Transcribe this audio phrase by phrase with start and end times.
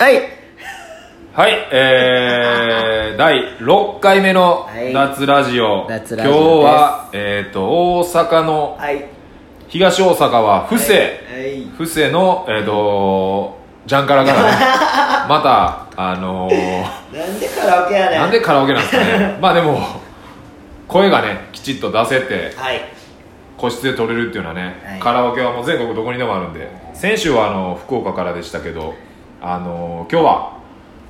[0.00, 0.14] はい。
[1.34, 4.94] はい、えー、第6回目のはい。
[4.94, 9.04] 脱ラジオ、脱ラジオ今日は、えー、と大阪のはい。
[9.68, 11.64] 東大阪は布施、はい。
[11.76, 14.52] 布施の、えー、とジャンカラからね。
[15.28, 15.42] ま
[15.94, 16.82] たあのー
[17.14, 18.20] なんでカラオケやねん。
[18.20, 19.36] なんでカラオケなんですかね。
[19.38, 19.82] まあでも
[20.88, 22.80] 声がねきちっと出せてはい。
[23.58, 24.98] 個室で撮れるっていうのはね、はい。
[24.98, 26.66] カラオケはもう全国どこにでもあるんで。
[26.94, 28.94] 先週はあの福岡からでしたけど
[29.40, 30.60] あの今日は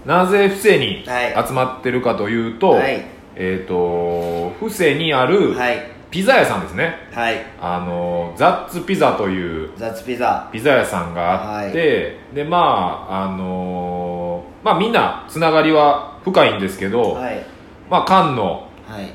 [0.04, 1.46] なぜ布施にはい。
[1.46, 3.04] 集まってるかというと、はい。
[3.36, 6.00] えっ、と布施にあるはい。
[6.10, 6.94] ピザ屋さんですね。
[7.12, 7.36] はい。
[7.60, 10.48] あのザッツピザという雑ピザ。
[10.52, 17.44] ピザ屋さんがあって、でまああのまあみんなつながりは深いんですけど、はい。
[17.88, 19.12] まあ菅のはい。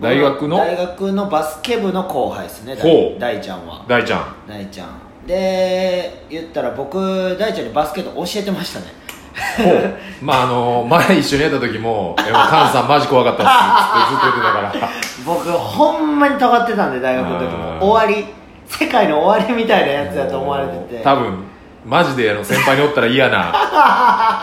[0.00, 2.76] 大学の大学のバスケ部の後輩ですね。
[3.18, 3.84] 大ちゃんは。
[3.88, 4.34] 大ちゃん。
[4.48, 8.86] 大ちゃんで言ったら僕大ちゃんにバスケット教えてましたね。
[10.20, 13.50] まああの前一緒にやった時も「えもう菅さんマジ怖かったっす」
[13.96, 14.90] ってずっと言ってたから。
[15.24, 17.50] 僕ほんまに尖ってたんで大学の時うん。
[17.78, 18.26] も終わり。
[18.66, 21.02] 世界の終わりみたいなやつだと思われてて。
[21.04, 21.44] 多分
[21.84, 23.52] マジであの先輩におったら嫌な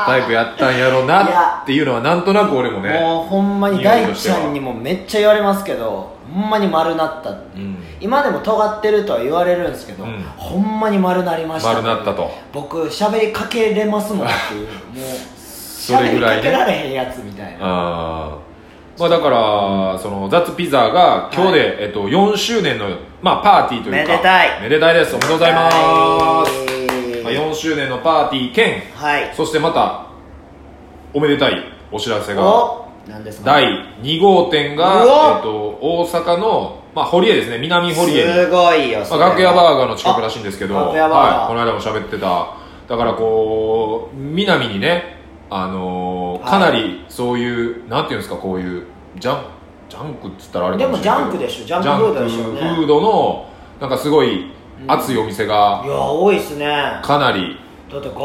[0.05, 7.31] タイプやったんやろうなっていうのはなんとなく俺もねもうほんまに大ちゃんにもめっちゃ言われますけどほんまに丸なった。
[7.31, 7.77] って、うん。
[7.99, 10.21] 今でも尖ってるとは言われるんですけど、うん。
[10.37, 11.73] ほんまに丸なりました。
[11.73, 12.31] 丸なったと。
[12.53, 14.67] 僕喋りかけれますもんっていう。
[14.93, 16.43] もうそれぐらいね。
[16.43, 17.59] 喋りかけられへんやつみたいな。
[17.59, 22.85] まあだからそのザッツピザが今日で、えっと、4周年の、
[23.21, 24.11] まあ、パーティーというか。
[24.11, 24.61] めでたい。
[24.61, 25.15] めでたいです。
[25.15, 26.78] おめでとうございます、はい
[27.35, 29.31] まあ、4周年のパーティー兼はい。
[29.35, 30.05] そしてまた
[31.13, 33.45] おめでたいお知らせがお何ですか？
[33.51, 33.65] 第
[34.01, 37.57] 2号店が、えっと、大阪の、まあ、堀江ですね。
[37.57, 38.33] 南堀江に。
[38.33, 42.53] すごいよまあ、楽屋バーガーの近くらしいんですけど、はい、この間も喋ってた。
[42.87, 45.17] だからこう南にね、
[45.49, 46.49] あのーはい。
[46.51, 48.85] かなりそういうなんていうんですかこういう
[49.17, 49.43] ジャン
[49.89, 51.65] ジャンクっつったらあれかもしれないでもジャンクでしょ。
[51.65, 52.59] ジャンクフードでしょうね。
[52.59, 53.49] ジャンクフードの
[53.81, 54.51] なんかすごい
[54.87, 56.65] 熱いお店いがや多いっすね。
[56.65, 57.57] だかなり。
[57.87, 58.15] って楽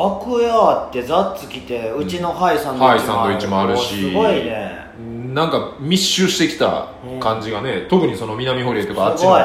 [0.42, 4.10] 屋あってザッツ来てうちのハイサンドイッチもあるし。
[4.10, 4.84] すごいね
[5.32, 6.88] なんか密集してきた
[7.19, 9.37] 感じがね、特にその南堀江とかあっちの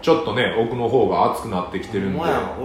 [0.00, 2.20] ちょっとね奥の方が熱くなってきてるんで。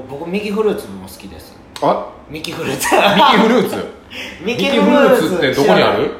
[0.09, 1.55] 僕ミキフルーツも好きです。
[1.81, 2.09] あ？
[2.29, 2.95] ミキフルーツ。
[2.95, 3.75] ミキフルーツ？
[4.45, 6.11] ミミキフルーツってどこにある？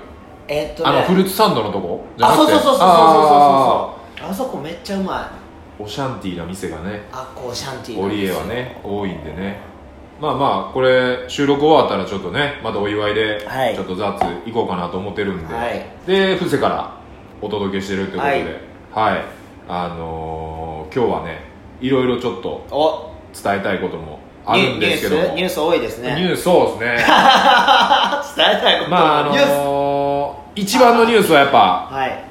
[0.48, 0.90] えっとね。
[0.90, 2.04] あのフルーツサンドのとこ？
[2.18, 2.52] じゃあなくて？
[2.54, 4.30] そうそうそうそうそうそうあそう。
[4.30, 5.18] あそこめっちゃうまい。
[5.18, 5.43] ー
[5.84, 9.60] オシャンティーな店がねあこうシャンティーオリエはね多いんでね。
[10.22, 13.76] まあまあこれ収録終わったらちょっとねまたお祝いではい。
[13.76, 15.86] ちょっとザッツ行こうかなと思ってるんで、はい。
[16.08, 16.98] で布施から
[17.42, 18.62] お届けしてるってことで。
[18.92, 19.22] はい、
[19.68, 21.40] あのー今日はね
[21.82, 23.14] いろいろちょっとお。
[23.34, 25.22] 伝えたいこともあるんですけども。
[25.22, 26.14] ニュースニュース多いですね。
[26.16, 27.04] ニュースそうですね。
[28.38, 28.92] 伝えたいこと。
[28.92, 32.24] まああのニュースー一番のニュースはやっぱはい。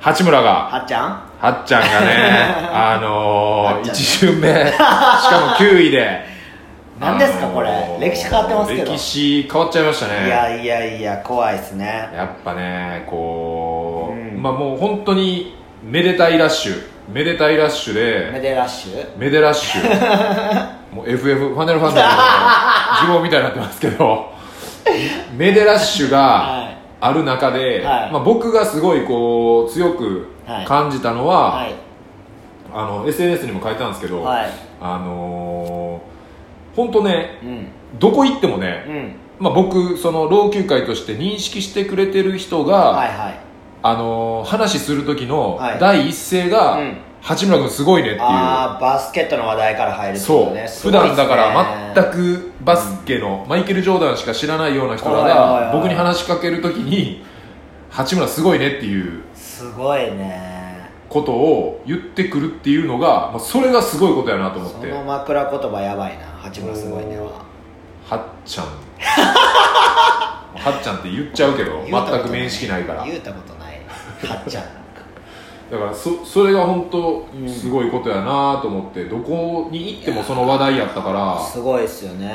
[0.00, 1.23] 八村がはっちゃん？
[1.44, 2.16] はっちゃんがね、
[2.72, 6.24] あのー、はっちゃん1巡目、しかも9位で、
[6.98, 8.92] 何ですかあのーこれ歴史変わってますけど。
[8.92, 10.26] 歴史変わっちゃいましたね。
[10.26, 12.08] いやいやいや怖いっすね。
[12.16, 14.42] やっぱね、こう、うん。
[14.42, 19.18] まあもう本当に、めでたいラッシュ、めでたいラッシュメで、デラッシュ？
[19.18, 19.82] めでラッシュ、
[20.96, 24.30] もう FF、ファネルファンタジーの呪文みたいになってますけど、
[25.36, 26.74] めでラッシュがはい。
[27.02, 28.12] ある中で、はい。
[28.12, 30.33] まあ僕がすごいこう、強く
[30.66, 31.74] 感じたのは、はい。
[32.72, 34.50] あの SNS にも書いたんですけど、はい。
[34.80, 37.68] あのー、本当ねうん。
[37.98, 39.12] どこ行ってもね、うん。
[39.38, 43.40] まあ、僕その老朽会として認識してくれてる人が、はいはい。
[43.82, 45.78] あのー話する時のはい。
[45.78, 46.96] 第一声が、うん。
[47.24, 48.20] 八村君すごいねっていう。
[48.20, 50.68] バスケットの話題から入るってこそう、とね。
[50.82, 57.24] 普段だから全くくバスケの、マイケル・ジョーダンしか知らないような人らはいはいはいが僕に話しかける時に
[57.90, 59.33] 八村すごいねっていうす
[59.76, 60.90] ごいね。
[61.08, 64.90] ことを言ってくるっていうのが、まあ、それがすごいことやなと思って。
[64.90, 66.24] その枕言葉やばいな。
[66.26, 67.44] 八村すごいねは。
[68.08, 68.66] はっちゃん。
[68.98, 73.04] はっちゃんって言っちゃうけど全く面識ないから。
[73.04, 73.80] 言うたことない。
[74.26, 74.64] はっちゃん。
[75.70, 77.48] だからそそれが本当うん。
[77.48, 81.38] すごいことやなと思ってどこに行ってもその話題やったから。
[81.40, 82.28] すごいっすよね。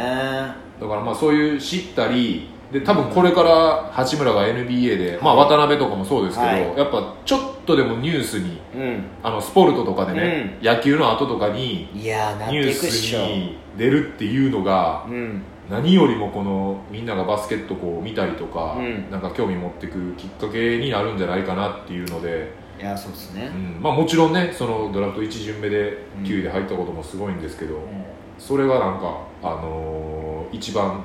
[0.80, 6.78] だからまあそういう知ったりで多分これから八村が NBA で、まあ、渡辺とかもそうですけど、はい。
[6.78, 9.04] やっぱちょっとでもニュースにうん。
[9.24, 13.20] あのスポルトとかでね、野球の後とかにいやーなってニューいくっしょ。
[13.20, 15.42] スに出るっていうのがうん。
[15.70, 19.10] 何よりもこのみんながバスケットこう見たりとか、うん。
[19.10, 23.52] なんか興味持ってくきっかけになるんじゃないかなっていうので、いやそうですね。
[23.52, 23.82] うん。
[23.82, 27.82] まあ、もちろんねそのドラフト1巡目で9位で入ったこともすごいんですけど、うん。
[28.38, 31.04] それがなんか、あのー一番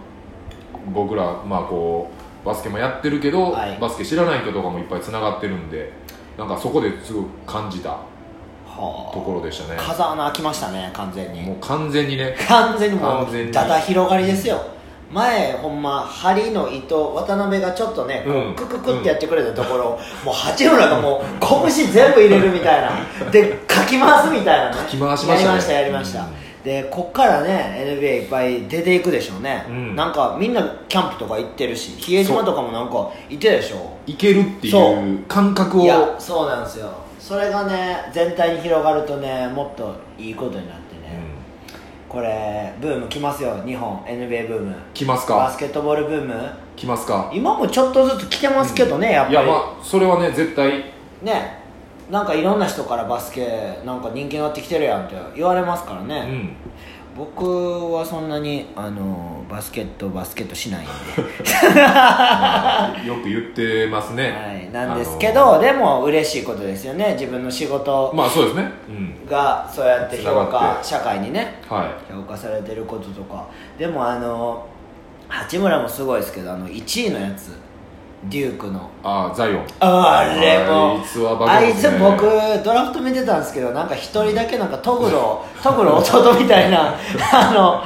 [0.93, 2.11] 僕らまあこ
[2.43, 3.79] うバスケもやってるけど、はい。
[3.81, 5.93] バスケ知らない人とかもいっぱいつながってるんで
[6.37, 9.81] なんかそこですごく感じたはところでしたね。
[9.81, 11.43] 風穴開きましたね完全に。
[11.43, 12.37] もう完全にね。
[12.49, 14.61] 完全にもうだだ広がりですよ。
[15.13, 18.25] 前ほんま針の糸渡辺がちょっとね、
[18.57, 19.85] クククってやってくれたところ、
[20.25, 21.23] もう八村がもう
[21.71, 23.31] 拳全部入れるみたいな。
[23.31, 24.77] でかき回すみたいなね。
[24.77, 25.45] かき回しましたね。
[25.45, 29.95] やりましたやりました、うんでこっからね NBA いっぱい出ていくでしょうね、うん。
[29.95, 35.85] なんかみんなキャンプとか行ってるし比江島とかもなんか行ってるでしょいけるってそいう感覚を。
[35.85, 36.91] いやそうなんですよ。
[37.21, 41.19] それがね全体に広がるとねもっといいことになってね、
[42.09, 43.63] これブーム来ますよ。
[43.67, 44.75] 日本 NBA ブーム。
[44.95, 45.37] 来ますか？
[45.37, 46.35] バスケットボールブーム。
[46.77, 47.31] 来ますか？
[47.35, 49.35] 今もちょっとずつ来てますけどね、やっぱり。
[49.35, 50.85] いやまあそれはね絶対。
[51.23, 51.64] ね
[52.11, 56.55] なんかいろんな人からバスケなんか人気になってきてるやんって言われますからね、うん。
[57.17, 60.93] 僕はそんなにあのバスケットバスケットしないんで。
[63.09, 67.17] よく言ってますね、はい、なんですけど、あのでも嬉しいことですよね。
[67.19, 68.71] 自分の仕事まあそうですね。
[68.89, 69.27] うん。
[69.27, 72.13] がそうやって評価社会にねはい。
[72.13, 73.47] 評価されてることとか。
[73.79, 74.67] でもあの
[75.29, 77.64] 八村もすごいですけどあの1位のやつ
[78.31, 78.91] デュークの。
[79.03, 79.67] ああザイオン。
[79.81, 80.99] あれも。
[80.99, 82.23] あいつはバあいつ僕
[82.65, 86.95] ドラフト見てたんですけどなんか一人だけなんかトグロトグロ弟みたいな
[87.33, 87.83] あの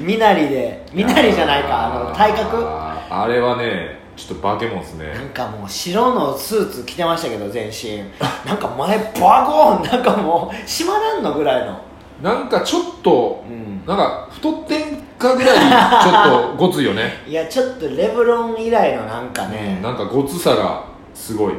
[0.00, 2.66] 身なりで身なりじゃないかあの体格。
[2.66, 5.12] あれはねちょっと化け物ですね。
[5.12, 8.02] なんかもう白のスーツ着てましたけど全身。
[8.44, 11.78] なんか前バゴーンなんかもう閉まらんのぐらいの
[12.22, 13.82] なんかちょっと、うん。
[13.86, 17.22] なんか太ってんかぐらいちょっとごついよね。
[17.28, 20.84] いやちょっとレブロン以来のなんかね、なんかごつさが
[21.14, 21.54] すごい。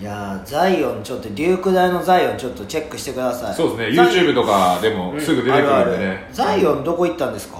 [0.00, 3.54] いやーザイオンちょっとデューク大のザイオンちょっとチェックしてください。
[3.54, 4.02] そうですね。
[4.02, 5.98] YouTube とかでもすぐ出てくるんであるある。
[5.98, 7.58] ねザイオンどこ行ったんですか？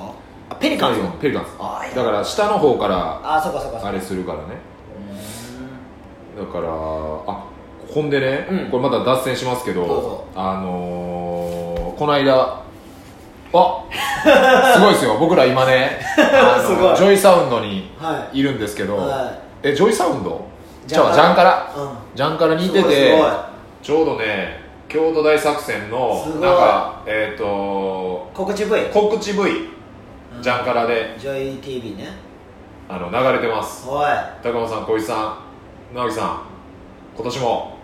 [0.50, 4.44] あペリカンズペリカンズだから下の方からあそこそこあれするからね。
[6.38, 7.44] だからあ
[7.92, 8.58] ほんでね、うん。
[8.70, 11.35] これまた脱線しますけどあのー、
[11.96, 12.60] この間
[13.52, 13.84] あ
[14.74, 15.16] すごいですよ。
[15.20, 15.98] 僕ら今ね
[16.96, 18.42] ジョイサウンドにはい。
[18.42, 19.32] るんですけど、は
[19.62, 20.44] えジョイサウンド？
[20.86, 21.72] ジじゃあジャンカラ？
[21.76, 21.88] うん。
[22.14, 23.16] ジャンカラにいてて
[23.82, 29.70] ちょうどね京都大作戦のなんかえっ、と告知 V 告知 V
[30.40, 31.14] ジャンカラで。
[31.18, 32.08] ジョイ TV ね。
[32.88, 33.86] あの流れてます。
[33.88, 35.34] 高野さん小石さん
[35.94, 36.40] 直樹さん
[37.16, 37.75] 今年も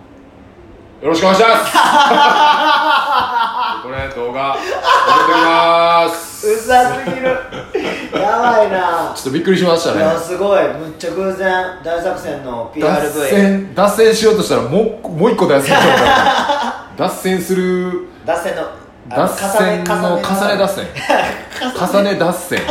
[1.03, 1.73] よろしくお願いします。
[3.83, 6.47] これ動画送ってきます。
[6.49, 7.27] うざすぎる。
[8.15, 9.13] やばいな。
[9.17, 10.63] ちょっとびっくりしましたいやねすごい。
[10.75, 15.81] むっちゃ偶然大作戦の脱 PRV 線脱線しようとしたらもうもう一個脱線し
[16.97, 18.07] 脱線する。
[18.25, 18.63] 脱線の
[19.09, 19.29] 脱
[19.59, 20.87] 線の重ね脱線。
[21.91, 22.61] 重ね脱線。
[22.63, 22.67] 重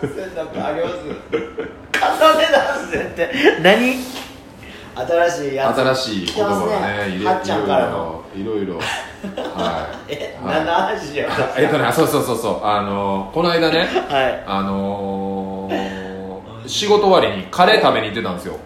[0.00, 0.94] 脱線なんかあります？
[1.02, 3.30] 重ね脱線って
[3.62, 3.98] 何？
[5.06, 5.80] 新しいやつ。
[5.80, 6.66] 新しい言葉が
[7.06, 8.24] ねねはっちゃんからの。
[8.36, 8.76] いろいろ
[9.54, 10.54] はいえ、はい。
[10.56, 12.64] 何の話よえっとねそうそうそうそう。
[12.64, 14.44] あのこの間ねはい。
[14.46, 18.56] あのー、仕事終わりにカレー食べに行ってたんですよ。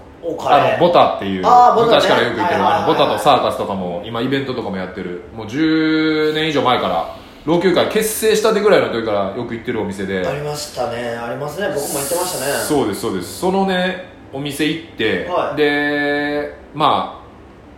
[0.46, 1.48] あのボタっていうね。
[1.76, 5.24] 昔からよく言ってるボタとサーカスとかも今イベントとかもやってる。
[5.34, 7.06] もう10年以上前から
[7.44, 10.24] 老朽会結成したてぐらいの時からよく行ってるお店で。
[10.26, 11.16] ありましたね。
[11.16, 11.68] ありますね。
[11.74, 12.52] 僕も言ってましたね。
[12.52, 13.40] そうですそうです。
[13.40, 15.56] そのねお店行って、はい。
[15.56, 17.22] でま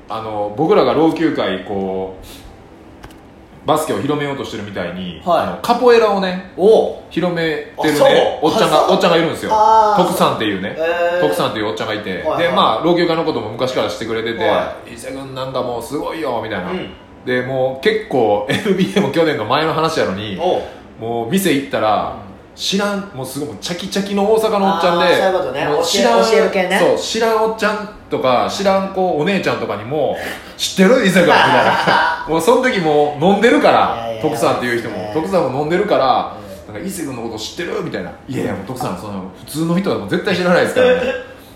[0.09, 5.43] ああの僕らが老朽会こうバスケを広めようとしてるみたいに、はい。
[5.45, 7.03] あのカポエラをねお。
[7.11, 9.53] 広めてるねおっちゃんがおっちゃんがいるんですよ。
[9.97, 11.21] 徳さんっていうね、へー。
[11.21, 12.43] 徳さんっていうおっちゃんがいて、はいはい。
[12.43, 16.91] でまあ老朽化のことも昔から知ってくれてては「伊勢君なんかもうすごいよ」みたいな、うん
[17.25, 20.61] でもう結構 NBA も去年の前の話やのにお
[21.01, 22.19] もう店行ったら、
[22.55, 25.67] 知らんもうすごいチャキチャキの大阪のおっちゃんでそういうことね。
[25.85, 26.79] 知らん教える系ね。
[26.79, 30.17] そう知らんおっちゃんとか知らん子お姉ちゃんとかにも
[30.57, 31.05] 「知ってる？
[31.05, 32.25] 伊勢君」みたいな。
[32.29, 35.11] もうその時もう飲んでるから徳さんっていう人も。
[35.13, 36.33] 徳さんも飲んでるから
[36.73, 37.83] なんか伊勢君のこと知ってる？
[37.83, 41.03] みたいな「いやいや徳さんその普通の人は絶対知らないですからね」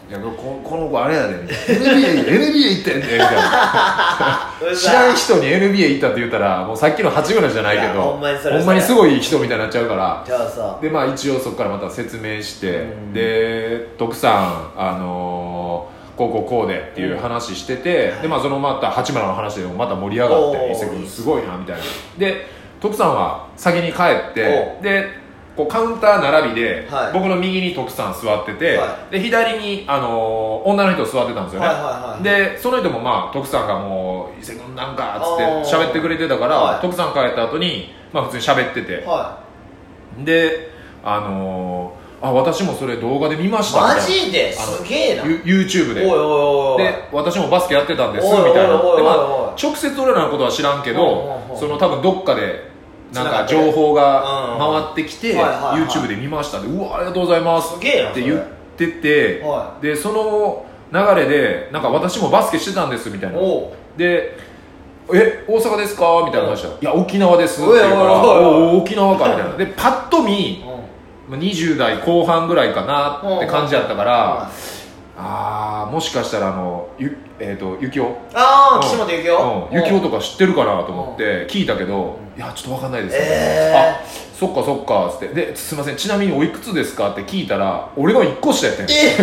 [0.08, 4.50] いやここの子あれやで、NBA, NBA 行ってんでみたいな。
[4.74, 10.24] 知らん人に NBA 行ったって言ったらもうさっきの八村じゃないけどほんまにそれほんまにすごい人みたいになっちゃうから。
[10.80, 13.12] でまあ一応そこからまた説明して、うん。
[13.12, 21.82] で徳さんあのーこうこうこうでっていう話してて、でまあそのまた八村の話でもまた盛り上がって伊勢君すごいなみたいな。
[22.18, 22.46] で
[22.80, 25.27] 徳さんは先に帰っておで
[25.58, 27.12] こうカウンター並びで、はい。
[27.12, 36.80] 僕の右に徳さん座ってて、はで左に、あのー女の人座ってたんですよね、はいはいはいでその人もまあ徳さんがもう「伊勢君なんか」っつって喋ってくれてたから、はい。
[36.80, 39.40] 徳さん帰った後にまあ普通に喋ってて、は
[40.24, 40.70] で
[41.02, 43.80] あのーあ私もそれ動画で見ました。
[43.80, 44.52] マなジで？
[44.52, 45.22] すげえな。
[45.22, 46.00] おい You- YouTube で。
[46.00, 48.50] おいおいおいで私もバスケやってたんですみたいな。
[48.50, 52.70] おいおいおいで、まあ、直接俺らのことは知らんけおいおいおどいその多分どっかで
[53.12, 54.58] なんか情報がうん。
[54.94, 55.88] 回ってきて、はいはいはい。
[55.88, 58.42] YouTube で見ましたでうわありがとうございますって言っ
[58.76, 63.38] ててはでその流れでなんか私もバスケしてたんですみたいな。
[63.96, 64.36] で
[65.12, 66.22] え大阪ですか？
[66.26, 69.56] みたいな話したらいや沖縄ですって言うから沖縄かみたいな。
[69.56, 70.62] でパッと見
[71.28, 71.32] うん。
[71.32, 74.50] まあ20代後半ぐらいかなって感じやったからは
[75.20, 84.00] ああもしかしたらあのゆえっ、とゆきおああ岸本ゆきおうん、ゆきおとか知ってるかなと思って聞いたけど、いやちょっとわかんないです、えあ
[84.38, 85.34] そっかそっかっつって。
[85.34, 88.86] ですいませんちなみにおいくつですかって聞いたら俺の1個下やってん。
[88.88, 89.16] え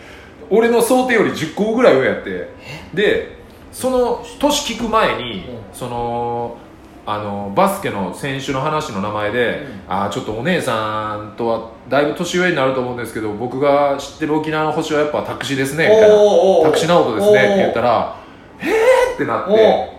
[0.48, 2.48] 俺の想定より10個ぐらい上やって。
[2.94, 3.36] で
[3.70, 5.44] その年聞く前に、うん。
[5.74, 6.56] その
[7.04, 16.16] あのバスケの選手の話の名前で、ああちょっとお姉さんとはだいぶ年上になると思うんですけど僕が知ってる沖縄の星はやっぱタクシーですねみたいな。
[16.62, 18.16] タクシー直人ですねって言ったら
[18.58, 19.92] へえってなっおて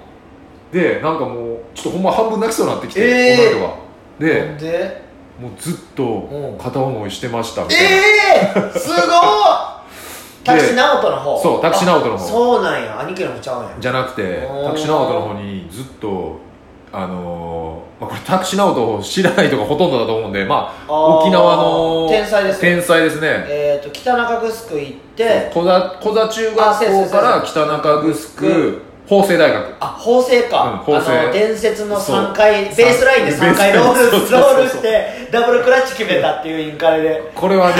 [0.71, 3.57] でなんかもうちょっとほんま半分泣きそうになってきて、えー。
[3.57, 3.83] 女の子が。
[4.19, 5.03] でで？
[5.41, 6.57] もうずっとうん。
[6.57, 8.99] 片思いしてましたみたいな、ええすごい。
[10.43, 11.39] タクシー直人の方。
[11.41, 12.23] そうタクシー直人の方。
[12.23, 12.99] あそうなんや。
[13.01, 13.71] 兄貴の方ちゃうんや。
[13.79, 16.39] じゃなくてタクシー直人の方にずっと
[16.95, 23.45] あのーまあ、これタクシー直人を知らない人がほとんどだと思うんでまあ沖縄の天才ですよ天才ですね。
[23.47, 29.75] えっと北中城行って小座小座中学校から北中城法政大学。
[29.81, 31.33] あ法政か、うん法政。
[31.33, 32.15] 伝説のそう。
[32.27, 37.31] 3回ベースラインで3回ロールロールしてダブルクラッチ決めたっていうインカレで。
[37.35, 37.75] これはね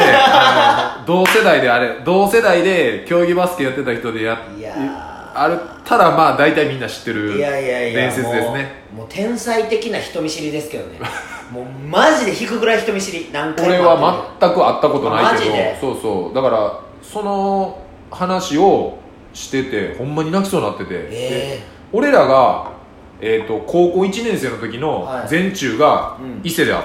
[1.05, 8.84] 同世代であれ同世代で競技バスケやってた人でやいやあるたらまあ大体みんな知ってるいやいやいや伝説ですね。
[8.96, 11.00] もう天才的な人見知りですけどね。
[11.52, 14.02] もうマジで引くぐらい人見知り何回俺も会って。
[14.02, 15.50] るは全く会ったことないけ
[15.82, 15.94] ど。
[15.94, 16.34] そうそう。
[16.34, 17.80] だからその
[18.12, 18.98] 話を
[19.34, 22.72] しててほんまに泣きそうになってて、でえ俺らが、
[23.20, 25.28] えー、と高校1年生の時のはい。
[25.28, 26.42] 全中がうん。
[26.44, 26.84] 伊勢であっ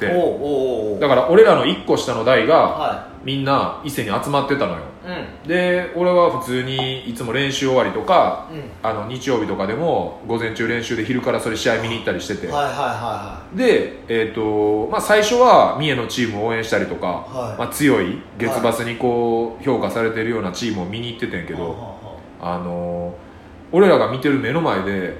[0.00, 1.00] えて、おうおうおうおう。
[1.00, 4.78] だから俺らの1個下の代がはみんな伊勢に集まってたのよ。
[4.78, 5.48] いうん。
[5.48, 8.62] で俺は普通にいつも練習終わりとかうん。
[8.82, 17.58] あの日曜日とかでも午前中練習で昼からそれ試合見に行ったりしてて、はいはいはで、えーとまあ、最初は三重のチームを応援したりとか、はい。
[17.58, 23.34] まあ、強い月バスにこう評価されてるようなチームを見に行っててんけど、いはいはあのー
[23.74, 25.16] 俺らが見てる目の前で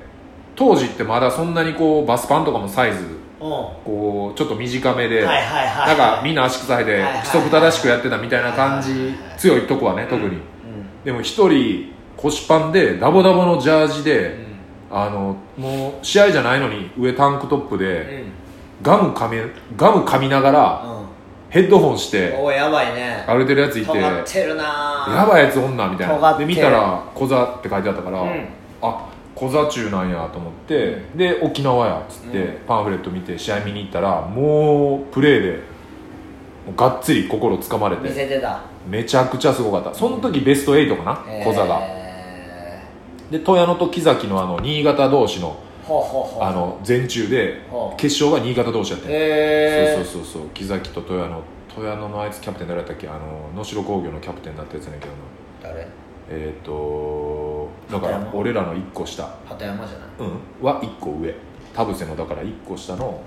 [0.55, 3.01] 当時ってまだそんなにこうバスパンとかもサイズ
[3.39, 10.41] こうちょっと短めで、なんかみんな足臭いで規則正しくやってたみたいな感じ、強いとこはね特に、うん。
[11.05, 14.45] でも一人腰パンでダボダボのジャージで、うん
[14.97, 18.33] あのもう試合じゃないのに上タンクトップで、うん。
[18.83, 19.43] ガム噛め
[19.77, 21.05] ガム噛みながらうん。
[21.51, 23.25] ヘッドホンしておいやばいね。
[23.27, 24.11] 歩いてるやついて尖や
[25.27, 26.39] ばいやつ女みたいな。
[26.39, 28.49] で見たら「小座」って書いてあったから、うん。
[28.83, 32.57] あ小座中なんやと思って、で沖縄やっつって、うん。
[32.67, 35.53] パンフレット見て試合見に行ったらもうプレーで
[36.67, 38.63] もうがっつり心つかまれ見てせてた。
[38.89, 39.95] めちゃくちゃすごかった。
[39.95, 41.79] その時ベスト8かな、小座が。
[41.83, 42.83] え
[43.31, 46.43] で富谷野と木崎のあの新潟同士のーほうほうほう。
[46.43, 47.61] あの全中で
[47.97, 49.11] 決勝が新潟同士やってん。
[49.13, 50.49] えそうそうそうそう。
[50.55, 51.43] 木崎と富谷野
[51.75, 53.09] 富谷野のあいつキャプテン誰だったっけ？
[53.09, 55.13] あの能代工業のキャプテンだったやつやねんけど
[55.69, 55.75] な。
[55.75, 55.89] 誰？
[56.31, 56.73] えっ、と
[57.91, 59.29] だから俺らの1個下。
[59.47, 60.09] 鳩山じゃない？
[60.19, 60.67] うん。
[60.67, 61.35] は1個上。
[61.75, 63.21] 田臥のだから1個下の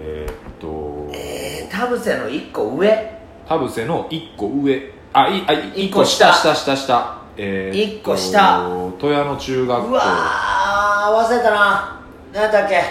[0.00, 3.20] えっ、とえー、田臥の1個上？
[3.48, 4.92] 田臥の1個上。
[5.12, 6.32] あいあ1一個下。
[6.32, 6.54] 下。
[6.54, 8.68] 下下えー一個下。
[8.98, 9.88] 富谷野中学校。
[9.88, 12.00] うわー忘れたな。
[12.32, 12.82] 何だっけ？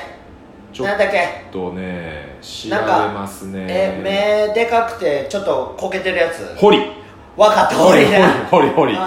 [0.73, 1.45] ちょっ何だっけ？
[1.51, 3.65] とね調べますね。
[3.69, 4.01] え
[4.49, 6.55] 目でかくてちょっとこけてるやつ。
[6.57, 6.79] 堀
[7.37, 8.05] 分かったホリ
[8.49, 9.01] ホリホリと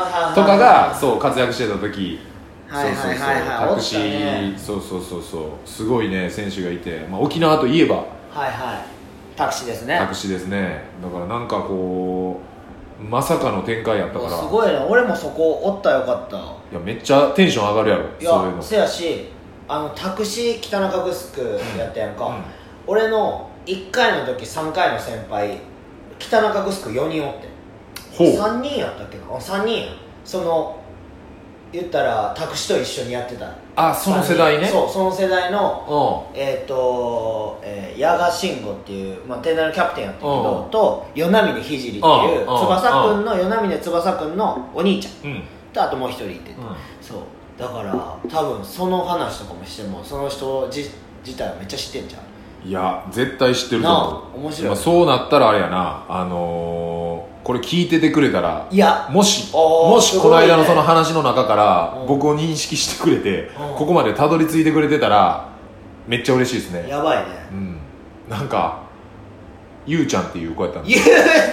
[0.45, 2.21] かがそう活躍してた時。
[2.69, 3.69] はいはいはいはいそうそう。
[3.69, 5.69] そうタクシーそうそうそうそう。
[5.69, 7.97] すごいね選手がいて、まあ、沖縄といえば。
[7.97, 8.05] はい
[8.39, 9.37] はい。
[9.37, 9.99] タクシーですね。
[9.99, 10.85] タクシーですね。
[11.03, 12.41] だからなんかこ
[13.01, 14.39] うまさかの展開やったから。
[14.39, 16.37] すごいね俺もそこおったらよかった。
[16.37, 16.41] い
[16.73, 18.05] やめっちゃテンション上がるやろ。
[18.05, 18.57] いそういうの。
[18.59, 19.29] やせやし
[19.67, 21.43] あのタクシー北中城
[21.77, 22.43] やったやんか、うん。
[22.87, 25.59] 俺の1回の時3回の先輩
[26.19, 27.50] 北中城4人おって
[28.12, 28.29] ほう。
[28.29, 29.25] 3人やったっけな？
[29.31, 29.93] あ3人や。
[30.25, 30.76] その
[31.73, 33.55] 言ったらタクシーと一緒にやってた。
[33.76, 34.67] あその世代ね。
[34.67, 40.71] そうその世代のうえっ、と、えー、矢賀慎吾っていう、まあ、天大のキャプテンやったけど、うん。
[40.71, 42.02] と与那嶺聖っていううん。
[42.02, 45.43] 翼くんの与那嶺翼くんのお兄ちゃん。
[45.73, 46.57] とあともう一人いてて、
[47.00, 47.19] そう。
[47.57, 50.90] だから多分その話とかもしてもその人じ
[51.25, 52.69] 自体はめっちゃ知ってんじゃん。
[52.69, 53.88] いや絶対知ってると
[54.35, 54.40] 思う。
[54.40, 54.69] 面白い。
[54.69, 56.05] まあそうなったらあれやな。
[56.09, 57.00] あのー
[57.50, 59.09] これ聞いててくれたらいや。
[59.11, 63.76] もしもしこの間のその話の中からうん僕を認識してくれてうん。
[63.76, 65.49] ここまでたどり着いてくれてたら
[66.07, 66.88] めっちゃ嬉しいですね。
[66.88, 67.25] やばいね。
[67.50, 67.76] うん。
[68.28, 68.83] なんか
[69.85, 71.02] ゆうちゃんっていう子やったんでゆう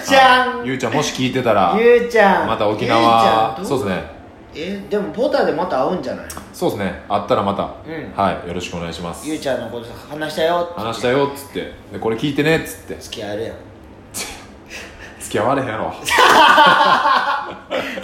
[0.06, 0.64] ちゃん。
[0.64, 2.46] ゆうちゃんもし聞いてたらゆうちゃん。
[2.46, 4.18] また沖縄そうですね。
[4.54, 6.26] えでもポタでまた会うんじゃない？
[6.52, 7.02] そうですね。
[7.08, 8.12] あったらまた、うん。
[8.16, 9.28] はいよろしくお願いします。
[9.28, 11.72] ゆうちゃんのこと話したよ話したよっつって。
[11.92, 12.94] でこれ聞いてねっつって。
[13.00, 13.54] 付き合えるやん
[15.28, 15.92] 付き合われへんやろ。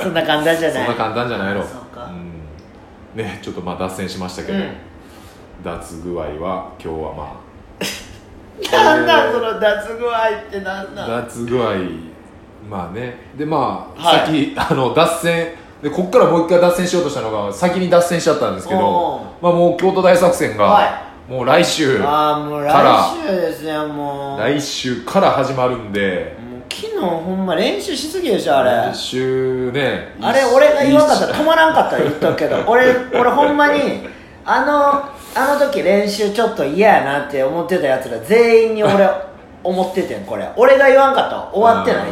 [0.02, 0.86] そんな簡単じゃない？
[0.86, 2.06] そんな簡単じゃないやろそうか。
[2.06, 2.32] ん。
[3.14, 4.72] ねちょっとまあ脱線しましたけど、うん。
[5.64, 7.36] 脱具合は今日はま
[8.72, 11.70] なんだその脱具合ってなんあだ脱具合
[12.68, 13.16] まあね。
[13.36, 14.18] でまあ、はい。
[14.18, 15.48] さっきあの脱線。
[15.82, 24.40] でこっからもう一回脱線しようとしたのが先に脱線しちゃったんですけどまあもう京都大作戦が、はもう来週から来週ですねもう。
[24.40, 26.34] 来週から始まるんで
[26.74, 28.70] 昨日ほんま練習しすぎでしょあれ。
[28.92, 34.08] 来週ねあれ俺が言わんかったら止まらんかったら言っとくけど 俺俺ほんまに
[34.44, 35.08] あの
[35.40, 39.08] あの時練習ちょっと嫌やなって思ってたやつら全員に俺
[39.62, 40.46] 思っててんこれ。
[40.56, 41.36] 俺が言わんかった。
[41.36, 42.02] ら終わってない。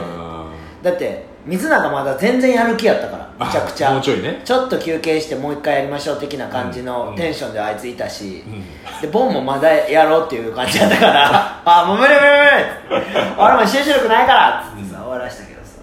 [0.83, 3.93] だって水永まだ全然やる気やったからーめちゃくちゃ。
[3.93, 4.41] もうちょいね。
[4.45, 6.87] ちょっと休憩してもう一回やりましょう的な感じうん。
[6.87, 7.17] のうん。
[7.17, 9.01] テンションであいついたし、うん。
[9.01, 12.23] でボンもまだやろうっていう感じだったから あもう無理無理
[12.91, 13.35] 無理。
[13.39, 15.79] 俺も集中力ないからっつってさ終わらしたけどさ。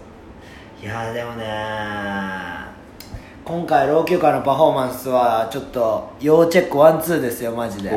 [0.82, 1.46] いやーでもね
[3.44, 7.90] 今回老朽化のパフォーマンスはちょっと要チェックワンツーですよマジで。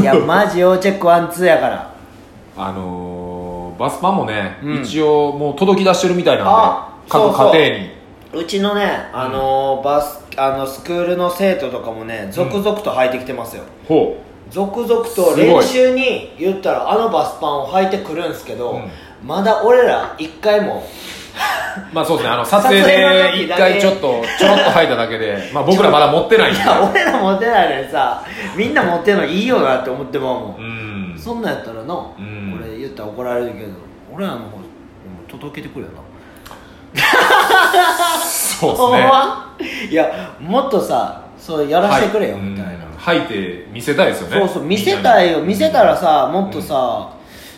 [0.00, 1.90] いやマジ要チェックワンツーやから。
[2.58, 3.25] あのー、
[3.78, 4.82] バスパンもね、うん。
[4.82, 7.54] 一応もう届き出してるみたいなんあで各そうそう。
[7.54, 7.96] 家庭に。
[8.34, 14.16] うちのねあのーバスあのスクールの生徒とかもね続々と履いてきてますよ、ほ
[14.50, 15.46] 続々とすごい。
[15.46, 18.90] 練習に言ったらあのバスパンを履いてくるんすけど、うん。
[19.26, 20.84] まだ俺ら一回も。
[21.92, 22.34] うまあそうですね。
[22.34, 24.00] あの撮影撮影ので一時だけ回ちょっと
[24.38, 26.60] ちょろっと履いただけで まあ僕らまだ持ってないんで。
[26.60, 28.22] いや俺ら持ってないのにさ
[28.56, 31.18] みんな持ってるのいいよなって思ってまうもん、うん。
[31.18, 31.86] そんなんやったらな、ん。
[31.86, 32.55] これ言
[32.96, 33.72] ったら怒られるけど
[34.12, 34.58] 俺らの方
[35.28, 36.00] 届けてくれよな。
[38.24, 39.02] そうですね。
[39.06, 39.56] ま？
[39.90, 42.44] いやもっとさそうやらせてくれよ、はい。
[42.44, 42.92] みたいな、うん。
[42.92, 44.38] 履いて見せたいですよね。
[44.38, 45.42] そうそう見せたいよ。
[45.42, 47.12] 見せたらさもっとさ、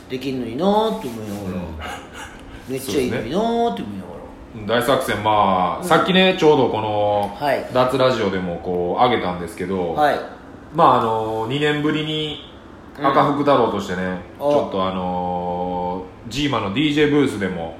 [0.09, 2.73] できんのになーって思いながら、うん。
[2.73, 4.09] めっちゃいいのになーって思いなが
[4.57, 7.69] うん大作戦まあ、さっきねちょうどこのはい。
[7.73, 10.19] 脱ラジオでもこう上げたんですけど、らはい。
[10.75, 12.39] まああの2年ぶりに
[13.01, 14.51] 赤福太郎としてね、お。
[14.51, 17.77] ちょっとあのー、ジーマの DJ ブースでも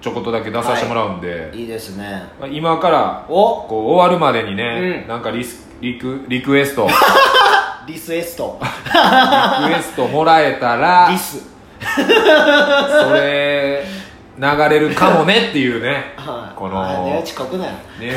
[0.00, 2.24] ちょこっとだけ出させてもらうんで、いいですね。
[2.40, 3.62] まあ今からお。
[3.68, 5.08] こう終わるまでにね、うん。
[5.08, 6.88] なんかリスリクリクエスト。
[7.86, 8.58] リ リスエスト。
[8.60, 11.48] クエストもらえたらリス。
[11.80, 13.84] それ
[14.38, 16.14] 流れるかもねっていうね。
[16.16, 16.58] はい。
[16.58, 17.72] このあ値打ちこくなよ。
[18.00, 18.12] 値打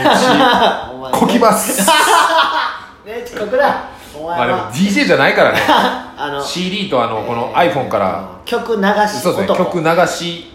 [1.13, 1.85] ちこきます。
[3.05, 5.59] 値打ちこくなまあでもは DJ じゃないからね。
[5.67, 6.43] あの。
[6.43, 8.29] CD とあのこの iPhone から。
[8.45, 10.51] 曲流しそうですね男曲流し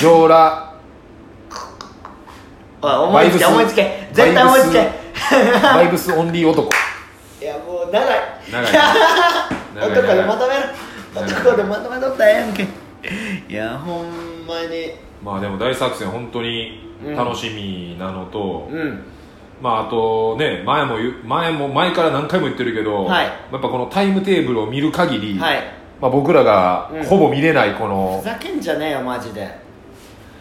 [0.00, 0.72] 上裸。
[2.82, 4.08] おい思いつけ思いつけ。
[4.12, 4.90] 絶対思いつけ。
[5.62, 6.68] バイブスオンリー男。
[7.40, 8.08] いやもう長い。
[8.50, 10.62] 長い長い男でまとめる
[11.14, 12.62] 男でまとめとったらええやんけ。
[12.62, 14.92] いやほんまに。
[15.22, 19.04] まあでも大作戦本当に楽しみなのと、うん
[19.62, 23.26] まああとね前も前も前から何回も言ってるけど、はい。
[23.26, 25.62] やっぱこのタイムテーブルを見る限り、はい。
[26.00, 27.04] まあ、僕らがうん。
[27.04, 29.62] ほぼ見れないこふの、ざけんじゃねえよマジで。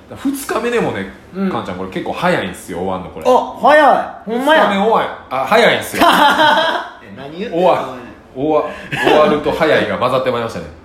[0.09, 1.51] 2日目でもね、うん。
[1.51, 3.25] かんちゃんこれ結構早いんですよ終わんのこれ。
[3.27, 4.37] あ早い。
[4.37, 6.03] ほんま2日目や終わあ早いんですよ。
[7.05, 7.95] え何言ってん終わ
[8.35, 10.80] 終わ終わると早いが混ざってまいりましたね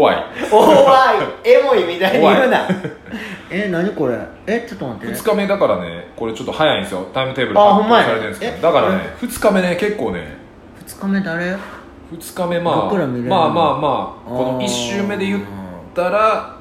[0.00, 1.50] 終わおい。
[1.50, 2.66] エモいみたいに言うな。
[3.50, 4.18] え何これ？
[4.46, 5.18] えちょっと待いって。
[5.20, 7.06] 2日目だからねこれちょっと早いんですよ。
[7.14, 8.52] タイムテーブルあほんまやされてるんですけど。
[8.58, 10.36] えだからね2日目ね結構ね。
[10.86, 11.58] 2日目誰？2
[12.42, 15.40] 日目まあまあまあまあこのあー1周目で言っ
[15.94, 16.54] たら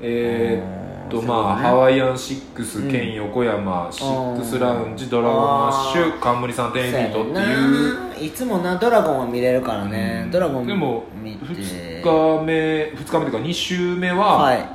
[0.00, 0.75] えーっ
[1.08, 1.62] とまあ、ね。
[1.62, 10.30] ハワイアンシックスうん兼横山、シックスラウンジドラゴンマッシュ冠さん10エリートっていういつもなドラゴンは見れるからね、うん。
[10.30, 14.68] ドラゴンでも見て2日目2日目というか2週目は、はい。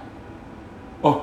[1.04, 1.22] あ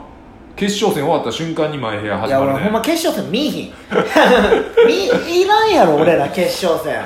[0.57, 2.51] 決勝戦終わった瞬間に前部屋い始まるね。
[2.51, 3.73] や俺ほんま決勝戦見いひん。
[4.87, 7.01] 見いらんやろ俺ら決勝戦。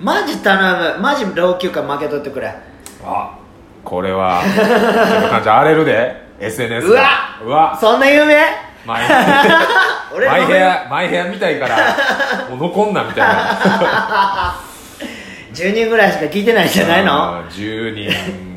[0.00, 1.00] マジ頼む。
[1.00, 2.54] マジ老朽化負けとってくれ。
[3.04, 3.38] あ
[3.84, 7.08] これはちょっと感じ荒れるで SNS がうわ
[7.44, 7.78] うわ。
[7.80, 8.36] そんな有名？
[8.84, 9.02] マイ
[10.14, 11.76] 俺マイ部屋マイ部屋みたいから
[12.50, 14.54] もう残んなみたいな。
[15.54, 17.12] 10人ぐらいしか聞いてないんじゃないの？
[17.12, 18.10] あー10人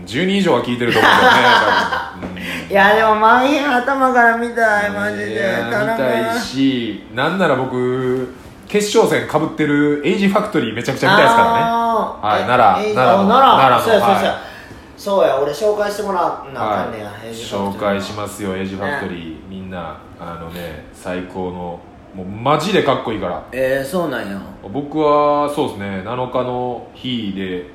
[0.06, 2.72] 10人以上は聞いてると思うけどねうん。
[2.72, 5.26] いやでもマンヒン頭から見たいマジで。
[5.66, 8.34] 見たいしなんなら僕
[8.68, 11.60] 決勝戦かぶってるエイジファクトリーめちゃくちゃ見たいですからね。
[11.60, 13.58] はいえ奈良え奈良奈良？
[13.58, 14.26] 奈良のそうやそう。
[14.26, 14.55] やはい
[14.98, 21.80] そうや俺紹介してもらわなあかんねや、はい、紹介しますよエイジファクトリー、みんなあのね最高の
[22.16, 23.46] もうマジでかっこいいから。
[23.52, 24.42] えー、そうなんや。
[24.72, 27.66] 僕はそうですね7日の日で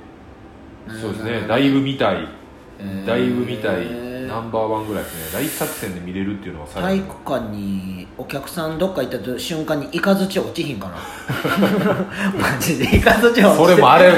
[0.88, 2.26] そうですねだいぶ見たい
[2.82, 3.06] えー。
[3.06, 3.86] だいぶ見たい
[4.26, 5.40] ナンバーワンぐらいですね。
[5.42, 10.94] 大作戦で見れるっていうのは最体育館にお客さんどっか行った瞬間にイカズチ落ちひんかな。
[12.40, 12.96] マジで。
[12.96, 14.12] イカズチ落ちてそれもあれよ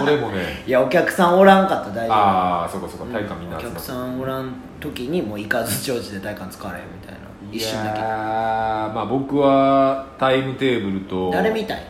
[0.00, 0.62] それもね。
[0.66, 2.16] いやお客さんおらんかったら大丈夫。
[2.16, 3.12] ああそうかそうか。
[3.12, 3.86] 体育館みんなお客集まって。
[3.88, 7.18] さんおらん時にもうイカズチ落ちて体育館使われみたいな。
[7.52, 8.00] 一瞬だけ。
[8.00, 11.30] まあ僕はタイムテーブルと。
[11.30, 11.82] 誰みたい？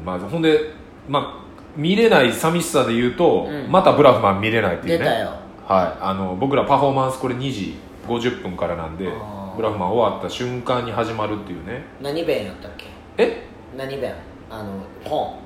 [0.00, 0.72] うんまあほんで
[1.08, 1.43] まあ
[1.76, 3.70] 見れない寂しさで言うと、うん。
[3.70, 5.04] またブラフマン見れないっていうね。
[5.04, 5.32] 出たよ。
[5.66, 6.02] はい。
[6.02, 9.56] あの僕らパフォーマンスこれ2時50分からなんであー。
[9.56, 11.84] ブラフマン終わった瞬間に始まるっていうね。
[12.00, 12.86] 何弁やったっけ？
[13.18, 13.46] え？
[13.76, 14.12] 何弁？
[14.50, 14.72] あの
[15.04, 15.38] 本。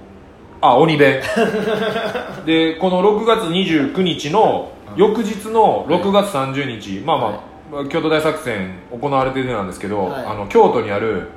[0.60, 1.22] あ鬼弁。
[2.46, 7.18] でこの6月29日の翌日の6月30日、まあ
[7.70, 10.26] まあ、京都大作戦行われてるなんですけど、はい。
[10.26, 11.28] あの京都にある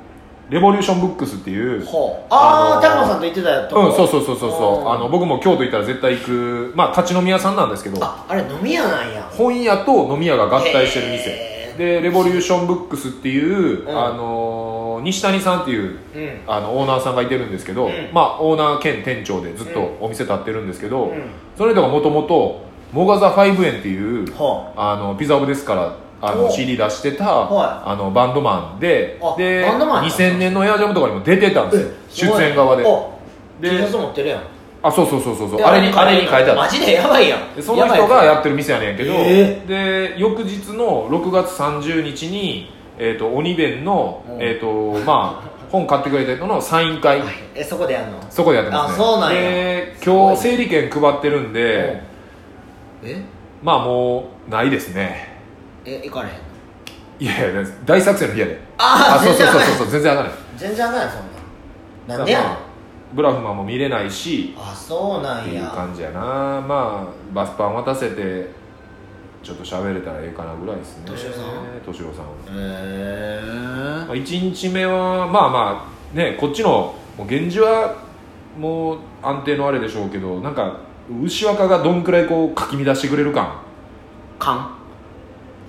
[0.50, 1.82] レボリューションブックスっていう
[2.30, 4.88] ああ、あのー高野さんと言ってたやつうん、そうそうそうそうそう。
[4.88, 6.72] あの僕も京都行ったら絶対行く。
[6.74, 9.22] まあ立ち飲み屋さんなんですけどああれ飲み屋なんや。
[9.32, 11.52] 本屋と飲み屋が合体してる店。
[11.78, 13.98] でレボリューションブックスっていう、うん。
[13.98, 16.40] あのー西谷さんっていううん。
[16.46, 18.10] あのオーナーさんがいてるんですけど、うん。
[18.12, 21.22] まあオーナー兼店長でずっとお店立ってるんですけど、うん。
[21.56, 22.60] その人がもともと
[22.92, 26.50] モガザ5円っていうほあのピザオブですからあのお。
[26.50, 31.76] CD 出してた、はあのバンドマンであでバンドマンやった2000年のエアジャムとかにも出てたんで
[32.12, 32.36] すよ。
[32.36, 32.84] 出演側で。
[33.60, 34.42] T シャツ持ってるやん。
[34.84, 35.58] あそうそうそうそうそう。
[35.58, 37.54] であれにあれに書いてマジでやばいやん。
[37.54, 39.64] でその人がやってるる店やねんけど、え？
[39.66, 44.42] で翌日の6月30日に、えー、と鬼弁の、うん。
[44.42, 47.22] えーとまあ、本買ってくれた人のサイン会。
[47.54, 48.20] えそこでやんの？
[48.30, 49.04] そこでやってますね。
[49.04, 49.40] あそうなんや。
[49.40, 52.02] で今日整理券配ってるんで、
[53.04, 53.22] え？
[53.62, 55.31] まあもうないですね
[55.84, 56.40] え行かれへんの？
[57.20, 58.60] いやいや大作戦の日やで。
[58.78, 60.24] あーそうそうそうそう全然あかん。
[60.26, 61.20] ない全然あかんやんそん
[62.08, 62.14] な。
[62.14, 62.56] んなんでやねん。
[63.14, 66.20] ブラフマンも見れないしあそうなっていうんや感じやな。
[66.20, 68.50] まあバスパン渡せて
[69.42, 71.04] ちょっと喋れたらええかなぐらいですね。
[71.06, 71.44] 敏夫さん
[71.84, 73.40] 敏夫さんへえ
[74.06, 77.94] まあ、1日目はまあまあねこっちのもう源氏は
[78.58, 80.78] もう安定のあれでしょうけどなんか
[81.22, 83.60] 牛若がどんくらいこうかき乱してくれる感？
[84.38, 84.74] 缶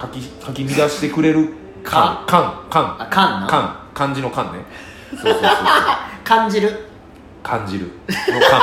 [0.03, 1.49] かきかき乱してくれる
[1.81, 4.59] 感感感あ缶な感漢字の感ね。
[5.11, 5.49] そうそうそうそう。
[6.25, 6.89] 感じる。
[7.41, 7.91] 感じる。
[8.09, 8.61] の感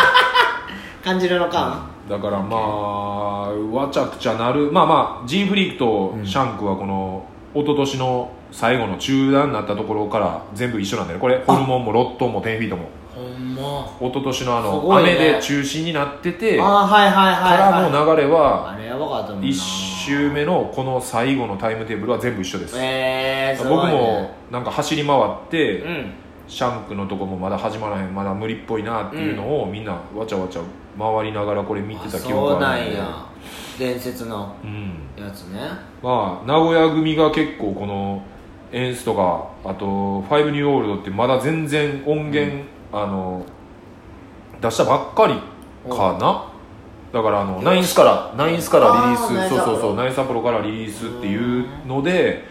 [1.03, 4.70] 感じるの缶だからまあわちゃくちゃなる。
[4.70, 7.24] まあまあ G フリークとシャンクはこの
[7.55, 11.22] 一昨年の最後の中断になったところから全部一緒なんだよね。
[11.22, 12.88] これホルモンもロットンも10フィートも
[14.01, 19.49] 一昨年のあすの、雨で中止になっててあーはいはいはいからはいの流れはあれやばかったもんな。
[19.49, 22.75] 1周目のこの最後のタイムテーブルは全部一緒です、
[23.64, 26.12] 僕もなんか走り回って、うん。
[26.49, 30.62] シャンクのとこもまだ始まらへんまだ無理っぽいなっていうのを、みんなわちゃわちゃ
[30.99, 33.27] 回りながらこれ見てた記憶があるんでんや。
[33.79, 34.53] 伝説の。
[34.64, 35.25] うん。
[35.25, 35.61] やつね。
[36.03, 38.23] まあ名古屋組が結構この
[38.73, 43.44] エンスとかあと「ファイブニューオールド」ってまだ全然音源、あの
[44.61, 45.35] 出したばっかり
[45.88, 46.46] かな。
[47.12, 52.44] だからあのナインスからナインスからリリースそうそうそうナインサプロからリリースっていうので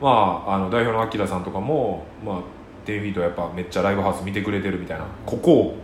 [0.00, 2.36] まああの代表のアキラさんとかもまあ
[2.84, 5.76] 10フィートやっぱめっちゃライブハウス見てくれてるみたいなここを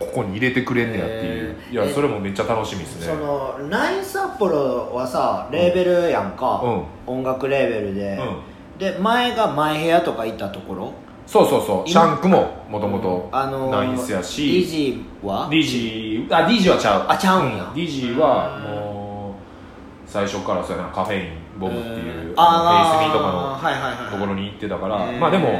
[0.00, 1.56] ここに入れてくれんねやっていう。
[1.70, 3.06] いやそれもめっちゃ楽しみですね。
[3.06, 6.62] そのナイン札幌はさレーベルやんか、
[7.06, 8.18] 音楽レーベルで、
[8.78, 10.92] で前が前部屋とかいたところ
[11.30, 11.88] そうそうそう。
[11.88, 14.42] シャンクももともとあのーナインスやし。
[14.42, 17.06] DG は？DG あ DG はちゃう。
[17.08, 17.72] あちゃうんや。
[17.72, 25.06] DG はもう最初からそうやなカフェインボムっていうあフェイスミーとかのところに行ってたから。
[25.20, 25.52] まあでも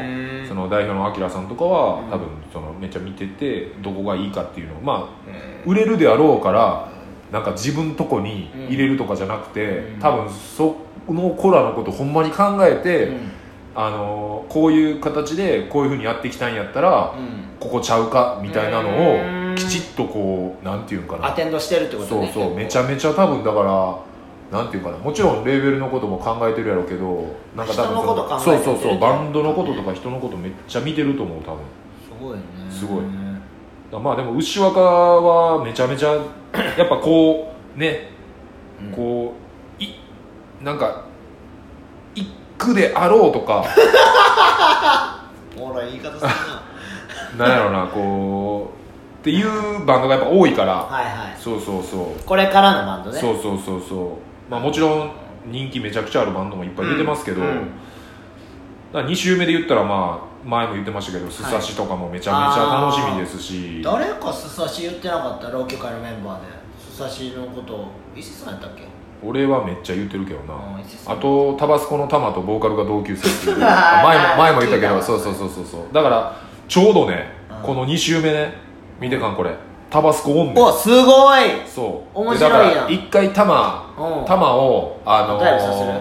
[0.48, 2.10] その代表のアキラさんとかはうん。
[2.10, 5.30] 多分そのめっちゃ見ててどこがいいかっていうのをまあ
[5.64, 6.88] 売れるであろうから
[7.30, 10.00] なんか自分とこに入れるとかじゃなくてうん。
[10.00, 10.74] 多分そ
[11.08, 13.30] の子らのことほんまに考えて、うん
[13.86, 17.50] あのこういう形でこういうふうにやっていきたいんやったら、うん。
[17.60, 21.26] ここちゃうかみたいなのうんをきちっとこうなんていうんかな。
[21.26, 22.54] アテンドしてるってことそうねそう。
[22.54, 23.62] めちゃめちゃ多分だか
[24.50, 24.98] らなんていうかな。
[24.98, 28.98] もちろんレーベルのことも考えてるやろうけどなんか多分そうそうそう。
[28.98, 31.58] バンドのこととか人のことめっちゃ見てると思う多分。
[32.02, 32.42] すごいね。
[32.70, 33.04] すごい。
[34.02, 36.14] まあでも牛若はめちゃめちゃ
[36.78, 38.08] やっぱこうね、
[38.80, 38.92] うん。
[38.92, 39.34] こ
[39.78, 39.94] うい
[40.62, 41.09] なんか行
[42.60, 43.64] くであろうとか。
[45.58, 46.30] ほら言い方する
[47.38, 47.46] な。
[47.46, 51.36] なんやろなこうっていうバンドがやっぱ多いから、はいはい。
[51.38, 52.22] そうそうそう。
[52.24, 53.18] これからのバンドね。
[53.18, 54.18] そうそうそうそ
[54.48, 54.50] う。
[54.50, 55.10] まあもちろん
[55.46, 57.70] 人気めちゃくちゃあるバンドもいっぱい出てますけど、うん。
[58.92, 65.50] だから2週目で言ったらまあ前も言ってましたけど「すさし」とかもめちゃめちゃ楽しみですし、誰かすさし言ってなかった？
[65.50, 66.46] 老朽会のメンバーで。
[66.78, 68.82] すさしのこと石井さんやったっけ？
[69.22, 70.54] 俺はめっちゃ言ってるけどな、
[71.06, 73.58] あとタバスコのタマとボーカルが同級生っていう。
[73.60, 75.80] 前も前も言ったけどそうそうそうそうそう。
[75.92, 76.32] だから
[76.68, 77.66] ちょうどね、うん。
[77.66, 78.54] この2週目ね
[78.98, 79.50] 見てかんこれ。
[79.90, 81.40] タバスコオンねおすごい。
[81.66, 82.18] そう。
[82.18, 82.62] 面白いやん。
[82.62, 84.24] でだから一回タマうん。
[84.24, 85.92] タマをあのダイブさせる。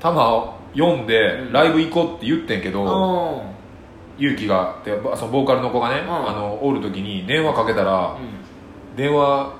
[0.00, 1.52] タマを読んでうん。
[1.52, 4.24] ライブ行こうって言ってんけど、うん。
[4.24, 6.28] 勇気がってばそのボーカルの子がね、うん。
[6.28, 9.52] あのおる時に電話かけたら、う電話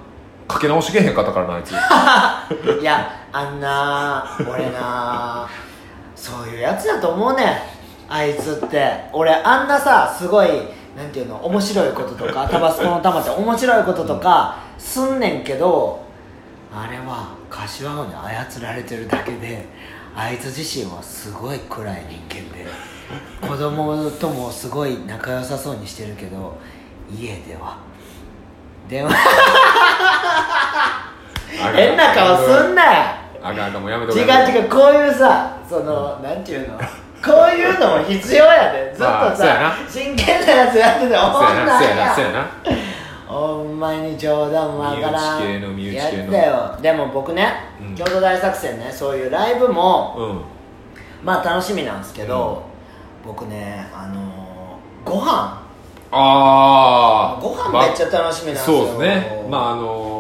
[0.49, 1.73] かけ直してけへんかったからなあいつ。
[2.81, 5.47] いやあんな俺な
[6.17, 8.13] そういうやつだと思うねん。
[8.13, 9.09] あいつって。
[9.13, 10.49] 俺あんなさすごい
[10.97, 16.01] なんていうの面白いこととかタバスコの玉って面白いこととかすんねんけど
[16.75, 19.69] あれは柏王に操られてるだけで
[20.17, 22.67] あいつ自身はすごい暗い人間で
[23.41, 26.59] 子供ともすごい仲良さそうにしてるけど
[27.15, 27.89] 家では。
[28.89, 29.11] 電話
[31.75, 32.91] 変な顔すんなよ。
[33.43, 36.79] あかんあかんもうやめとけ違う違うこういうさその、なんていうの？
[36.79, 36.85] こ
[37.53, 38.93] ういうのも必要やで。
[38.95, 39.89] ずっとまあそうやさな。
[39.89, 41.67] 真剣なやつやってておそうやん。
[41.67, 42.47] ななそうやなそうやな。
[43.27, 46.33] ほんまに冗談もわからん身内系の身内系の。
[46.33, 46.79] やったよ。
[46.81, 47.95] でも僕ね、うん。
[47.95, 51.27] 京都大作戦ねそういうライブもうん。
[51.27, 52.63] まあ楽しみなんですけど、
[53.25, 55.63] 僕ねあのー、ご飯。
[56.11, 58.87] ああご飯めっちゃ楽しみなんですよ。
[58.87, 59.47] そうですね。
[59.51, 60.18] まああの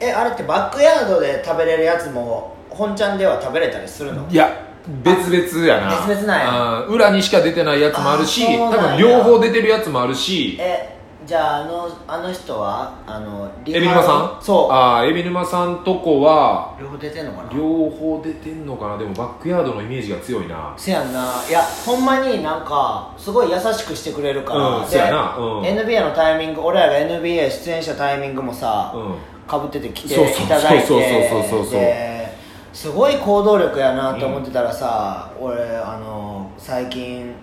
[0.00, 4.28] えあれってバックヤードで食べれるやつも本ちゃんでは食べれたりするの？
[4.28, 4.66] いや
[5.04, 6.06] 別々やな。
[6.06, 6.86] 別々なんや。
[6.86, 10.56] 裏にしか出てないやつもあるし多分両方出てるやつもあるし。
[10.60, 14.42] えじゃああのあの人はあのリエビ沼さん？
[14.42, 14.72] そう。
[14.72, 17.52] ああエビ沼さんとこは両方出てんのかな？
[17.52, 18.96] 両方出てんのかな？
[18.96, 20.72] でもバックヤードのイメージが強いな。
[20.78, 21.34] せやんな。
[21.46, 25.36] いやほんまになんかすごい優しくしてくれるから、でうんせやな。
[25.36, 25.60] うん。
[25.60, 29.14] NBA のタイミング俺らが NBA 出演したタイミングもさ、うん
[29.48, 32.28] かぶってて来ていただいて。
[32.72, 37.34] すごい行動力やなと思ってたらさ、俺あの最近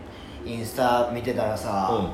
[0.46, 2.08] インスタ見てたらさ、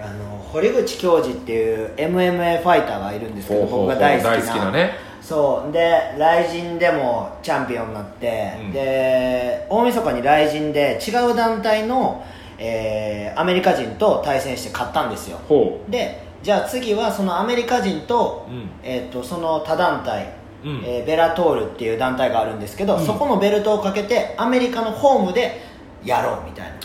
[0.00, 4.72] あの堀口教授っていう MMA ファイターがいるんですけど僕が大好きな。
[4.72, 4.92] ね。
[5.20, 5.72] そう。
[5.72, 8.72] で雷神でもチャンピオンになって、うん。
[8.72, 12.24] で大晦日に雷神で違う団体の、
[12.58, 15.38] えーアメリカ人と対戦して勝ったんですよ。
[15.48, 18.70] ほでじゃあ次はそのアメリカ人と,、うん。
[18.82, 20.32] えー、とその他団体、
[20.64, 20.82] うん。
[20.84, 23.04] えーベラトールっていう団体があるんですけど、うん。
[23.04, 25.60] そこのベルトをかけてアメリカのホームで
[26.04, 26.78] やろうみたいな。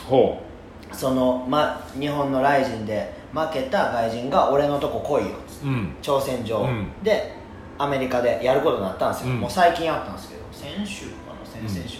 [0.91, 5.37] その、ま、日本のライジンで負けた外人が俺のとこ来いよ。
[5.63, 5.95] ううん。
[6.01, 6.87] 挑戦状、うん。
[7.03, 7.33] で
[7.79, 9.39] アメリカでやることになったんですよ、うん。
[9.39, 11.67] もう最近やったんですけど先週かな？
[11.67, 11.99] 先々週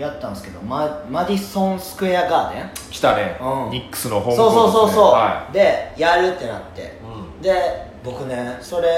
[0.00, 2.70] やったんですけどママディソンスクエアガーデン？
[2.90, 3.70] 来たね、うん。
[3.70, 6.80] ニックスのホームそうそうそうそう、はでやるってなって。
[6.80, 7.42] い、うん。
[7.42, 8.88] で僕ねそれ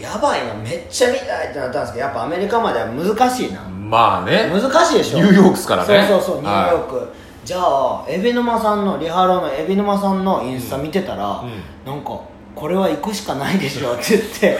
[0.00, 0.54] やばいな。
[0.54, 4.50] めっちゃ見たいってなったんですけどやっぱアメリカまでは難しいな、まあね。
[4.52, 5.18] 難しいでしょ？
[5.18, 6.06] ニューヨークっすからね。
[6.08, 7.08] そうそうそうニューヨーク、
[7.44, 11.62] じゃあ海老沼さんのリハローの海老沼さんのインスタ見てたら、うん。
[11.86, 12.20] なんか
[12.54, 14.58] これは行くしかないでしょって言って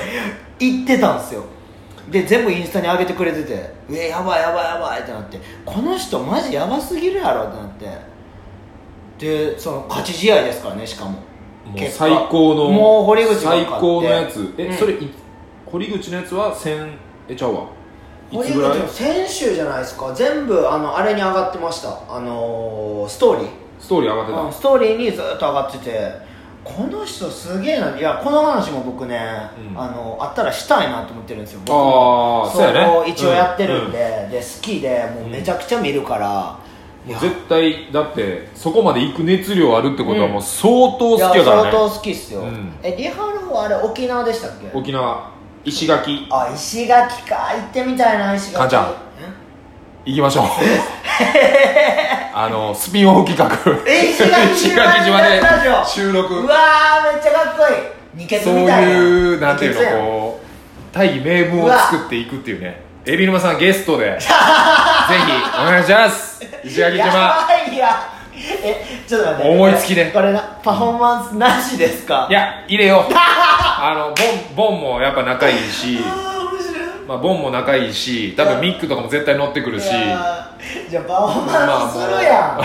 [0.60, 1.42] 言ってたんですよ
[2.10, 8.08] で全部インスタに上げてくれてて「えやばいやばいやばい」ってなってこの人マジやばすぎるやろってなって。
[9.18, 11.18] でその勝ち試合ですからねしかも。
[11.90, 14.54] 最高のもう堀口最高のやつ。
[14.56, 14.76] え、うん。
[14.76, 15.12] それい
[15.66, 16.88] 堀口のやつは千
[17.28, 17.64] えちゃうわ。
[18.30, 20.12] い堀口の先週じゃないですか。
[20.14, 21.88] 全部あのあれに上がってました。
[22.08, 23.48] あのーストーリー。
[23.80, 26.27] ストーリー上がってた、うんストーリーにずっと上がってて
[26.76, 27.96] この人すげえな。
[27.98, 29.18] いやこの話も僕ね、
[29.72, 29.80] うん。
[29.80, 31.60] あのあったらしたいなと思ってるんですよ。
[31.64, 32.86] 僕あーそうやね。
[32.86, 36.58] こ一応やってるんで,、で好きでもうめちゃくちゃ見るから、
[37.18, 40.32] 絶対だってそこまで行く熱量あるってことはうん。
[40.34, 42.72] もう相当好きいややからね、相当好きっすよ、うん。
[42.82, 44.70] えリハルはあれ沖縄でしたっけ？
[44.76, 45.30] 沖縄。
[45.64, 46.26] 石垣。
[46.30, 47.48] あ石垣か。
[47.54, 48.58] 行ってみたいな石垣。
[48.58, 48.94] かんちゃん
[50.04, 50.46] 行きましょう。
[52.34, 53.56] あのスピンオフ企画。
[53.86, 55.84] え石垣石島垣島でラジオ。
[55.84, 56.34] 収録。
[56.40, 57.76] うわーめっちゃかっこいい。
[58.14, 58.90] 二ケツそうみたいな。
[58.90, 62.80] いうなんていうのこう大義名分を作っていくっていうね。
[63.06, 64.32] エビ沼さんゲストで ぜひ
[65.60, 66.40] お願いします。
[66.64, 67.04] 石垣島。
[67.06, 68.08] やばいや
[68.62, 69.50] えちょっと待って。
[69.50, 70.06] 思いつきで。
[70.06, 72.26] これなパフォーマンスなしですか？
[72.30, 73.12] いや入れよう。
[73.14, 74.14] あの
[74.56, 75.98] ボンボンもやっぱ仲いいし、
[77.08, 79.88] まあ、ボンも仲いいし多分ミックとかも絶対乗ってくるし。
[79.88, 82.60] いやーじゃあパフォーマンスするや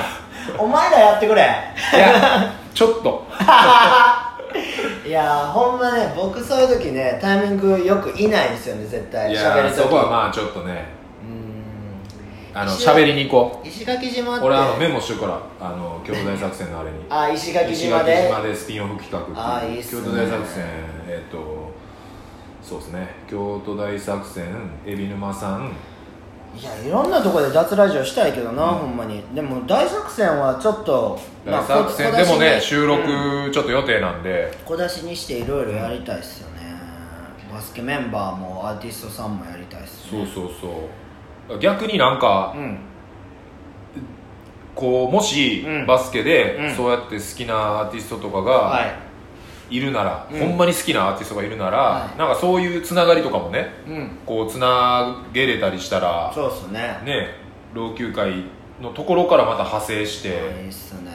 [0.57, 1.41] ん、 お前らやってくれ。
[1.41, 3.25] いやちょっと。
[5.07, 9.31] いやーほんまね僕そういう時ねタイミングよくいないんですよね絶対。
[9.31, 10.87] いやそこはまあちょっとね。
[11.23, 12.61] うーん。
[12.61, 14.43] あの喋りに行こ石垣島って。
[14.43, 16.97] う俺あのメモしとくからあの京都大作戦のあれに。
[17.09, 18.27] あ石垣石垣島で。
[18.27, 19.33] 島でスピンオフ企画いう。
[19.37, 20.01] あーいいっすね。
[20.01, 20.65] 京都大作戦
[21.07, 21.62] えっ、と
[22.63, 23.07] そうですね。
[23.29, 24.45] 京都大作戦
[24.85, 25.71] 海老沼さん。
[26.55, 29.23] いやいろんなところで脱ラジオしたいけどな、ほんまに。
[29.33, 32.87] でも大作戦はちょっと大作戦でもね収うん。
[32.89, 36.61] 録ちょっと予定なんで、小出しにしていろいろやりたいっすよね、
[37.51, 40.25] バスケメンバーもアーティストさんもやりたいっすね。
[40.25, 40.51] そうそう
[41.49, 41.59] そう。
[41.59, 42.77] 逆になんかうん。
[44.75, 45.85] こうもしうん。
[45.87, 46.75] バスケでうん。
[46.75, 48.95] そうやって好きなアーティストとかはがい
[49.75, 50.39] いるなら、うん。
[50.39, 52.17] ほんまに好きなアーティストがいるなら、はい。
[52.17, 54.17] なんかそういうつながりとかもねうん。
[54.25, 56.79] こうつなげれたりしたらそうっすね。
[57.03, 57.27] ね
[57.73, 58.45] 老朽会
[58.81, 60.31] のところからまた派生して、い
[60.65, 61.11] いっすね。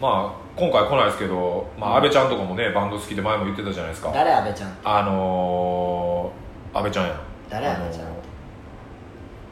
[0.00, 4.10] まあ今回来ないですけど、まあ、安倍ちゃんとかもねバンド好きで前も言ってたじゃないですか。
[4.12, 4.76] 誰阿部ちゃん？
[4.84, 8.06] あのー、安倍ちゃんや誰阿部ちゃん？
[8.06, 8.20] あのー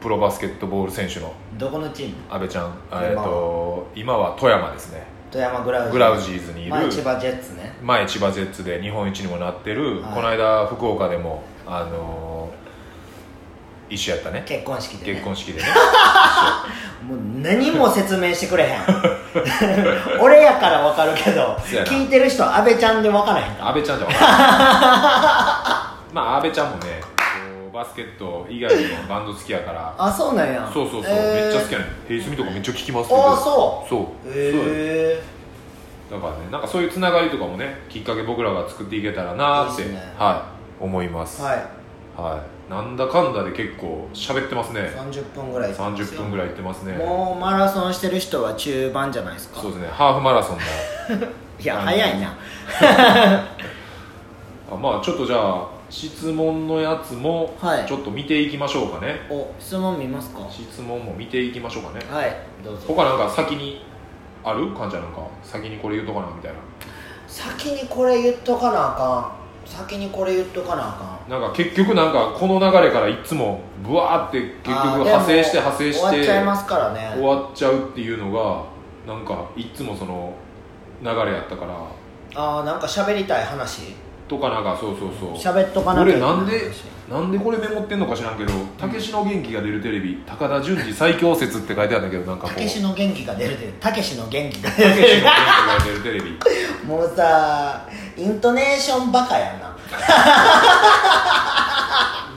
[0.00, 1.32] プロバスケットボール選手の。
[1.58, 2.14] どこのチーム？
[2.30, 2.72] 安倍ちゃん。
[2.92, 6.70] えっと今は富山ですね富山グラウジグラウジーズにいる。
[6.70, 7.76] 前千葉ジェッツね。
[7.82, 10.14] 前千葉ジェッツで日本一にもなってる、はい。
[10.14, 14.44] この間福岡でもあのー、一緒やったね。
[14.46, 15.66] 結婚式で、ね、結婚式でね。
[17.06, 18.80] もう何も説明してくれへん。
[20.20, 24.48] 俺やから分かるけど聞いてる人阿部ちゃんで分からへんか安倍ちゃんじゃ分からない
[26.14, 27.00] まあ安倍ちゃんもね
[27.78, 29.94] バスケット以外にもバンド好きやから。
[29.96, 30.68] あそうなんや。
[30.74, 31.44] そうそうそう、えー。
[31.44, 31.88] めっちゃ好きやねん。
[32.08, 33.88] ヘイスミとかめっちゃ聞きますってあそう。
[33.88, 34.28] そう。
[34.28, 35.22] へえ
[36.10, 40.12] だからねなんかそういうつながりとかもねきっかけ僕らが作っていけたらなーってね。
[40.18, 41.40] はい思います。
[41.40, 41.56] はい。
[42.20, 42.70] はい。
[42.72, 44.80] なんだかんだで結構喋ってますね。
[44.96, 46.94] 30分ぐらい30分ぐらいいってますね。
[46.94, 49.60] もうマラソンしてる人は中盤じゃないですか。
[49.60, 49.88] そうですね。
[49.88, 50.64] ハーフマラソンだ。
[51.62, 52.34] いやあの早いな。
[54.72, 57.86] あ まあちょっとじゃあ質問のやつもはい。
[57.86, 60.40] ちょっと見ていきましょうかね、お質問見ますか？
[60.50, 62.04] 質問も見ていきましょうかね。
[62.10, 62.84] はいどうぞ。
[62.88, 63.84] 他なんか先に
[64.44, 64.74] ある？
[64.74, 65.26] かんちゃんなんか。
[65.42, 66.52] 先にこれ言うとかなみたい
[67.26, 69.38] 先にこれ言っとかなあかん。
[69.68, 71.30] 先にこれ言っとかなあかん。
[71.30, 77.12] ななんか結局なんかこの流れからいつもブワーって結あー局派生して派生して終わっちゃいますからね。
[77.14, 78.64] 終わっちゃうっていうのが
[79.06, 80.34] なんかいつもその
[81.02, 81.74] 流れやったから
[82.34, 83.94] ああなんか喋りたい話
[84.28, 85.54] とかなんかそうそうそう。
[85.54, 86.70] 喋っとかなきゃ俺なんで
[87.10, 92.54] なんでこれメモってんのか知らんけど「たけしの元気が出るテレビ高田純次最強説」って書いてあるんだけどなんかこう。
[92.54, 95.32] たけしの元気が出るでたけしの元気がたけしの元気が
[95.84, 96.38] 出るテレビ。
[96.86, 99.74] もうさイントネーションバカやな。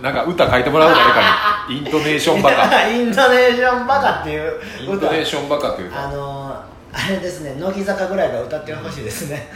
[0.02, 1.78] なんか歌書いてもらう誰かに。
[1.78, 2.90] イントネーションバカ。
[2.90, 4.54] イントネーションバカっていう。
[4.82, 6.08] イントネーションバカというか。
[6.08, 9.48] あのー、あれですね乃木坂ぐらいが歌ってほしいですね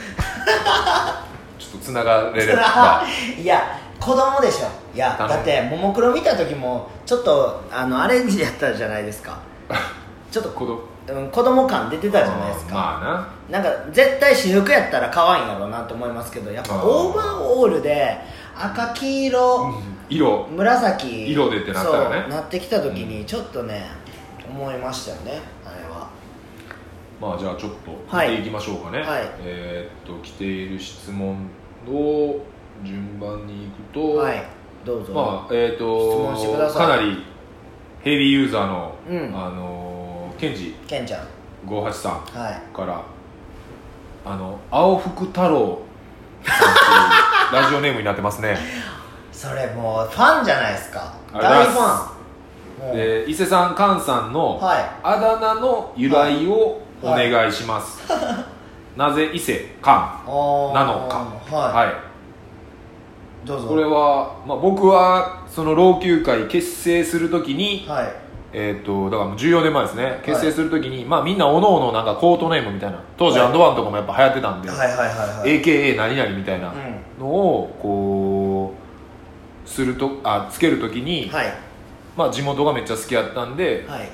[1.59, 3.03] ちょっとつながれれば。
[3.37, 4.67] いや子供でしょ。
[4.93, 9.37] いやだってももクロ見た時もちょっとあのアレンジやったじゃないですか。
[10.31, 10.79] ちょっと子供。
[11.07, 13.59] うん子供感出てたじゃないですか、まあな。
[13.61, 18.17] なんか絶対私服やったら可愛いんやろうなと思いますけどやっぱオーバーオールで
[18.57, 19.75] 赤黄色、
[20.09, 20.47] 色。
[20.49, 21.31] 紫。
[21.31, 22.27] 色でってなったらね。
[22.27, 23.85] なってきた時にちょっとね、
[24.49, 25.41] 思いましたよね
[27.25, 28.29] まあじゃあちょっとはい。
[28.31, 29.21] 見ていきましょうかね、はい。
[29.39, 31.47] えーっと来ている質問
[31.87, 32.39] を
[32.83, 34.43] 順番にいくと、はい。
[34.85, 36.87] どうぞ、まあえーっと質問してください。
[36.87, 37.23] かなり
[38.03, 39.17] ヘビーユーザーの、うん。
[39.35, 40.75] あのーケンジ。
[40.87, 41.27] ケンちゃん。
[41.67, 42.75] 58さんはい。
[42.75, 43.01] から
[44.25, 45.79] あの青福太郎
[47.51, 48.57] ラジオネームになってますね。
[49.31, 51.13] それもうファンじゃないですか。
[51.33, 52.93] 大ファン。
[52.93, 54.85] で伊勢さん菅さんのはい。
[55.01, 58.01] あだ名の由来をお願いします、
[58.95, 61.55] なぜ伊勢菅あーなのか。
[61.55, 63.47] はい、はい。
[63.47, 63.67] どうぞ。
[63.67, 68.25] これは、まあ、僕はその老朽会結成するときに、はい。
[68.57, 70.21] えー、とだからもう14年前ですね。
[70.23, 73.03] 結成するときに、まあ、みんなおのおのなんかコートネームみたいな。
[73.17, 78.73] 当時はいアンドワンとかもやっぱ流行ってたんで、はいはいはいはい AKA 何々みたいなうのをこ
[79.65, 81.53] うするとあつけるときに、んはい。
[82.15, 84.09] まあ、地元がめっちゃ好きやったんで、はい。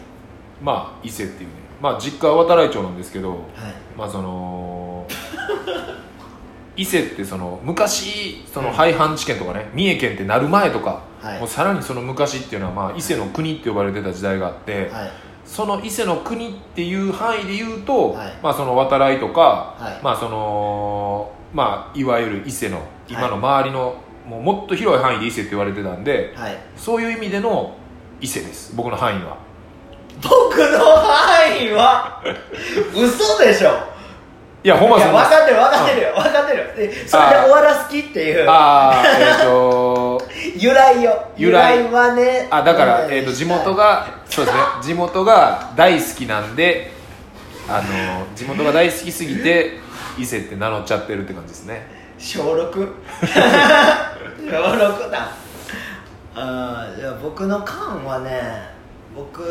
[0.59, 3.39] まあ伊勢っていうね、まあ、実家は渡来町なんですけど、はい。
[3.97, 5.07] まあその
[6.77, 15.11] 伊勢ってその昔その廃藩置県とかね三重県ってなる前とか、はいもうさらにその昔っていうのは、まあ、伊勢の国って呼ばれてた時代があって、はい。
[15.45, 27.75] その伊勢の国っていう範囲で言うと、はいまあその渡来とか、はいまあそのまあいわゆる伊勢の今の周りの、もうもっと広い範囲で伊勢って言われてたんではいそういう意味での
[28.21, 28.75] 伊勢です。
[28.75, 29.38] 僕の範囲は
[30.22, 32.22] 僕の範囲は
[32.93, 33.91] 嘘でしょ。
[34.63, 36.13] いやほんまいや分かってる分かってるよ。
[36.13, 38.47] 分かってるでそれで終わらす気っていう。
[38.47, 40.22] ああ えっ、と
[40.57, 41.28] 由来よ。
[41.36, 42.47] 由来はね。
[42.51, 43.11] あだから、うん。
[43.11, 44.63] えー、と地元がそうですね。
[44.84, 46.91] 地元が大好きなんで
[47.67, 49.80] あの地元が大好きすぎて
[50.19, 51.88] 伊勢って名乗っちゃってるって感じですね。
[52.19, 52.69] 小 6?
[54.45, 55.32] 小6だ。
[56.36, 58.80] あーいや僕の缶はね
[59.16, 59.43] 僕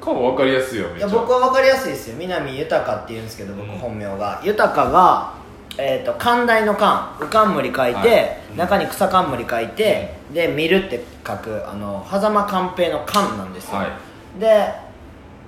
[0.00, 1.06] かも分かりやすいよめっちゃ。
[1.06, 2.16] いや僕は分かりやすいですよ。
[2.18, 3.78] 南豊って言うんですけど僕うん。
[3.78, 5.34] 本名が、豊が、
[5.78, 7.16] えー、と寛大の寛。
[7.20, 8.38] うかんむり書いて、はい。
[8.52, 8.56] うん。
[8.56, 14.40] 中に草冠書いて、で見るって書くあの狭間寛平の寛なんですよ、はい。
[14.40, 14.72] で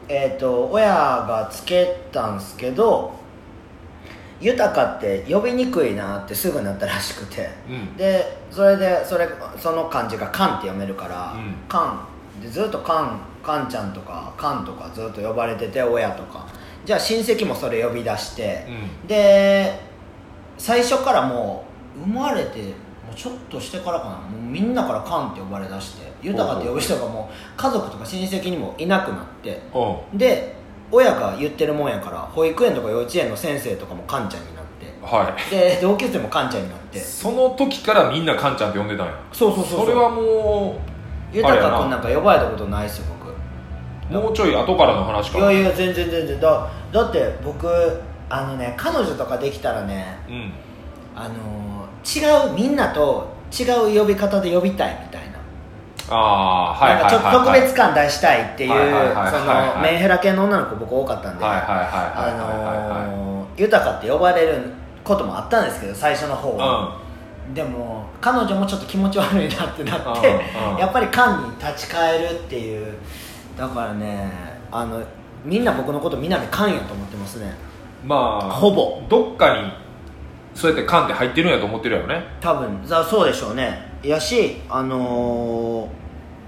[0.08, 3.14] えっ、と親がつけたんすけど
[4.40, 7.96] 豊かって呼びにくいなってすぐなったらしくて、うん。
[7.96, 9.28] でそれでそれ
[9.58, 12.06] その漢字が「カン」って読めるからうん「カン」
[12.42, 16.46] でずっと「カン」「カンちゃん」とか「カン」とかずっと呼ばれてて親とか。
[16.84, 18.66] じゃあ親戚もそれ呼び出して、
[19.04, 19.80] うで
[20.58, 21.64] 最初からも
[21.96, 22.66] う生まれても
[23.12, 24.10] うちょっとしてからかな。
[24.16, 26.12] もうみんなから「カン」って呼ばれ出して。
[26.22, 29.60] 豊かって呼ぶ人がもう家族とか親戚にもいなくなって。
[29.74, 30.14] う。
[30.14, 30.54] んで
[30.90, 34.86] 親が言ってるもんやから保育園とか幼稚園の先生とかもカンちゃんになって。
[35.00, 36.98] はで同級生もカンちゃんになって。
[36.98, 39.12] いその時からみんなカンちゃんって呼んでたんや。
[39.32, 40.80] そうそうそうそれはも
[41.32, 43.06] 豊か君なんか呼ばれたことないっすよ
[44.20, 46.40] もうちょい後からの話かいやいや全然全然。
[46.40, 47.66] だだって僕
[48.28, 50.52] あのね彼女とかできたらねうん。
[51.14, 51.72] あのー
[52.04, 53.62] 違うみんなと違
[53.94, 55.38] う呼び方で呼びたいみたいな。
[56.10, 57.10] ああーはいなんはいはい。
[57.10, 58.70] かちょっと特別感出したいっていう
[59.82, 64.62] メンヘラ系の女の子僕多かったんであのー豊かって呼ばれる
[65.04, 66.98] こともあったんですけど最初の方は、
[67.54, 70.78] でも彼女もちょっと気持ち悪いなってなってうんうん。
[70.78, 72.94] やっぱり缶に立ち返るっていう
[73.56, 74.30] だからね
[74.70, 75.02] あの
[75.44, 77.52] みんな僕のこと南缶やと思ってますね。
[78.04, 79.02] まあほぼ。
[79.08, 79.72] どっかに
[80.54, 82.22] そうやって缶って入ってるんやと思ってるやろね。
[82.40, 82.80] 多分。
[82.84, 83.90] ざそうでしょうね。
[84.02, 85.88] やしあのー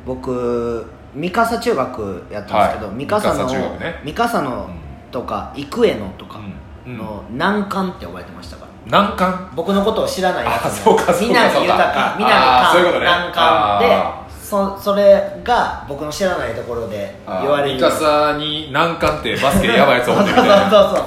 [0.07, 0.84] 僕
[1.14, 2.96] 三笠中学やったんですけど、はい。
[2.96, 3.46] 三笠の
[3.78, 4.00] ね。
[4.05, 4.68] 三笠の
[5.11, 6.40] とか幾重のとか
[6.86, 8.70] の難関って呼ばれてましたから。
[8.86, 9.50] 難関？
[9.57, 14.23] 僕のことを知らないやつあそうかそうか南豊難関で
[14.55, 17.74] そそれが僕の知らないところで言われる。
[17.74, 20.70] ミカサに難関ってバスケでやばいやつおってみたいな。
[20.70, 21.07] そうそうそう。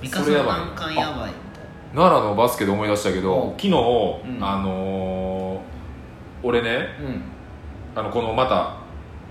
[0.00, 1.14] 三笠のそれやばい難関やばい。
[1.14, 1.30] みたい
[1.94, 3.50] 奈良のバスケで思い出したけどうん。
[3.50, 3.74] 昨日、ん。
[4.40, 5.76] あのー
[6.42, 6.86] 俺ねなうん。
[7.96, 8.76] あのこのまた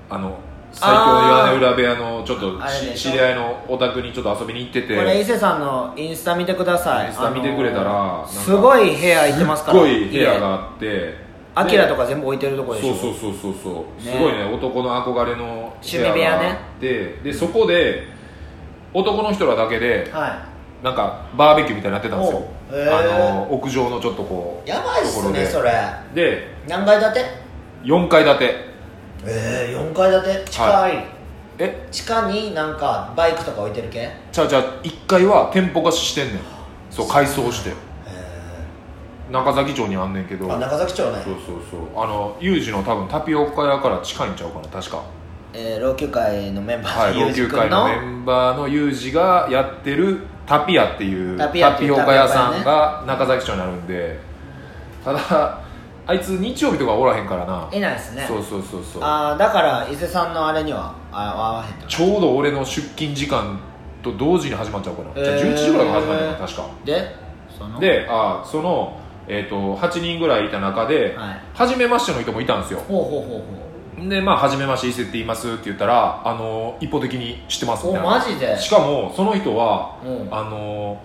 [0.10, 0.38] あの
[0.72, 2.60] 最強の屋根裏部屋のちょっと
[2.96, 4.96] 知り合いのお宅にちょっと遊びに行ってて。
[4.96, 7.08] これ伊勢さんのインスタ見てください。
[7.08, 9.80] インスタ見てくれたらあのなんかすごい部屋行ってますから。
[9.80, 11.25] すっごい部屋があって
[11.58, 12.94] アキラとかか全部置いてるとこでしょ？
[12.94, 15.46] そうそうそうそうそう、ねすごいね男の憧れの
[15.82, 16.44] 趣味部屋ね。
[16.44, 18.04] があってでそこで
[18.94, 20.46] 男の人らだけでは
[20.84, 22.78] なんかバーベキューみたいになってたんですよ、おう。
[22.78, 22.98] へー。
[22.98, 23.04] あ
[23.40, 25.72] の屋上のちょっとこういやばいっすねそれ。
[26.14, 27.26] で何階建て
[27.84, 28.44] ？4階建て。
[29.28, 30.52] ええ4階建て？
[30.52, 31.06] 近い、
[31.60, 31.88] え？
[31.92, 34.12] 地下になんかバイクとか置いてる系？
[34.32, 36.40] じゃあじゃあ1階は店舗貸ししてんねん。
[36.92, 37.70] そう改装して。
[37.72, 37.74] え
[39.32, 40.52] 中崎町にあんねんけど。
[40.52, 41.22] あ中崎町ね。
[41.24, 42.04] そうそうそう。
[42.04, 45.04] あのユージの多分タピオカ屋から近いんちゃうかな確か。
[45.54, 54.20] えー、老朽会のメンバはい老ーのゆうじ朽会君の、のメンバーのユージがやってるタピアっていうタピオカ屋さんが中崎町にあるんで。
[55.04, 55.66] ただ
[56.08, 57.68] あいつ日曜日とかおらへんからな。
[57.72, 58.26] いないですね。
[58.28, 59.04] そうそうそうそう。
[59.04, 63.60] ああだから伊勢さんのあれにはあ合わへんとちょうど俺の出勤時間
[64.04, 66.70] と同時に始まっちゃうかな、じゃあえー11時ぐらいから始まるのかな確か。
[66.86, 67.16] で
[67.58, 67.80] その？
[67.80, 71.42] であその、えー、と8人ぐらいいた中で、はい。
[71.54, 72.80] 初めましての人もいたんですよ。
[72.88, 73.40] ほうほうほう
[74.00, 78.08] ほでまあ初めまして伊勢って言いますって言ったらあの一方的に知ってますみたいな。
[78.08, 78.58] おマジで？
[78.60, 80.28] しかもその人はうん。
[80.32, 81.02] あの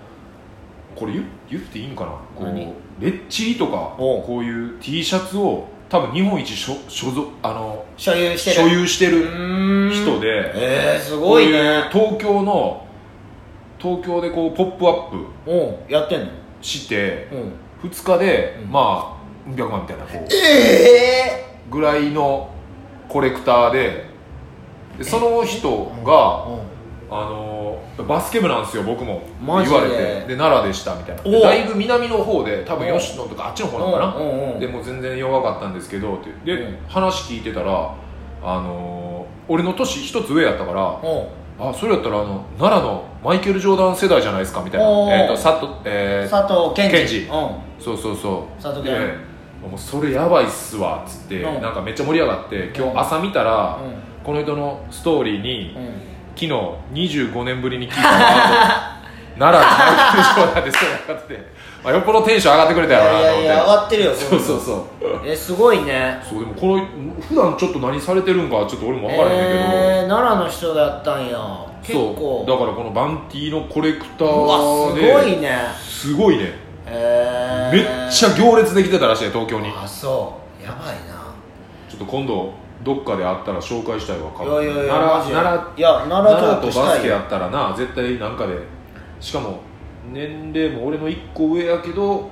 [0.96, 2.10] これ言言っていいんかな？
[2.10, 2.56] こう何？
[2.98, 4.20] レッチリとかお。
[4.22, 8.56] こういう T シャツを多分日本一所所属あのう所有してる。
[8.56, 11.58] 所有してうる人でえー、すごいね。
[11.58, 12.84] う東京の
[13.78, 15.10] 東京でこうポップアッ
[15.86, 16.26] プやってんの？
[16.60, 17.52] してうん
[17.82, 18.70] 2日で、うん。
[18.72, 20.28] まあうん百万みたいなこう。
[20.32, 22.50] ええぐらいの
[23.08, 24.04] コレクターで
[24.98, 26.70] でその人が、うん。
[27.12, 29.22] あのバスケ部なんですよ僕も。
[29.44, 29.76] マジで？
[29.76, 30.28] 言われて。
[30.28, 31.40] で奈良でしたみたいな。
[31.40, 34.14] だいぶ南の方で多分お吉野とかあっちの方なのかな？
[34.14, 34.60] うんうんうん。
[34.60, 36.78] でもう全然弱かったんですけどってで、うん。
[36.86, 37.94] 話聞いてたら
[38.44, 41.00] あの俺の年一つ上やったから
[41.58, 45.14] あそれやったらあの奈良のマイケル・ジョーダン世代じゃないですかみたいな。
[45.14, 46.30] えっ、と佐藤えー。
[46.30, 47.82] 佐藤健二うん。
[47.82, 48.62] そうそうそう。
[48.62, 51.62] 佐藤健でもうそれやばいっすわっつって、うん。
[51.62, 52.92] なんかめっちゃ盛り上がって今うん。
[52.92, 54.24] 日朝見たら、うん。
[54.24, 56.10] この人のストーリーに、うん。
[56.34, 59.00] 昨日25年ぶりに聞いたワード
[59.38, 61.38] 奈良のマイケル・ジョーダンでそうやかって、
[61.84, 65.26] まあ、よっぽどテンション上がってくれたいやろうなやいやいや上と思ってがってるよそうそうそう。
[65.26, 66.20] えすごいね。
[66.28, 66.86] そうでもこの
[67.20, 71.38] 普段ちょっと何されてるんかちょっと俺も分からへんけど、えー、奈良の人だったんや
[71.92, 75.58] そうだからこのバンティーのコレクタうわすごいね。
[75.78, 76.52] すごいね。
[76.86, 79.68] えー、めっちゃ行列できてたらしいよ東京に。
[79.74, 80.64] あそう。
[80.64, 81.34] やばいな。
[81.88, 84.30] ちょっと今度どっかで会ったら紹介したいわ
[84.62, 88.56] いやいやいや奈良奈いや奈良とバスケやったらな絶対なんかで
[89.20, 89.60] しかも
[90.10, 92.30] 年齢も俺の1個上やけど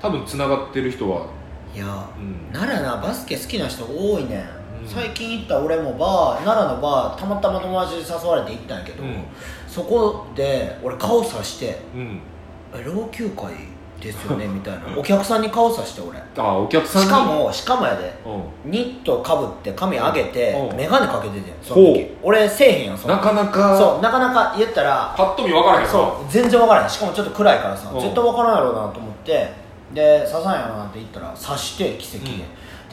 [0.00, 1.26] 多分つながってる人は。
[1.74, 2.52] いや、うん。
[2.52, 4.36] 奈良なバスケ好きな人多いね。
[4.36, 9.24] ん最近行った俺もバー奈良のバーたまたま友達に誘われて行ったんやけど、うん。
[9.68, 12.20] そこで俺顔さしてうん
[12.74, 13.52] 「え老朽会
[14.00, 14.80] ですよね」みたいな。
[14.96, 16.18] お客さんに顔さして俺。
[16.36, 17.08] あお客さんに？
[17.08, 20.76] しかもしかもやでうニットかぶって髪上げてうん。
[20.76, 22.16] 眼鏡かけててんそのほ時。
[22.22, 26.88] 俺せえへんやんそんなかなかそうなかなか言ったらパッと見分からへんそう全然分からへん。
[26.90, 28.00] しかもちょっと暗いからさうん。
[28.00, 29.50] 絶対分からんやろうなと思って
[29.92, 32.38] で刺さんやろうなって言ったら刺して奇跡で、うん。
[32.38, 32.44] で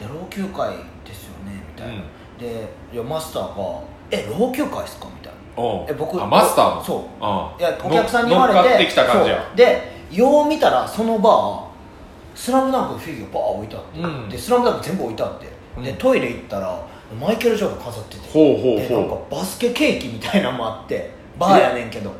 [0.08, 0.74] 老朽会
[1.76, 2.02] たいな、うん。
[2.38, 5.62] でいやマスターが「え老朽会ですか?」みたいな。
[5.62, 5.84] う。
[5.84, 7.00] んえ僕あマスターもそう。
[7.20, 9.36] あいやお客さんに言われて乗っかってきた感じや。
[9.36, 9.56] そう。
[9.56, 11.60] でよう見たらそのバー
[12.34, 14.28] 「スラムダンクのフィギュアバー置いてあって、うん。
[14.28, 15.46] で「スラムダンク全部置いてあって、
[15.82, 15.96] でうん。
[15.96, 16.78] トイレ行ったら
[17.20, 22.10] マイケル・ジョーダン飾っててほうほうでなんかほバスケケーキみたいなのもあってバーやねんけど。
[22.10, 22.12] う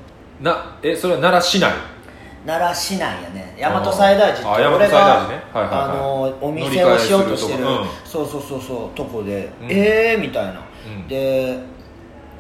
[0.43, 1.73] なえそれは奈良市内
[2.45, 3.57] 奈良市内やね。
[3.61, 5.85] 大和西大寺あって俺がねはいはいはい。
[5.85, 7.65] あのお店をしようとしてる。
[8.05, 9.71] そうそうそうそうとこで、うん。
[9.71, 11.09] ええー、みたいな、うん。
[11.09, 11.59] で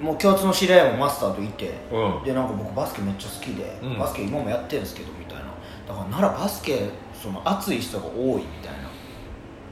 [0.00, 2.24] もう共通の知り合いもマスターといて、うん。
[2.24, 3.98] でなんか僕バスケめっちゃ好きで、うん。
[3.98, 5.42] バスケ今もやってるんですけどみたいな。
[5.86, 8.72] だから奈良バスケその熱い人が多いみたい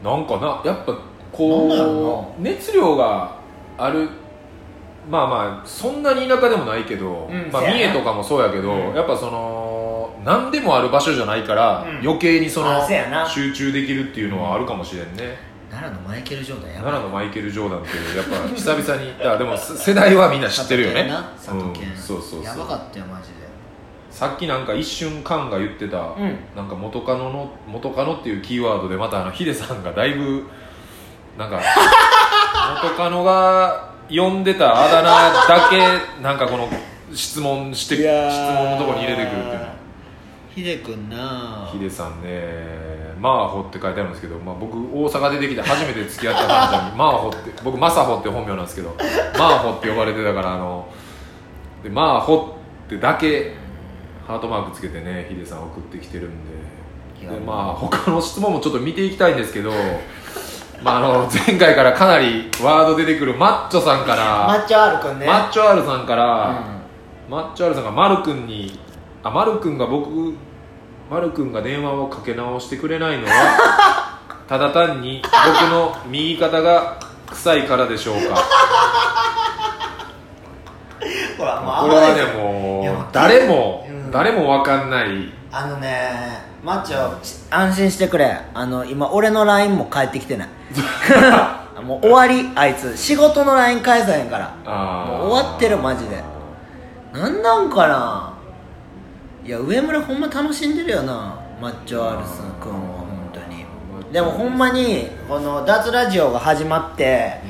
[0.02, 0.10] な。
[0.12, 0.96] なんかなやっぱ
[1.32, 3.36] こう熱量が
[3.76, 4.08] ある
[5.10, 7.92] まあまあそんなに田舎でもないけど、まあ、うんせやな。
[7.92, 8.94] 三重とかもそうやけど、うん。
[8.94, 13.28] やっぱその何でもある場所じゃないから、うん余計にそのあせやな。
[13.28, 15.36] 集中できるっていうのはあるかもしれんね、
[15.70, 16.84] 奈良のマイケル・ジョーダンやばい。
[16.92, 21.10] 奈良のマイケル・ジョーダンっていうやっぱ久々にあでもせ世代はみんな知ってるよね。
[21.36, 22.44] 佐藤健なうんそうそうそう。
[22.44, 23.40] やばかったよマジで。
[24.10, 26.38] さっきなんか一瞬カンが言ってた、ん。
[26.54, 30.44] なんか元カノの元カノっていうキーワードでまたあのヒデさんがだいぶ
[31.38, 31.60] なんか
[32.82, 35.10] 元カノが呼んでたあだ名
[35.46, 36.68] だけなんかこの
[37.14, 39.66] 質問して質問のところに入れてくるっていうの。
[40.54, 48.96] ヒデ君なヒデさんねマーホって書いてあるんですけど、まあ、僕大阪出てきて初めて付き合った彼女にマーホって 僕マサホって本名なんですけど
[49.38, 50.88] マーホって呼ばれてたからあの
[51.84, 53.54] でマーホってだけ
[54.26, 56.60] ハートマークつけてねヒデさん送ってきてるんで。
[57.20, 59.70] でまあ他の質問もちょっと見ていきたいんですけど
[60.82, 65.26] まあ、あの前回からかなりワード出てくるマッチョさんから、マッチョ R 君ね。
[65.26, 66.52] マッチョ R さんから、う
[67.28, 67.30] ん。
[67.30, 68.78] マッチョ R さんが丸くんに
[69.22, 70.34] あ丸くんが僕
[71.10, 74.18] 丸くんが電話をかけ直してくれないのは
[74.48, 76.96] ただ単に僕の右肩が
[77.30, 78.40] 臭いからでしょうか。
[81.38, 84.10] ほらもうこれはもう誰も、うん。
[84.10, 87.18] 誰も分かんないあのねマッチョ
[87.50, 88.38] 安心してくれ。
[88.54, 90.48] あの今俺の LINE も返ってきてない。
[91.82, 92.96] もう終わりあいつ。
[92.96, 94.54] 仕事の LINE 返さへんから。
[95.06, 96.22] もう終わってるマジで。
[97.12, 98.32] なんなんかな。
[99.44, 101.34] いや上村ほんま楽しんでるよな。
[101.60, 103.66] マッチョ R さん君は本当に。
[104.12, 107.40] でもほんまにこの脱ラジオが始まって、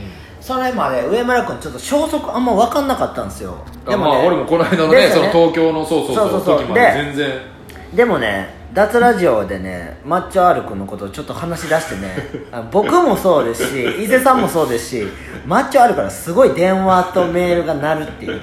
[0.41, 3.57] それまで上村君ちょっと消息あんま分かんなかったんですよ。
[3.87, 5.09] でもねまあ俺もこの間のねね。
[5.11, 7.50] その東京のそうそうそうそうそうで全然
[7.95, 12.17] でもね脱ラジオでねマッチョ R 君のことをちょっと話し出してね
[12.53, 15.09] あ僕もそうですし伊勢さんもそうですし
[15.45, 18.41] マッチョ R からすごい電話とメールが鳴るっていうね。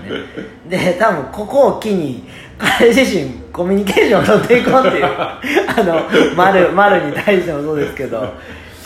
[0.67, 2.27] で多分ここを機に
[2.57, 5.05] 彼自身コミュニケーションを取っていこうっていう。
[5.07, 6.01] あの
[6.35, 8.33] 丸丸に対してもそうですけど。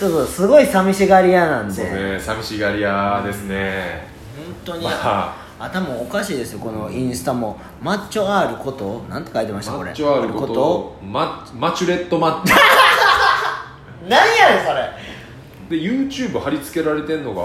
[0.02, 7.60] ちょっとすごい寂しがり屋なんそうで、ね寂しがり屋ですね、本当に、ま頭おかしいですよこのインスタも。
[7.82, 9.90] マッチョ R ことなんて書いてましたこれ。
[9.90, 12.54] マッチョあることママチュレットマッチ。
[14.10, 14.90] 何やねんそれ。
[15.70, 17.42] で YouTube 貼り付けられてんのが？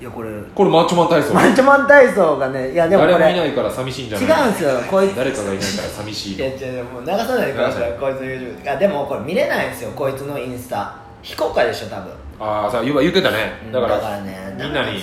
[0.00, 0.30] いやこれ。
[0.54, 1.34] これマッチョマン体操。
[1.34, 4.28] マッチョマン体操がねいやでもこ誰もいれないから寂しいんじゃない。
[4.28, 5.16] 違うんですよこいつ。
[5.16, 6.50] 誰かがいないから寂しいいや違
[6.80, 10.94] うもう流さないでくださいこいつの YouTube あでもこれ見れないんですよこいつのインスタ。
[11.20, 12.12] 非公開でしょ多分。
[12.40, 13.54] ああさ言う言ってたね。
[13.72, 15.00] だからだからねみんなに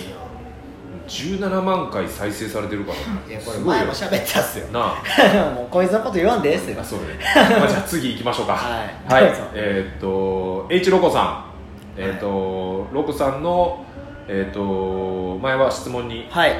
[1.07, 3.31] 17万回再生されてるから。
[3.31, 4.67] いやこれ前も喋ったっすよ。
[4.71, 5.49] なあ。
[5.55, 6.77] もうこいつのこと言わんでええっすよ。
[6.79, 8.53] あそうまあ、 じゃあ次行きましょうか。
[8.53, 9.13] はい。
[9.13, 9.33] はい。
[9.53, 11.45] えーっと H ロコさん。
[11.97, 13.83] えーっと、ロコさんの
[14.27, 16.53] えーっと前は質問にはい。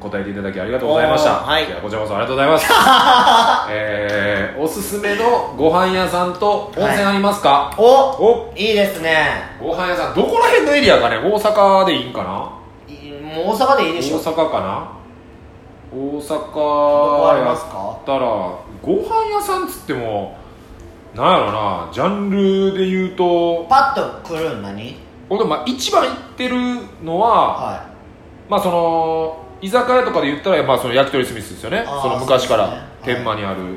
[0.00, 1.30] 答えていただきありがとうございました。
[1.40, 1.68] はい。
[1.68, 2.70] やこちらこそありがとうございます。
[3.68, 8.52] えー、おすすめのご飯屋さんと温泉ありますか、おお。
[8.56, 9.26] いいですね。
[9.60, 12.48] ご飯屋さんどこら辺のエリアかね大阪でいいんかな？
[12.54, 12.57] い
[13.44, 14.16] もう大阪でいいでしょ。
[14.18, 14.92] 大阪かな？
[15.90, 17.98] 大阪やますか？
[18.02, 18.20] ったら
[18.82, 20.36] ご飯屋さんっつっても
[21.14, 21.90] なんやろな。
[21.92, 24.96] ジャンルで言うとパッと来るん何
[25.30, 26.56] 俺まあ一番行ってる
[27.04, 27.90] のは、は
[28.48, 31.84] まあその居酒屋とかで言ったら、まあ、その焼き鳥スミスですよね。
[31.84, 32.72] その昔から、ね。
[32.74, 32.82] はい。
[33.02, 33.76] 天満にあるい、は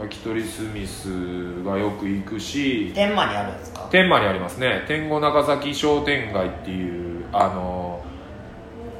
[0.00, 3.86] 焼き鳥スミスがよく行くしい、天満にあるんですか？
[3.90, 4.84] 天満にありますね。
[4.88, 7.83] 天狗長崎商店街っていうあの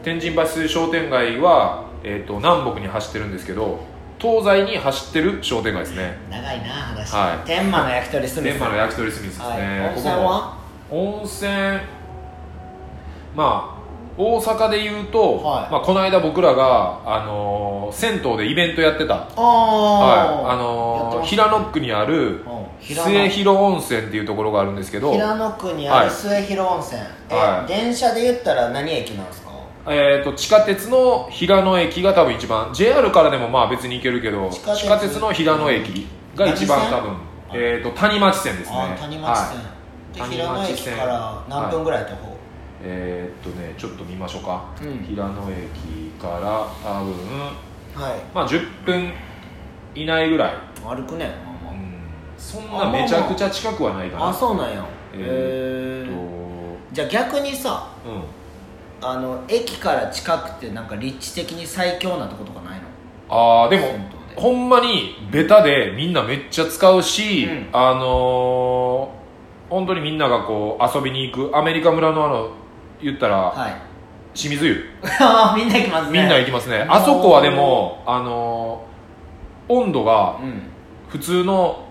[0.05, 3.81] 天神橋商店街は、えー、と南北に走ってるんですけど
[4.19, 6.17] 東西に走ってる商店街ですね。
[6.31, 7.47] 長いな話、はい。
[7.47, 10.59] 天満の焼き鳥スミス天満の焼き鳥スミスですね、はい、温泉は？
[10.91, 11.51] 温泉
[13.35, 13.75] まあ
[14.17, 15.73] 大阪で言うと、はい。
[15.73, 20.47] まあ、この間僕らが、あのー銭湯でイベントやってた、あはい。
[20.47, 22.45] あやのー平野区にある
[22.81, 25.13] 末広温泉っていうところがあるんですけど。
[25.13, 26.07] 平野区にあはい。
[26.07, 27.01] る末広温泉、
[27.31, 27.69] え、はい。
[27.69, 29.44] 電車で言ったら何駅なんですか？
[29.87, 32.72] えー、と地下鉄の平野駅が多分一番。
[32.72, 34.82] JR からでもまあ別に行けるけど地下鉄。
[34.82, 37.16] 地下鉄の平野駅が一番多分、
[37.53, 38.76] えー、と谷町線ですね。
[38.76, 39.64] あ谷町線、は
[40.12, 40.14] い。
[40.14, 42.37] で谷平野駅町線から何分ぐらい徒歩、
[42.82, 45.05] えー、っとねちょっと見ましょうか、うん。
[45.05, 47.12] 平野駅から多分
[47.95, 48.20] はい。
[48.35, 49.12] まあ10分
[49.95, 51.30] 以内ぐらい、歩くね。
[51.45, 51.95] まあまうん、
[52.39, 54.24] そんなめちゃくちゃ近くはないかな。
[54.24, 54.35] ああ。
[54.35, 54.85] そうなんや。
[55.12, 56.24] えー、っと。
[56.93, 58.44] じゃあ逆にさうん
[59.03, 62.85] あの駅から近くてなんか立地的に最強なとことかないの？
[63.29, 63.85] ああでも
[64.37, 67.69] ほんまにベタでみんなめっちゃ使うし、うん。
[67.73, 69.25] あのー
[69.71, 72.51] 本当にみんながこう遊びに行くアメリカ村のあの
[73.03, 73.73] 言ったら、はい。
[74.35, 74.85] 清水湯。
[75.57, 76.21] みんな行きますね。
[76.21, 80.63] みんな行きますね、あそこはでもあのー温度がうん。
[81.09, 81.85] 普通の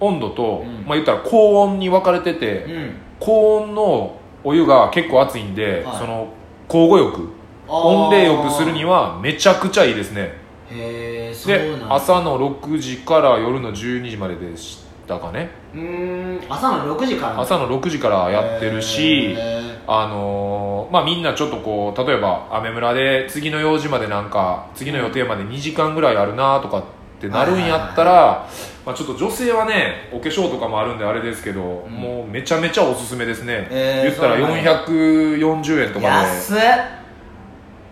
[0.00, 0.84] 温度と、うん。
[0.86, 2.94] まあ言ったら高温に分かれてて、うん。
[3.18, 5.96] 高温のお湯が結構熱いんで、はい。
[5.98, 6.28] その
[6.68, 7.28] 交互浴
[7.68, 10.34] 温冷浴するにはめちゃくちゃいいですね。
[10.70, 11.94] へえそうでなんだ。
[11.94, 15.50] 朝の6時から夜の12時まででしたかね。
[15.74, 17.40] うーん朝の6時から。
[17.40, 26.84] 朝の6時からやってるしへあのーまあみんなちょっとこう例えば雨村で次の用事までなんか次の予定まで2時間ぐらいあるなとかっ
[27.20, 28.48] てなるんやったら、
[28.84, 31.90] まあ、ちょっと女性はねお化粧とかもあるんであれですけど、ん。
[31.90, 34.84] もうめちゃめちゃおすすめですね、えー言ったらそうなんや。
[34.84, 36.56] 440円とか安っ。
[36.56, 36.62] で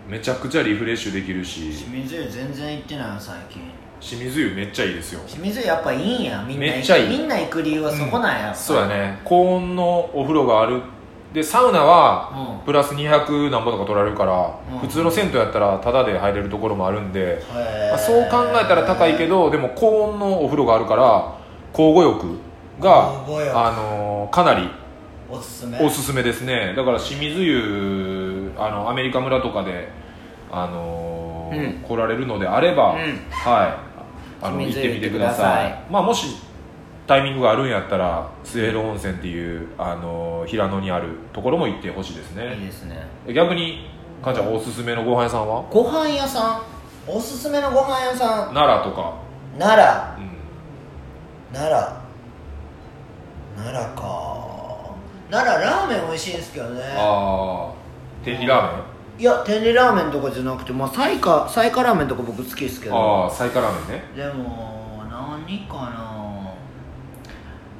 [0.07, 1.71] めちゃくちゃリフレッシュできるし。
[1.71, 3.61] 清水湯全然行ってないの最近。
[3.99, 5.21] 清水湯めっちゃいいですよ。
[5.25, 6.61] 清水湯やっぱいいんやみんな。
[6.61, 7.09] めっちゃいい。
[7.09, 8.55] みんな行く理由はそこなんや、やっぱ。
[8.55, 9.19] そうやね。
[9.23, 10.81] 高温のお風呂がある
[11.35, 12.65] でサウナはうん。
[12.65, 14.79] プラス200何ぼとか取られるから、うん。
[14.79, 17.43] 普通の銭湯やったらタダで入れるところもあるんで、
[17.89, 21.37] まあ、そう考えたら高いけどでも高温のお風呂があるから
[21.77, 22.39] 交互浴
[22.79, 23.09] が
[23.53, 24.69] あのーかなり
[25.29, 25.77] おすすめ。
[25.79, 26.73] おすすめですね。
[26.73, 29.89] だから清水湯あのアメリカ村とかで、
[30.49, 31.81] あのーうん。
[31.81, 32.99] 来られるのであれば、うん。
[33.29, 33.85] はい。
[34.41, 35.83] あの行ってみてください。
[35.91, 36.37] まあもし
[37.07, 43.07] タイミングがあるんやったら末広温泉っていう、あのー平野にあるところも行ってほしいですいいねですね。
[43.33, 43.87] 逆に
[44.23, 45.63] かんちゃんおすすめのご飯屋さんは？
[45.69, 46.61] ご飯屋さん？
[47.07, 48.53] おすすめのご飯屋さん？
[48.53, 49.13] 奈良とか、
[49.59, 50.23] 奈良？
[50.23, 50.29] うん、
[51.53, 53.63] 奈良？
[53.63, 54.35] 奈良か。
[55.29, 56.81] 奈良ラーメン美味しいんですけどね。
[56.97, 57.73] ああ
[58.23, 58.83] 天理ラーメ
[59.17, 59.21] ン？
[59.21, 62.95] いや天理ラーメンとかじゃなくてまあ彩花彩花ラーメンとか僕好きですけど。
[62.95, 64.03] ああ彩花ラーメンね。
[64.15, 66.14] でも何かな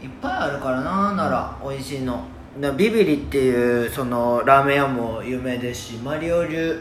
[0.05, 2.23] いっぱいあるからな奈良美味しいの。
[2.59, 6.79] なビビリっていうそのラーメン屋も有名ですしマリオ流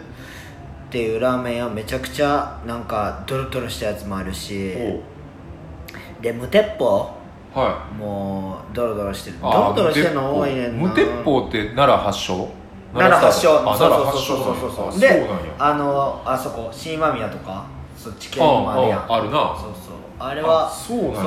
[0.88, 7.10] っていうラーメン屋めちゃくちゃなんかドロドロしたやつもあるしおで無鉄砲
[7.54, 9.36] はもうドロドロしてる。
[9.36, 10.88] いドロドロしてるの多いねんな。
[10.88, 12.48] 無鉄砲って奈良発祥？
[12.92, 13.70] 奈良発祥。
[13.70, 13.96] あそうそ
[14.34, 15.00] うそうそうそう。
[15.00, 15.26] で
[15.58, 17.64] あのあそこ新間宮とか
[17.96, 18.98] そっち系もあるやん。
[19.00, 19.56] あああるな。
[19.58, 19.94] そうそう。
[20.18, 21.14] あれはあそうなんや。
[21.14, 21.26] そう。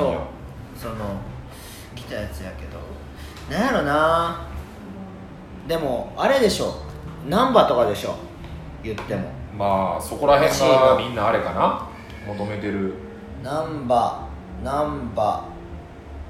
[0.76, 1.37] その来
[2.08, 2.78] たやつやけど。
[3.50, 4.46] なんやろな。
[5.66, 6.82] でもあれでしょ。
[7.28, 8.16] 難波とかでしょ。
[8.82, 9.30] 言っても。
[9.56, 11.88] まあそこら辺がみんなあれかな。
[12.26, 12.94] 求めてる。
[13.42, 14.28] 難波
[14.64, 15.44] 難波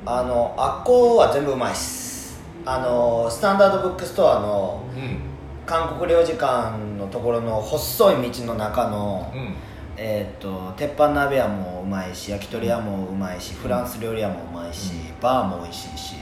[0.04, 2.40] あのあっこは全部うまいっす。
[2.64, 5.28] あのスタンダードブックストアのうん。
[5.66, 9.54] 韓国領事館のところの細い道の中の、うん
[10.01, 16.14] えー、と鉄板鍋屋もうまいし焼き鳥屋もうまいしフランス料理屋もうまいし、バーも美味しいし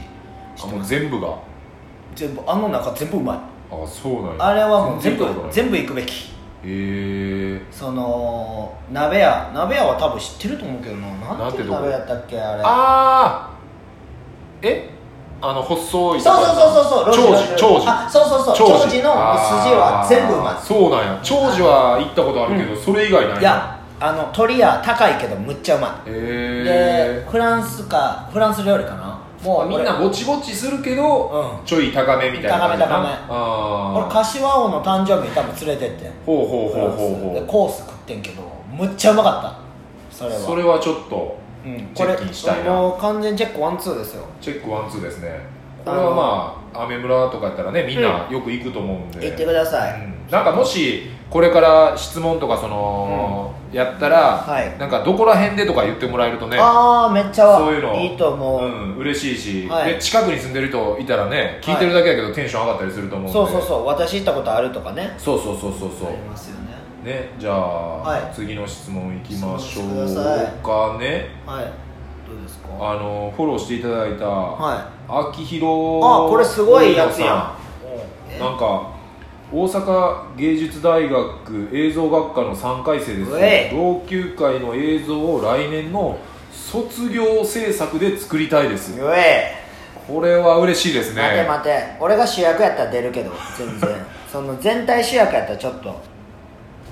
[0.62, 1.36] あもう全部が？
[2.14, 3.36] 全部あの中全部うまい。
[3.36, 4.46] あそうなんや。
[4.46, 6.34] あれはもう全部全部行くべき。
[6.64, 11.34] へえその鍋屋鍋屋は多分知ってると思うけどな。
[11.36, 12.62] なんていう鍋屋やったっけあれ。
[12.64, 13.50] ああ
[14.62, 14.88] え？
[15.42, 17.14] あの細いそうそうそうそうそう。
[17.14, 17.86] 長寿長寿。
[17.88, 18.56] あそうそうそう。
[18.56, 18.72] 長寿。
[18.72, 21.20] の筋は全部うまいいそうなんや。
[21.22, 26.10] 長寿は行ったことあるけど、それ以外ないいやあの鳥屋高いけどむっちゃうまい。
[26.10, 26.20] へで
[27.20, 29.20] えフランスかフランス料理かな。
[29.44, 31.66] もうみんなぼちぼちするけど、うん。
[31.66, 32.96] ちょい高めみたいな感じかな。
[32.96, 33.08] 高め高め。
[33.28, 36.08] あ俺柏王の誕生日に多分連れてって。
[36.08, 37.34] んほうほうほうほうほう。
[37.34, 39.54] でコース食ってんけどむっちゃうまかった。
[40.10, 40.40] それは。
[40.40, 41.36] それはちょっと
[41.66, 42.70] うん、チェックにしたいな。
[42.70, 44.24] もう完全チェックワンツーですよ。
[44.40, 45.40] チェックワンツーですね。
[45.84, 50.14] これはまあアメ村とかやったらねみんなよく行くと思うんで、行ってください、うん。
[50.30, 54.78] なんかもしこれから質問とかその、やったら、はい。
[54.78, 59.94] なんかどこら辺でとか言ってもらえるとねああめっちゃそういうのいいと思う、うん、嬉しいし、はい。
[59.94, 63.32] で近くに住んでる人いたらね聞いてるだけやけどテンション上がったりすると思うんで。
[63.32, 63.86] そうそうそう。
[63.86, 65.14] 私行ったことあるとかね。
[65.18, 66.08] そうそうそうそうそう。
[66.08, 66.65] ありますよね
[67.06, 67.30] ね。
[67.38, 68.34] じゃあ、はい。
[68.34, 69.86] 次の質問いきましょう
[70.62, 71.28] かね。
[71.46, 71.64] はい。
[72.28, 72.68] どうですか？
[72.80, 75.32] あのフォローしていただいた、はい。
[75.32, 77.54] 秋広あこれすごいやつや
[78.34, 78.36] ん。
[78.36, 78.40] ん。
[78.40, 78.90] なんか
[79.52, 83.74] 大阪芸術大学映像学科の3回生です。
[83.76, 86.18] 同級会の映像を来年の
[86.50, 88.98] 卒業制作で作りたいです。
[90.08, 91.22] これは嬉しいですね。
[91.22, 91.96] 待て待て。
[92.00, 93.88] 俺が主役やったら出るけど全然。
[94.30, 95.94] その全体主役やったらちょっと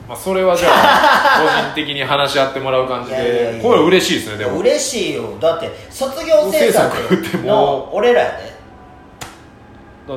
[0.08, 3.52] まあ、それはじゃあ個人的に話し合ってもらう感じいやいやいや。
[3.52, 4.58] でこれ嬉しいですねでも。
[4.58, 5.38] 嬉しいよ。
[5.40, 7.46] だって卒業制作制作っても。
[7.46, 8.54] の俺らやで。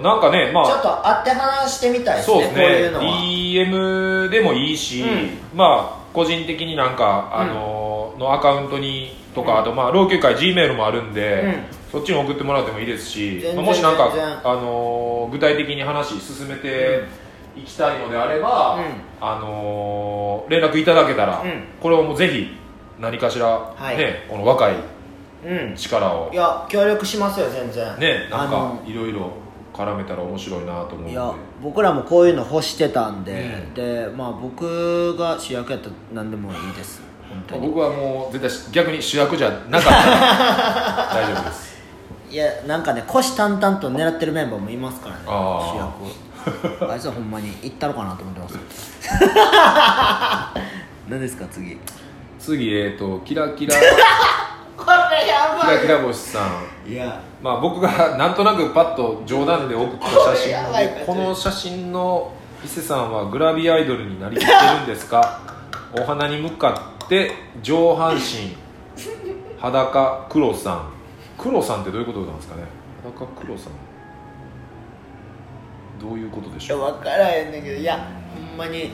[0.01, 3.03] なんかねまちょっあと会って話してみたいですねそうですこういうのは。
[3.05, 5.05] DM でもいいし、う
[5.55, 9.59] まあ個人的になんか、あののアカウントにとか、うん。
[9.59, 11.77] あとまあ老朽会 G メールもあるんで、うん。
[11.91, 14.11] そっちに送ってもらってもいいですしまあもしなんか
[14.43, 17.03] あの具体的に話進めて
[17.60, 18.84] いきたいのであれば、うん。
[19.20, 21.64] あの連絡いただけたら、うん。
[21.82, 22.55] これをもうぜひ
[22.99, 23.97] 何かしら、はい。
[23.97, 24.76] ねこの若い
[25.45, 25.76] うん。
[25.76, 26.30] 力を。
[26.32, 27.97] いや協力しますよ全然。
[27.99, 29.32] ねなんかいろいろ
[29.74, 31.12] 絡めたら面白いなと思うんで。
[31.12, 37.01] いや僕らもこういうの欲してたんで、うんでまあ僕が主役やったら何でもいいです。
[37.30, 37.68] 本当に。
[37.68, 41.68] 僕はもう絶対し逆に主役じゃなかったら 大丈夫です。
[42.30, 45.72] いやなんかね虎視眈々と狙ってるメンバーもいますからねあー。
[45.72, 46.26] 主役
[46.89, 48.57] あいつはほんまに行ったのかなと思ってます。
[51.09, 51.77] 何ですか次？
[52.39, 53.75] 次えっ、とキラキラ。
[54.77, 56.39] これやキラキラ星さ
[56.87, 56.91] ん。
[56.91, 57.19] いや。
[57.41, 62.31] まあ僕がなんとなくパッと冗談で送った写真ここの写真の
[62.63, 65.39] 伊勢さんはグラビアアイドルになりきってるんですか？
[65.99, 67.31] お花に向かって
[67.61, 68.55] 上半身。
[69.59, 70.89] 裸黒さん。
[71.37, 72.63] 黒さんってどういうことなんですかね？
[73.03, 73.73] 裸黒さん
[75.99, 76.79] どういうことでしょう？
[76.79, 77.97] いや分からへんねんけどいや
[78.33, 78.91] ほんまに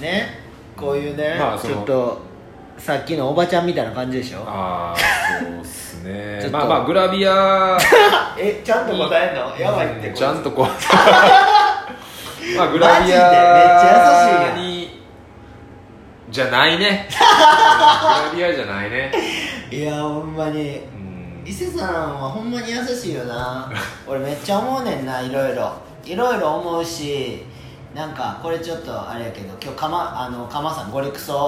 [0.00, 0.40] ね
[0.76, 2.20] こういうね、まあちょっと
[2.78, 4.42] さっきのおばちゃんみたいな感じでしょ？
[4.46, 4.96] ああ
[5.42, 6.48] そうっすね。
[6.50, 7.76] まあまあグラビア
[8.38, 9.56] えちゃんと答えんの？
[9.58, 10.66] やばいってうんちゃんとこう。
[12.56, 13.18] まあグマラビジで？
[13.18, 15.00] めっちゃ優しいに
[16.30, 17.08] じゃないね。
[18.32, 19.12] グラビアじゃないね。
[19.70, 20.60] いやほんまに。
[20.78, 21.42] うん。
[21.44, 23.70] 伊勢さんはほんまに優しいよな。
[24.06, 25.72] 俺めっちゃ思うねんないろいろ
[26.10, 27.42] いろいろ思うし
[27.94, 31.42] なんかこれちょっとあれやけど今日かまあのかまさんゴリクソっていう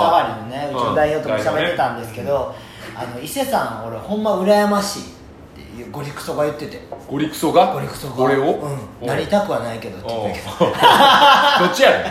[0.00, 2.54] サワリのねうちの代表とも喋ってたんですけど、
[2.96, 6.80] あの伊勢さん俺ほんま羨ましいってゴリクソが言ってて。
[7.08, 7.72] ゴリクソが？
[7.74, 8.14] ゴリクソが。
[8.14, 8.76] これを？
[9.00, 12.10] うん、なりたくはないけどって言ってたけどどっちやねん？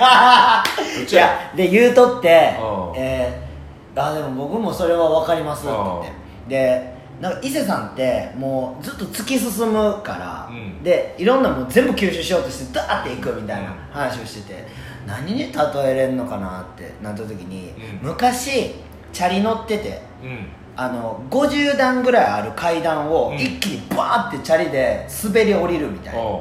[0.98, 6.12] どっいちややで言うとってうんえー、あでも僕もそれは分かりますって言って。
[6.50, 10.84] でなんか伊勢さんってもうずっと突き進むから、うん。
[10.84, 14.66] でいろんなもん全部吸収しようとしてダーっていくみたいな話をしてて
[15.06, 15.50] 何に例
[15.86, 18.10] えれんのかなってなった時に、うん。
[18.10, 18.74] 昔
[19.14, 20.48] チャリ乗っててうん。
[20.76, 23.36] あの50段ぐらいある階段をうん。
[23.36, 26.40] 一気にバーってチャリで滑り降りるみたいな、お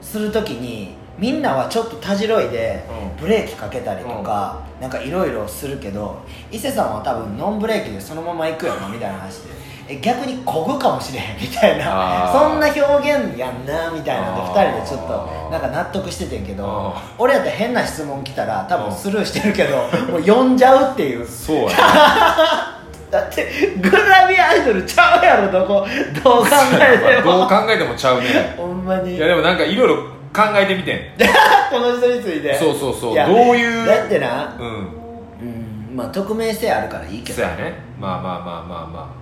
[0.00, 0.04] う。
[0.04, 3.16] するときにみんなはちょっとたじろいでう。
[3.16, 6.22] んブレーキかけたりとか、なんかいろいろするけど
[6.52, 9.50] 伊勢さんは多分ノンブレーキでそのまま行くよなみたいな話で。
[9.50, 9.59] え
[9.98, 12.30] 逆にこぐかもしれへんみたいな。
[12.32, 14.54] そんな表現やんなみたいなんであー。
[14.54, 19.76] 2人でちょっとなんか納得しててんけど俺やったら変な質問来たら多分スルーしてるけど
[20.10, 21.26] もう呼んじゃうっていう。
[21.26, 21.74] そうやね。
[23.10, 25.84] だってグラビアアイドルちゃうやろどこ
[26.22, 28.54] どう考えてまあどうも考えてもちゃうね。
[28.56, 29.16] ほんまに。
[29.16, 29.96] いやでもなんかいろいろ
[30.32, 30.98] 考えてみてん。
[31.70, 32.54] この人について。
[32.54, 33.14] そうそうそう。
[33.16, 34.66] やどういうだってなうん。
[34.66, 37.42] うんまあ匿名性あるからいいけど。
[37.42, 37.74] そうやね。
[37.98, 39.19] まあまあまあまあまあ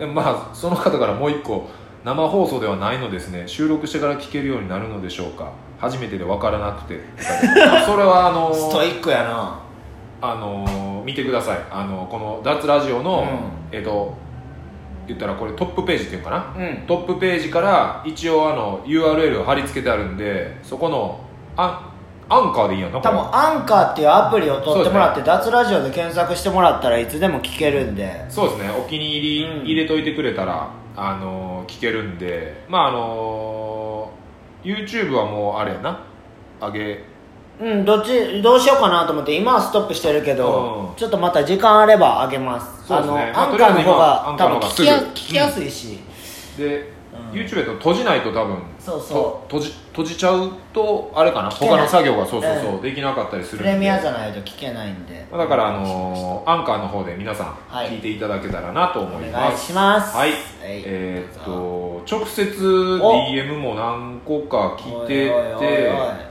[0.00, 1.68] でもまあその方からもう一個
[2.04, 3.46] 生放送ではないのですね。
[3.46, 5.52] 収録してから聞けるようになるのでしょうか。
[5.78, 7.00] 初めてで分からなくて。
[7.68, 9.60] あそれはあの ストイックやな。
[10.22, 11.58] あの見てください。
[11.70, 13.26] あのこの脱ラジオの、
[13.72, 14.14] うえっと
[15.06, 16.76] 言ったらこれトップページっていうかな、うん。
[16.86, 21.20] トップページから一応あの URL を貼り付けてあるんでそこの
[21.56, 21.89] あ
[22.30, 28.24] アンカーでいいやんな多分アンカーっていうアプリを取ってもらって、脱ラジオで検索してもらったらいつでも聞けるんで。
[28.30, 28.70] そうですね。
[28.70, 32.64] お気に入りうん入れといてくれたら、あの聞けるんで。
[32.68, 34.12] まああの
[34.62, 36.04] YouTube はもうあれやな。
[36.60, 37.04] 上げ。
[37.60, 40.96] うんどっちどうしようかなと思って今はストップしてるけど、うん。
[40.96, 42.86] ちょっとまた時間あればあげます。
[42.86, 43.32] そうですね。
[43.34, 45.98] あの、まあアンカーの方が多分聞きやすいし、
[46.56, 46.92] で、
[47.32, 47.40] うん。
[47.40, 49.50] YouTube やと閉じないと多分そうそう。
[49.50, 51.50] と閉じ閉じちゃうとあれかな？
[51.50, 52.80] 他の作業がそうそうそう、うん。
[52.82, 55.26] できなかったりするプレミアじゃないと聞けないんで。
[55.30, 57.88] だからあのアンカーの方で皆さんはい。
[57.90, 60.16] 聞いていただけたらなと思いお願います、します。
[60.16, 60.38] はい、はい。
[60.62, 65.88] えーっと直接 DM も何個か来てておいおいおい。
[65.88, 66.30] おい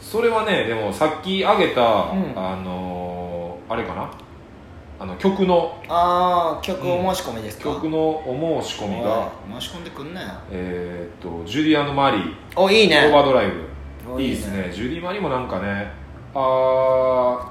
[0.00, 1.84] それはねでもさっきあげた、ん。
[2.34, 4.10] あのーあれかな？
[5.00, 9.30] あの曲のああ曲お申し込みですか、曲のお申し込みが、
[9.60, 13.06] 申し込んでくんなよえーっとジュディアンマリーおいいね。
[13.06, 13.68] オーバードライブ。
[14.14, 14.70] おいいですね。
[14.72, 15.92] ジュディ・マリもなんかね
[16.34, 17.48] あー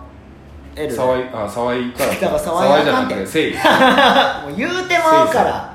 [0.91, 3.54] 沢井あ沢井から だから沢井じゃなくてせい。
[3.54, 3.60] も
[4.52, 5.74] う言うてまうから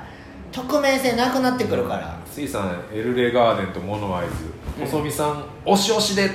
[0.53, 2.17] 匿名性なくなってくるから。
[2.27, 4.33] スイさんエルレガーデンとモノアイズ。
[4.79, 4.87] うん。
[4.87, 6.25] 細見さん押し押しで。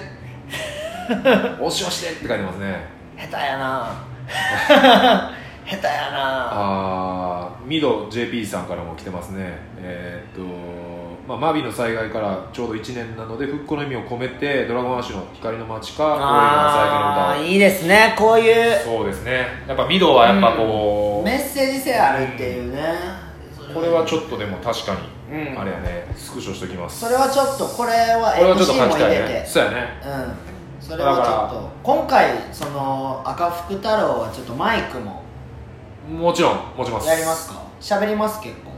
[1.08, 2.86] 押し押しでって書いてますね。
[3.18, 3.92] 下手やな
[5.68, 6.50] 下手やな。
[6.52, 9.58] あーミド JP さんからも来てますね。
[9.80, 10.88] えーっと
[11.28, 18.80] まあ、マビの災害からちょうど1年なので復興の意味を込めてドラゴンアッシュの光の街か大江川最近の歌をああいいですねこういう。
[18.86, 19.48] そうですね。
[19.68, 22.82] やっぱミドはやっぱこう、メッセージ性あるっていうね。
[23.74, 24.96] これはちょっとでも確か
[25.30, 25.60] に、うん。
[25.60, 27.02] あれやねスクショしときます。
[27.02, 29.34] それはちょっとこれはこれはちょっと MC も入れて。
[29.34, 29.46] ね。
[29.46, 30.02] そうやね。
[30.06, 30.08] う
[30.44, 30.47] ん
[30.88, 35.22] それはちょっと今回その赤福太郎はちょっとマイクも
[36.10, 37.08] もちろん持ちます。
[37.08, 37.62] やりますか？
[37.82, 38.72] 喋ります結構。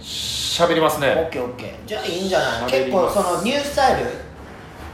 [0.00, 1.74] 喋りますオッねケーオッケー。
[1.86, 2.62] じゃあいいんじゃない？
[2.62, 4.10] 喋結構そのニュースタイル？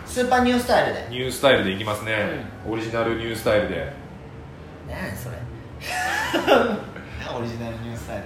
[0.05, 1.07] スーパーニュースタイルで。
[1.11, 2.17] ニュースタイルでいきますね、
[2.69, 3.93] オリジナルニュースタイルで。
[4.89, 5.37] 何それ？
[7.39, 8.25] オリジナルニュースタイル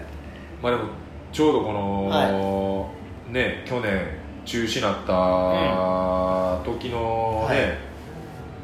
[0.62, 0.84] まあでも
[1.32, 2.90] ちょうどこの、
[3.30, 4.06] ね去年
[4.44, 7.78] 中止になった時のね、はい。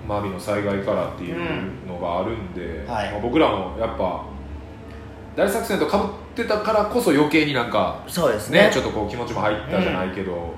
[0.06, 3.10] マビの災害からっていうのがあるんで、はい。
[3.12, 4.24] まあ僕らもやっぱ
[5.36, 8.64] 大作戦とかぶってたからこそ余計になんかそうですね。
[8.64, 10.54] ねちょっとこう気持ちも入ったじゃないけど、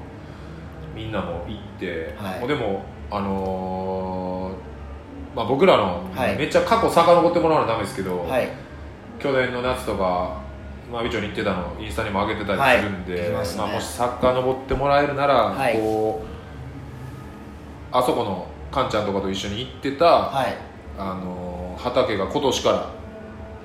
[0.95, 2.49] みんなも行って、はい。
[2.49, 4.71] でもあのー
[5.35, 6.37] まあ、僕らの、はい。
[6.37, 8.49] めっちゃ過去遡ってもらうのはダメですけど、はい。
[9.18, 10.41] 去年の夏とか、
[10.91, 15.74] まあ、美女に言ってたのインスタにも上げてたりするんで、はいますねまあ、もし遡ってもらえるなら、はい。
[15.74, 20.57] こうあそこのカンちゃんとかと一緒に行ってた、はい。
[20.99, 22.91] あのー畑が今年から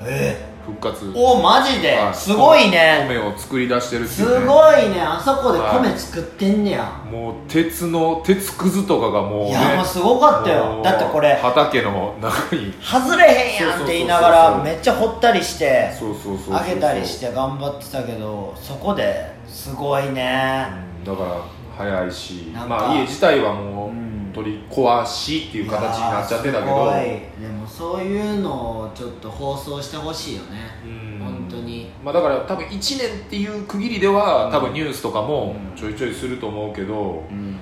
[0.02, 1.12] え復活。
[1.16, 1.96] おマジで？
[1.96, 2.14] はい。
[2.14, 3.06] すごいね。
[3.08, 5.02] 米を作り出してるっていすう、ね、ごいね。
[5.02, 6.84] あそこで米作ってんねや。
[7.12, 9.50] もう鉄の鉄くずとかがもうね。
[9.50, 10.82] いやもうすごかったよ。
[10.84, 12.74] だってこれ畑の中に。
[12.82, 16.54] 外れへんやんって言いながらめっちゃ掘ったりしてそうそうそうそう。
[16.54, 20.68] 上げたりして頑張ってたけどそこですごいね。
[21.00, 21.42] うんだから
[21.78, 22.52] 早いし。
[22.68, 24.05] まあ家自体はもう、うん
[24.36, 26.92] 取り壊しっていう形になっちゃってたけど。
[27.40, 30.58] でもそういうのをちょっと放送してほしいよね。
[30.86, 31.20] うん。
[31.24, 31.90] 本当に。
[32.04, 34.52] まあ、だから多分1年っていう区切りでは、うん。
[34.52, 35.78] 多分ニュースとかもうん。
[35.78, 37.58] ちょいちょいすると思うけど、うん。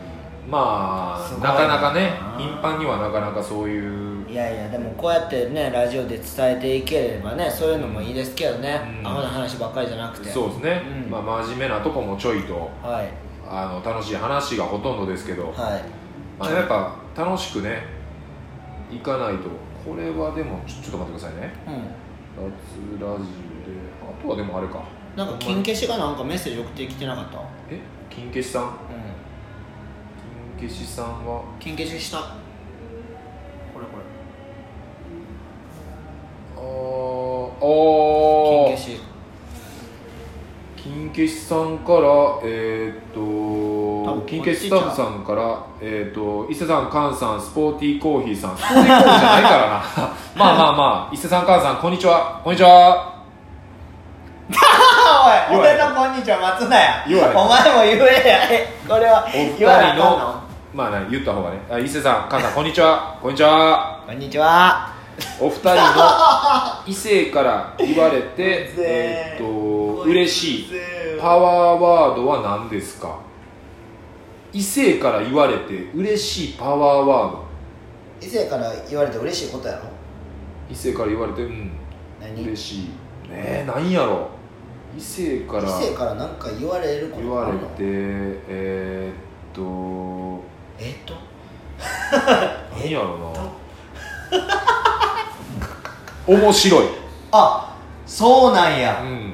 [0.49, 1.53] まあな。
[1.53, 4.28] なかなかね頻繁にはなかなかそういう。
[4.28, 9.07] いやいやでもこうやってねラジオで伝えていければねそういうのもいいですけどね、うん。
[9.07, 10.32] アホな話ばっかりじゃなくて。
[10.32, 11.11] そうですね、うん。
[11.11, 13.34] まあ、真面目なとこもちょいとはい。
[13.47, 15.53] あの楽しい話がほとんどですけど、はい。
[15.53, 16.03] ま
[16.40, 17.84] あ、やっぱ楽しくね
[18.92, 19.50] いかないと。
[19.86, 21.54] これはでもちょちょっと待ってくださいね。
[21.68, 21.74] うん。
[22.36, 23.26] 脱ラジオ
[23.68, 24.84] であとはでもあれか。
[25.16, 27.38] なんか金消しがなんかメッセージ送ってきてなかった？
[27.70, 27.80] え？
[28.10, 28.64] 金消しさん？
[28.64, 28.70] うん。
[30.58, 31.44] 金消しさんは？
[31.60, 32.18] 金消しした。
[32.20, 32.26] こ
[33.80, 33.92] れこ
[36.56, 36.66] あーれ
[37.60, 38.76] あー。
[38.76, 39.02] 金消し。
[40.78, 42.00] 金消しさんから
[42.44, 43.20] えーっと
[44.14, 48.57] 多分金消しスタッフさんからえーっと伊勢さん菅さんスポーティーコーヒーさん。
[48.57, 50.14] スポーティーコーヒーじゃないからな。
[50.36, 52.39] まあまあまあ伊勢さん菅さんこんにちは。
[52.43, 53.14] こんにちは。
[54.53, 55.78] あ言わへん。
[55.78, 57.09] 俺のこんにちは待つなやお
[57.47, 57.97] 前も言え
[58.28, 58.43] や。
[58.51, 60.36] えこれはお二言わなの？
[60.74, 61.57] まあ何言った方がね。
[61.72, 63.16] あ伊勢さんカンさんこんにちは。
[63.22, 63.99] こんにちは。
[64.05, 64.89] こんにちは。
[65.39, 65.80] お二人の
[66.88, 69.47] 異性から言われてえーっ
[69.97, 70.72] と嬉しい
[71.22, 73.09] パワーワードは何ですか？
[74.54, 77.43] 異性から言われて嬉しいパワーワード。
[78.22, 79.82] 異性から言われて嬉しいことやろ？
[80.70, 81.72] 異性から言われてうん。
[82.22, 82.43] 何？
[82.43, 82.80] 嬉しい。
[83.30, 84.30] ねえ何やろ？
[84.95, 87.22] 異性から異性から何か言われること？
[87.24, 90.43] 言われてえーっと。
[90.80, 91.16] えっと？
[92.80, 93.34] 何やろな。
[96.28, 96.86] 面白い。
[97.32, 97.76] あ
[98.06, 99.01] そうなんや。
[99.01, 99.34] うん。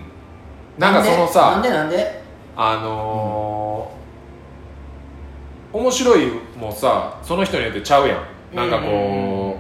[0.77, 1.69] なんかそのさなんで？
[1.69, 2.23] なんで？
[2.55, 3.48] あのー
[5.71, 8.55] 面白いもさその人によってちゃうやん。
[8.55, 8.97] なんかこう,、うんう
[9.49, 9.59] んうん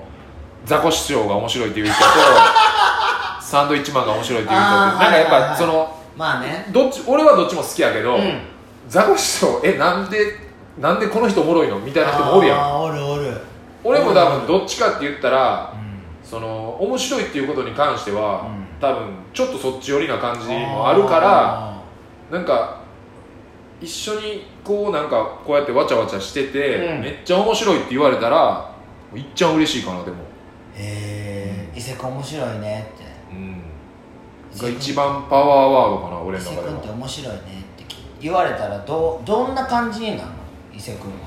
[0.65, 2.01] ザコシショウが面白いっていう人と
[3.41, 6.65] サンドイッチマンが面白いっていう人ってなんかやっぱそのまあね。
[6.69, 8.41] どっち俺はどっちも好きやけど、うん。
[8.87, 10.17] ザコシショウえなんで
[10.77, 12.81] なんでこの人おもろいのみたいな人もおるやん。
[12.81, 13.41] おるおる。
[13.83, 16.29] 俺も多分どっちかって言ったらうん。
[16.29, 18.67] その面白いっていうことに関しては、うん。
[18.81, 21.73] 多分ちょっとそっち寄りな感じもあるから
[22.29, 22.78] なんか
[23.81, 27.01] 一緒にこうなんかこうやってわちゃわちゃしてて、うん。
[27.01, 28.69] めっちゃ面白いって言われたら
[29.15, 30.17] いっちゃん嬉しいかなでも
[30.75, 33.03] へえ異性君面白いねって。
[33.31, 33.63] うん。
[34.57, 36.81] が一番パワーワードかな俺伊勢の中では。
[36.81, 37.43] 君って面白いねっ
[37.77, 40.33] て言われたらどうどんな感じになるの？
[40.73, 41.17] 伊勢君は。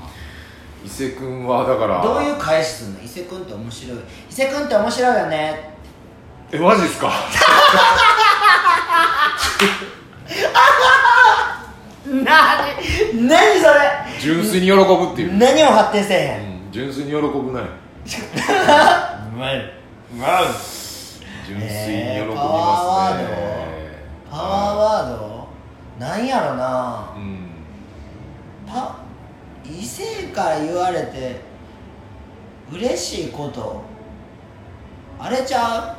[0.85, 3.01] 伊勢君はだからどういう返しすんの？
[3.01, 3.97] 伊勢君って面白い。
[4.29, 5.73] 伊勢君って面白いよね。
[6.51, 7.09] えマジっすか？
[12.13, 12.57] な
[13.13, 13.73] に何それ？
[14.19, 14.83] 純粋に喜ぶ
[15.13, 16.65] っていう、何も発展せえへん。
[16.65, 17.63] うん、純粋に喜ぶない。
[17.63, 17.67] う
[19.37, 19.57] まい。
[19.57, 20.43] うまい。
[21.47, 24.37] 純粋に喜びますね、えーパワーワード？
[24.37, 25.47] パワーワード？
[25.99, 27.13] なんやろな。
[27.15, 27.49] うん。
[28.65, 28.99] パ
[29.65, 31.41] 異性から言われて
[32.71, 33.81] 嬉しいこと。
[35.19, 35.95] あれちゃ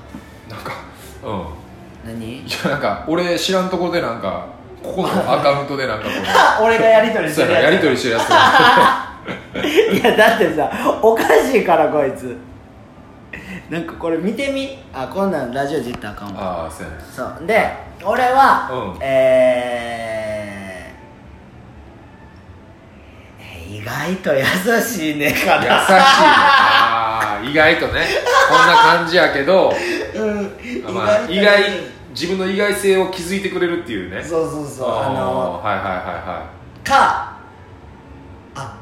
[0.48, 0.72] なんか
[1.22, 1.40] うん。
[1.40, 1.44] う
[2.06, 2.40] 何？
[2.40, 4.53] いやなんか俺知らんところでなんか
[4.84, 6.10] ここのアカウントでなんかこ
[6.66, 8.28] 俺がやり取りうしてるややり取りしてるやつ。
[9.94, 10.70] いやだってさ
[11.00, 12.36] おかしいからこいつ。
[13.70, 14.78] なんかこれ見てみ。
[14.92, 16.64] あこんなんラジオで言ったらあかんわ。
[16.64, 16.98] ああそうやね。
[17.16, 17.46] そう。
[17.46, 17.72] で
[18.04, 18.98] 俺は、うん。
[19.00, 24.44] えー、意外と優
[24.82, 28.02] しいねか優しいなああ意外とね。
[28.50, 29.72] こんな感じやけど、
[30.14, 30.52] うん
[30.94, 31.62] まあ、意外
[32.14, 34.22] 自分の意外性を気づいてくれるっていうね。
[34.22, 34.88] そうそうそう。
[34.88, 36.46] あのはいはいはいは
[36.84, 37.36] か
[38.54, 38.78] あ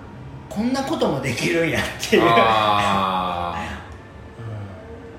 [0.50, 3.56] こんなこともできるんやっていいうあ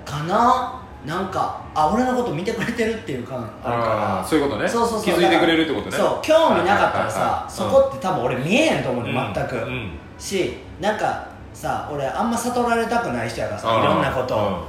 [0.05, 0.79] かな？
[1.05, 4.25] なんかあ俺のこと見てくれてるっていう感ーあるから。
[4.25, 4.69] そういうことね。
[4.69, 5.15] そうそうそう。
[5.15, 5.97] 気づいてくれるってことね。
[5.97, 7.51] そう興味なかったらさ、はいはいはいはい。
[7.51, 9.33] そこって多分俺見えへんと思うね、うん。
[9.33, 9.91] 全く、うん。
[10.19, 14.35] しなんかさ俺あんま悟られたくない人やからさいろんなこと。
[14.35, 14.67] を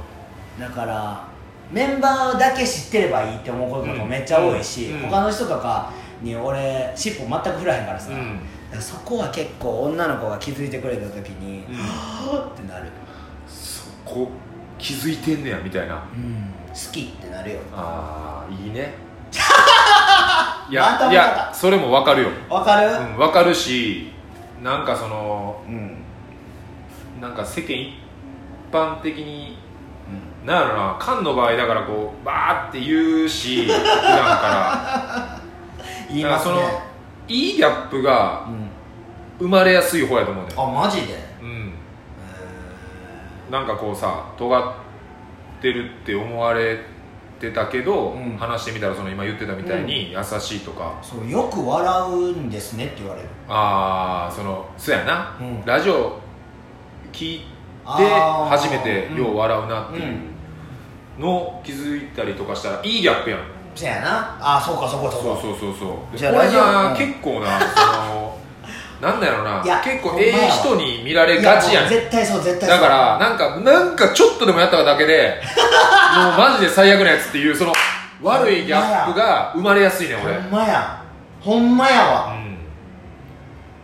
[0.59, 1.23] だから
[1.71, 5.09] メンバーだけ知ってればいいって思うこととかめっちゃ多いし、うん。
[5.09, 5.91] 他の人とか
[6.21, 8.81] に俺尻尾全く振らへんからさ、うん。
[8.81, 11.75] そこは結構女の子が気づいてくれた時に、うん。
[11.77, 12.85] はぁってなる、
[13.47, 14.29] そこ
[14.77, 15.95] 気づいてんねやみたいな。
[16.13, 17.59] うん、好きってなるよ。
[17.73, 18.93] ああいいね。
[20.69, 22.29] いやいやそれも分かるよ。
[22.49, 22.87] わかる？
[22.89, 24.11] うん、分かるし
[24.63, 25.97] なんかそのうん、
[27.21, 27.93] なんか世間一
[28.71, 29.57] 般的に
[30.45, 35.39] なんやろな缶の場合だからこうバーって言うし普段か
[36.09, 36.55] 言いますね。
[36.55, 36.81] らだからその
[37.27, 38.69] いいギャップがうん、
[39.39, 41.15] 生まれやすい方やと思うねあマジで？
[41.41, 41.73] うん。
[43.49, 44.73] なんかこうさ尖っ
[45.61, 46.79] てるって思われ
[47.39, 48.37] てたけど、うん。
[48.37, 53.27] 話してみたらその今言ってたみたいに優しいとか、そうよく笑うんですねって言われる。
[53.49, 55.65] ああそのそうやな、うん。
[55.65, 56.19] ラジオ
[57.11, 57.45] 聞いて
[57.85, 58.49] あー。
[58.49, 60.17] 初めてうんよう笑うなっていう
[61.19, 63.39] のを気づいたりとかしたらいいギャップやん。
[63.75, 64.37] そやな。
[64.39, 65.41] あそうかそうかそうか。
[65.41, 66.17] そうそうそうそう。
[66.17, 66.97] じゃあこれラジオがうん。
[66.97, 67.65] 結構なそ
[68.13, 68.37] の
[69.01, 69.61] なんだろうな。
[69.63, 71.87] いや結構ええ人に見られがちやん。
[71.87, 72.79] いもう絶対そう絶対そう。
[72.79, 75.41] だからなんかなんかちょっとでもやっただけで
[76.15, 77.73] もうマジで最悪なやつっていうその
[78.23, 80.37] 悪いギャップが生まれやすいねほ俺。
[80.37, 80.97] んまや。
[81.41, 82.27] ほんまやわ。
[82.33, 82.55] うん。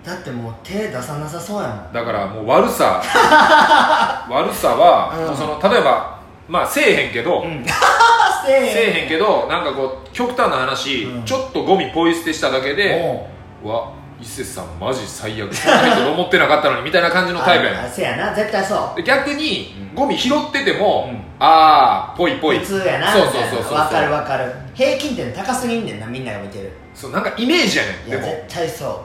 [0.03, 1.93] だってもう手出さなさそうやもん。
[1.93, 3.01] だからもう悪さ。
[4.29, 5.25] 悪さは、うん。
[5.27, 6.20] もうその例えば
[6.51, 7.65] まあせえへんけど、うん。
[8.45, 9.07] せえへん。
[9.07, 11.23] けどなんかこう極端な話、うん。
[11.23, 13.25] ちょっとゴミポイ捨てしただけで
[13.63, 18.35] わ伊勢さんマジ最悪タイトル思ってなかったのにみたいな感じのタイプやねあせやな。
[18.35, 18.97] 絶対そう。
[18.97, 19.95] で逆に、うん。
[19.95, 21.23] ゴミ拾ってても、うん。
[21.39, 22.59] ああぽいぽい。
[22.59, 23.13] 普通やな。
[23.13, 24.53] そうそうそうそうわかるわかる。
[24.73, 26.73] 平均点高すぎんねんなみんなが見てる。
[26.93, 28.27] そうなんかイメージやねんいやでも。
[28.27, 29.01] 絶対そ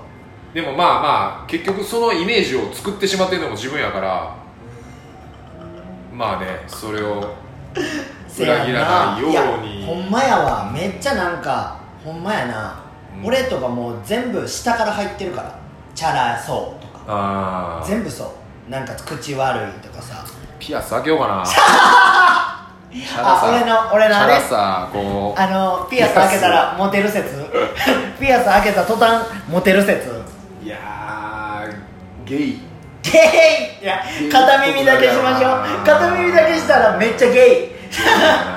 [0.52, 4.34] でもまあまあ結局そのイメージを作ってしまってるのも自分やから
[6.16, 7.36] まあねそれを
[8.38, 9.80] 裏切らないように。
[9.80, 10.70] いやほんまやわ。
[10.72, 12.76] めっちゃなんかほんまやな、
[13.18, 13.26] うん。
[13.26, 15.54] 俺とかもう全部下から入ってるから。
[15.94, 17.82] チャラそうとか。
[17.86, 18.34] 全部そ
[18.68, 18.70] う。
[18.70, 20.24] なんか口悪いとかさ。
[20.58, 21.44] ピアス開けようかな。
[23.18, 25.40] あ俺の俺のあれさこう。
[25.40, 27.44] あのピアス開けたらモテる説。
[28.18, 30.24] ピアス開けた途端モテる説。
[30.62, 31.74] いやー
[32.24, 32.65] ゲイ
[33.12, 35.84] ゲイいや片耳だけしましょう。
[35.84, 37.76] 片耳だけしたらめっちゃゲイ。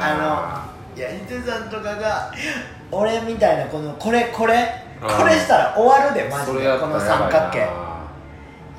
[0.01, 2.31] あのいや伊手さんとかが
[2.91, 4.55] 俺みたいなこのこれこれ？
[5.01, 5.09] うん。
[5.09, 6.77] これしたら終わるでマジで。
[6.79, 7.67] この三角形。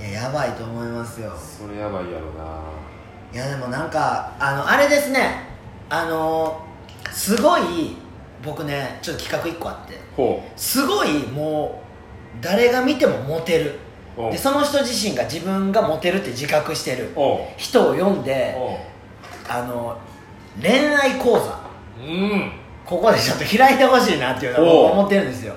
[0.00, 1.32] いややばいと思いますよ。
[1.36, 2.60] それやばいやろな。
[3.32, 5.46] いやでもなんかあのあれですね。
[5.88, 6.60] あの
[7.12, 7.96] すごい
[8.42, 9.98] 僕ねちょっと企画1個あって。
[10.16, 11.82] ほすごいも
[12.38, 13.78] う誰が見てもモテる
[14.16, 17.10] でその人自身が自分がモテるって自覚してる。
[17.56, 18.56] 人を読んで
[19.48, 19.96] あの
[20.60, 21.60] 恋愛講座。
[22.02, 22.52] うん。
[22.84, 24.66] ここでちょっと開いてほしいなっていうのおう。
[24.66, 25.54] を思ってるんですよ。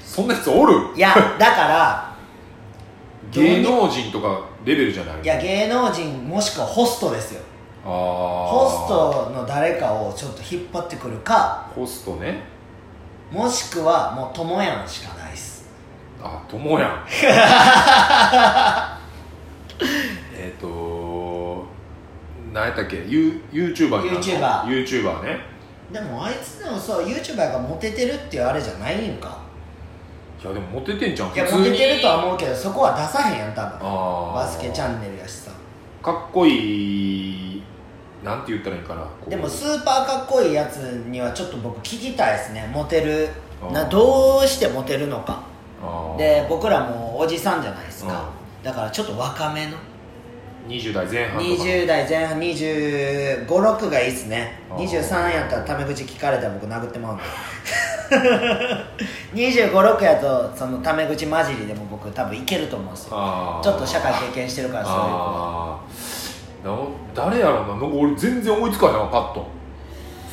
[0.00, 0.96] そんなやつおる？
[0.96, 2.16] いやだから
[3.30, 7.42] 芸能人とかレベルじゃないいや芸能人もしくはホストですよ。
[7.84, 12.42] ホストの誰かをちょっと引っ張ってくるかホストね。
[13.30, 15.15] もしくはもう友やんしか
[16.26, 17.04] あ友やん。
[20.34, 21.64] えっと
[22.52, 23.04] 何やったっけ？
[23.06, 25.38] ユ YouTuber になるの？YouTuber YouTuber ね。
[25.92, 29.38] でもあいつでもそう YouTuber がモテてるっていうあれじゃないんか？
[30.42, 33.78] いやでもモテてんじゃんいやモテてるとは思うけどそこは出さへんやん多分。
[34.34, 35.50] バスケチャンネルやしさ。
[36.02, 37.62] かっこいい
[38.24, 39.06] なんて言ったらいいかな？
[39.28, 40.76] でもスーパーかっこいいやつ
[41.08, 42.68] にはちょっと僕聞きたいですね。
[42.72, 43.28] モテる。
[43.72, 45.40] などうしてモテるのか
[46.18, 48.30] で僕らもおじさんじゃないですか。
[48.62, 49.76] だからちょっと若めの。
[50.68, 51.62] 20代前半とか。
[51.62, 54.58] 20代前半2 5 6がいいっすね。
[54.70, 54.84] あー。
[54.84, 57.22] 23やったらタメ口聞かれたら僕殴ってまうんで。
[59.34, 63.60] 2 5 6やとそのタメ口混じりでも僕多分いけると思うんですよ。
[63.62, 64.90] ちょっと社会経験してるからそ
[66.64, 67.68] ういう誰やろうな。
[67.68, 69.46] なんか俺全然思いつかへんわパッと。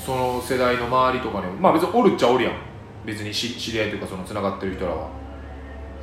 [0.03, 1.53] その世代の周りとかにも。
[1.59, 2.53] まあ別におるっちゃおるやん。
[3.05, 5.07] 別に知知り合いというかそのつながってる人らは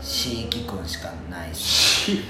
[0.00, 2.22] 椎木君しかないし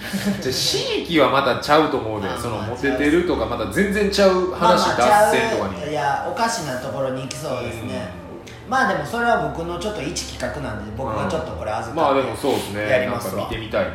[0.51, 8.21] し じゃはまたちゃうと思うでまあそのまあモテてるとかまた全然ちゃう話脱線とかに、いやおかしなところに行きそうですね。
[8.69, 12.89] まあでもそれは僕のちょっと一企画なんで僕がちょっとこれ預かってまあでもそうですね。
[12.89, 13.43] やりますわ。
[13.43, 13.91] なんか見てみたいね、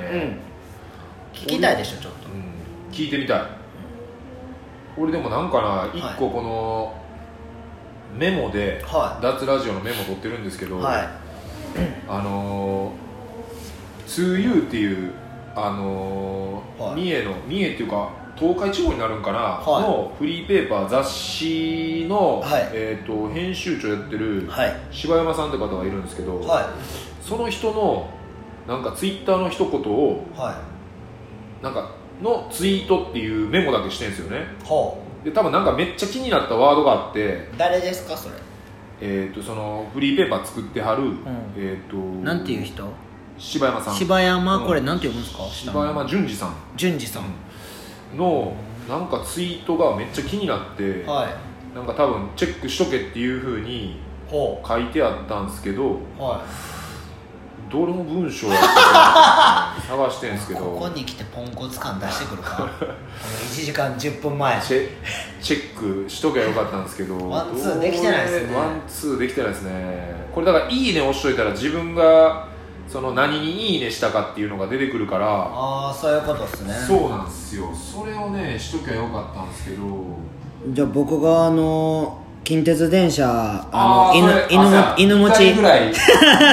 [1.33, 1.39] うん。
[1.39, 2.27] 聞きたいでしょちょっと。
[2.29, 2.93] うん。
[2.93, 3.41] 聞いてみたい。
[4.97, 6.93] 俺でもなんかな一個この
[8.17, 11.07] メモで、は脱ラジオのメモ取ってるんですけど、はい。
[12.07, 13.04] あのー、
[14.07, 15.11] 2U っていう
[15.55, 17.01] あのーはい。
[17.01, 19.83] 三重の三重っていうか東海地方になるんかな、はい。
[19.83, 22.69] のフリーペーパー雑誌の、はい。
[22.73, 24.73] えー、と編集長やってるはい。
[24.91, 26.69] 柴山さんって方がいるんですけど、は
[27.21, 28.09] その人の
[28.67, 30.25] なんかツイッターの一言を
[31.61, 31.91] なんか
[32.21, 34.47] のツイートっていうメモだけしてるんですよね。
[35.23, 38.35] で多分なんかめっちゃ気になったワードがあって、う誰ですかそれ？
[39.01, 41.03] えー、とそのフリーペーパー作ってはる、
[41.57, 42.83] えー、となんていう人？
[43.37, 43.95] 柴山さん。
[43.95, 44.67] 柴山うん。
[44.67, 45.43] これなんて読むんですか？
[45.49, 46.55] 柴山淳二さん。
[46.75, 47.23] 淳二さん。
[48.17, 48.53] の
[48.87, 51.75] なんかツイートがめっちゃ気になって、はい。
[51.75, 53.99] なんか多分チェックしとけっていうふうに
[54.29, 56.45] ほ書いてあったんですけどうは
[57.69, 60.59] どれも文章やってて探してんですけど。
[60.61, 62.55] ここに来てポンコツ感出してくるか。
[62.57, 64.61] この1時間10分前。
[64.61, 64.89] チェ
[65.41, 68.55] チェックしときゃよかったんですけどワンツーできてないですね。
[68.55, 70.15] ワンツーできてないですね。
[70.33, 72.47] これだから「いいね」押しといたら自分が
[72.87, 76.73] その何に「いいね」したかっていうのが出てくるからああそういうことですね。
[76.87, 77.69] そうなんですよ。
[77.73, 79.83] それをねしときゃよかったんですけど。
[80.69, 83.25] じゃあ僕があの近鉄電車
[83.71, 85.53] あーそれあ犬持ち。
[85.53, 85.93] ぐらい2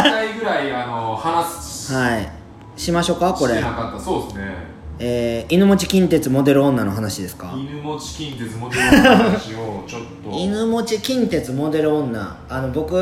[0.02, 1.94] 回ぐらい あの話す。
[1.94, 2.28] はい。
[2.76, 3.54] しましょうかこれ。
[3.54, 4.00] してなかった。
[4.00, 4.71] そうですね
[5.04, 7.52] えー、犬持ち近鉄モデル女の話ですか？
[7.56, 10.30] 犬持ち近鉄モデルの話をちょっと。
[10.38, 12.36] 犬持ち近鉄モデル女。
[12.48, 12.94] あの僕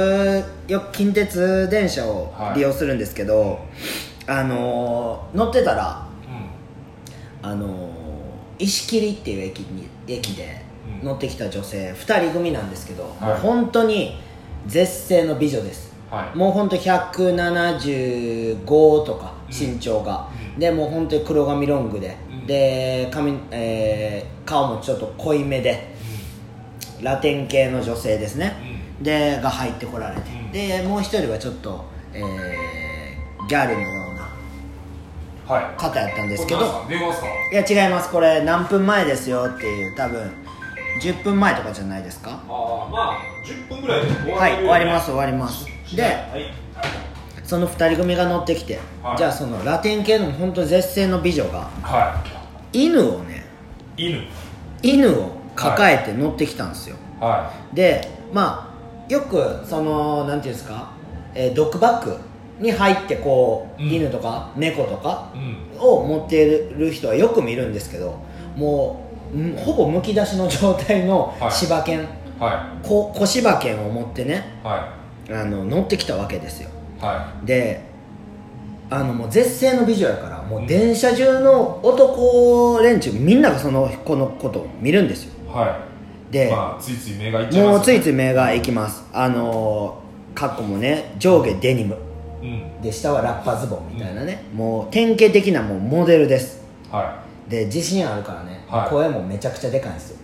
[0.66, 3.58] よく近鉄電車を利用するんですけど、
[4.26, 6.06] あのー乗ってたら
[7.42, 7.50] うん。
[7.50, 7.90] あのー
[8.60, 10.62] 石切っていう駅に駅で
[11.02, 11.06] うん。
[11.06, 13.30] 乗ってきた女性2人組なんですけど、はい。
[13.32, 14.18] もう本当に
[14.66, 16.36] 絶世の美女ですはい。
[16.36, 18.64] もう本当175
[19.04, 20.58] とか身長が、うん。
[20.60, 22.46] でもう本当に黒髪ロングで、うん。
[22.46, 25.94] で髪、えー顔もちょっと濃いめで。
[27.02, 28.52] ラテン系の女性ですね、
[29.00, 30.52] でが入ってこられて、うん。
[30.52, 31.82] でもう一人はちょっと、
[32.12, 34.28] えーギャルのような
[35.54, 35.80] はい。
[35.80, 36.60] 方やったんですけど。
[36.60, 37.72] これ何すか電話ですか？
[37.72, 38.10] いや違います。
[38.10, 40.30] これ何分前ですよっていう多分
[41.02, 42.32] 10分前とかじゃないですか。
[42.32, 46.52] ああまあ10分ぐらいで終はい終わります終わりますではい。
[47.44, 49.18] その2人組が乗ってきて、はい。
[49.18, 52.22] じゃあそのラテン系の本当絶世の美女がは
[52.72, 53.44] 犬をね
[53.96, 54.22] い犬。
[54.82, 58.72] 犬を抱えて乗ってきたんですよ、はでま
[59.08, 60.92] あよくそのなんていうんですか、
[61.34, 62.16] えードッグバッグ
[62.60, 63.90] に入ってこう、うん。
[63.90, 65.32] 犬とか猫とか
[65.78, 68.18] を持っている人はよく見るんですけど
[68.54, 71.52] もうんほぼむき出しの状態のはい。
[71.52, 72.06] 柴犬、
[72.38, 74.66] はこ小柴犬を持ってねい。
[74.66, 74.99] は
[75.30, 76.70] あの乗ってきたわけですよ。
[77.00, 77.04] い。
[77.04, 77.88] はで
[78.90, 85.32] あのもう絶世の美女やからもう電車中の男連中みんながそのこのことを見るんですよ。
[85.46, 85.56] い。
[85.56, 85.78] は
[86.30, 89.04] で、いまあついつい目がいっちゃいますもうついついい目がいきます。
[89.12, 91.96] あのー、カッコもね上下デニム。
[92.42, 92.82] うん。
[92.82, 96.60] で下はラッパズボンみたいなね、もう典型的なもうモデルです。
[96.90, 98.90] はで自信あるからね、はい。
[98.90, 100.16] 声もめちゃくちゃでかいんですよ。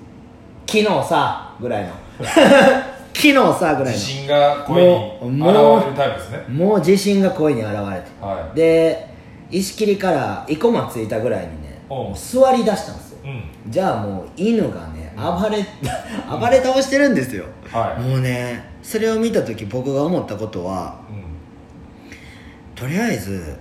[0.66, 1.92] 昨日さぐらいの
[3.16, 6.44] 昨日さぐらいい自信が声に現れるタイプですね。
[6.50, 7.82] のもう自信が声に現れて
[8.20, 9.08] はで
[9.50, 11.80] 石切りから生駒ついたぐらいにね
[12.14, 13.18] 座り出したんですよ。
[13.24, 13.32] いう
[13.68, 13.70] ん。
[13.72, 15.64] じゃあもう犬がね暴れ
[16.28, 18.02] 暴れ倒してるんですよ、はい。
[18.02, 22.74] もうねそれを見た時僕が思ったことはうん。
[22.74, 23.56] とりあえず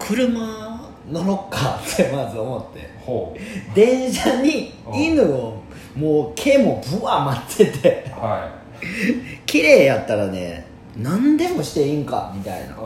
[0.00, 2.90] 車乗ろっかってまず思って。
[2.98, 3.36] ほ
[3.72, 4.94] 電車にうん。
[5.00, 5.62] 犬を
[5.94, 8.04] もう毛もぶわ待ってて。
[8.08, 8.59] うは
[9.46, 10.66] 綺麗やったらね
[10.96, 12.76] 何でもしていいんかみたいな。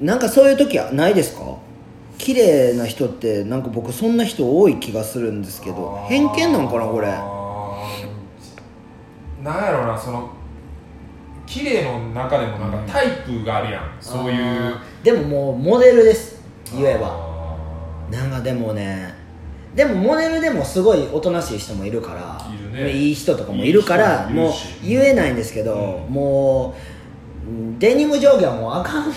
[0.00, 1.42] なんかそういう時はないですか？
[2.18, 7.06] 綺麗な人ってなんか僕そんな人多い気がするんですけどん偏見なんかなこれ。
[9.42, 10.30] なんやろうなその
[11.46, 14.76] 綺麗の中でもなんかタイプがあるやん、そういう。
[15.02, 16.42] でももうモデルです。
[16.72, 17.08] 言えば。
[17.08, 17.56] あ
[18.10, 19.14] なんかでもね
[19.74, 22.90] でもモデルでもすごいおとなしい人もいるからね。
[22.92, 24.52] いい人とかもいるからもう
[24.84, 26.14] 言えないんですけど、うん。
[26.14, 26.80] もう
[27.78, 29.04] デニム上下はもうあかん。
[29.10, 29.14] ー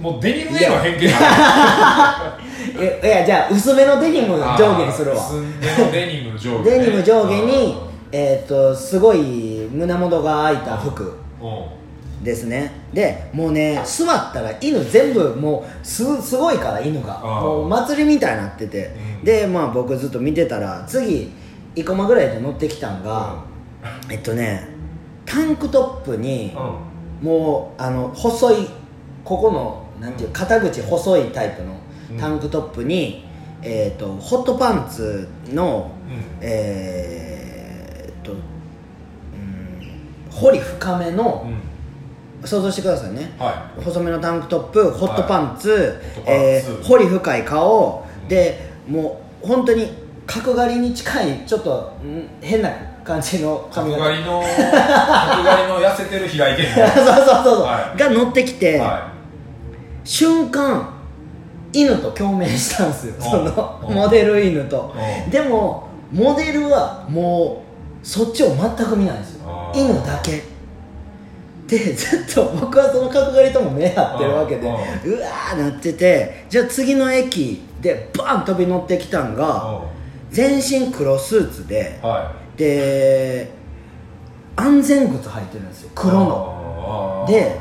[0.00, 1.06] もうデニムへの偏見
[2.80, 3.24] え いや。
[3.24, 5.16] じゃあ薄めのデニム上下にするわ。
[5.16, 5.40] 薄め
[5.86, 7.76] のデニム上下、ね、デニム上下に
[8.12, 11.64] えっ、とすごい胸元が開いた服うん。
[12.24, 12.72] ですね。
[12.92, 17.18] でもうね座ったら犬全部もうすすごいから犬が。
[17.18, 18.90] もう祭りみたいになってて、
[19.20, 19.24] うん。
[19.24, 21.30] でまあ僕ずっと見てたら次
[21.74, 23.44] 生駒ぐらいで乗ってきたんが、
[24.10, 24.68] えっとね
[25.26, 26.94] タンクトップにうん。
[27.26, 28.68] もうあの細い
[29.24, 31.74] ここのなんていう肩口細いタイプの
[32.18, 33.24] タンクトップに、
[33.62, 36.22] えっとホットパンツのうん。
[36.42, 38.38] えーっとうん
[40.30, 41.46] 彫り深めの、
[42.42, 42.46] うん。
[42.46, 43.32] 想像してくださいね。
[43.38, 46.30] は細めのタンクトップホットパンツ、ホットパンツ。
[46.30, 48.04] えー彫り深い顔。
[48.28, 52.70] でもう本当に角刈りに近いちょっとん変な
[53.04, 57.98] 感じの角刈りの 角刈りの痩せてる平井堅 そうそうそうそう、はい。
[57.98, 59.08] が乗ってきて、は
[60.04, 60.88] 瞬間
[61.72, 63.14] 犬と共鳴したんですよ。
[63.16, 63.22] うん。
[63.22, 63.94] そのうん。
[63.94, 64.94] モデル犬と。
[64.96, 65.30] うん。
[65.30, 67.62] でもモデルはも
[68.02, 69.72] うそっちを全く見ないんですよ。
[69.74, 70.54] 犬だけ。
[71.66, 74.72] でずっと僕はその角刈りとも目合ってるわけでう
[75.20, 79.80] わーなっててじゃあ次の駅でバン飛び乗ってきたんいが
[80.30, 83.50] 全身黒スーツではで
[84.56, 87.24] 安全靴履いてるんですよい黒の。
[87.28, 87.58] で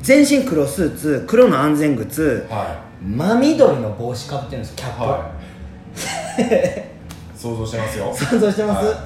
[0.00, 6.84] 全身黒スーツ黒の安全靴は真緑の帽子かぶってるんですよキャップ、いはい。
[7.36, 8.12] 想像してますよ。
[8.12, 8.96] 想像してます、はい。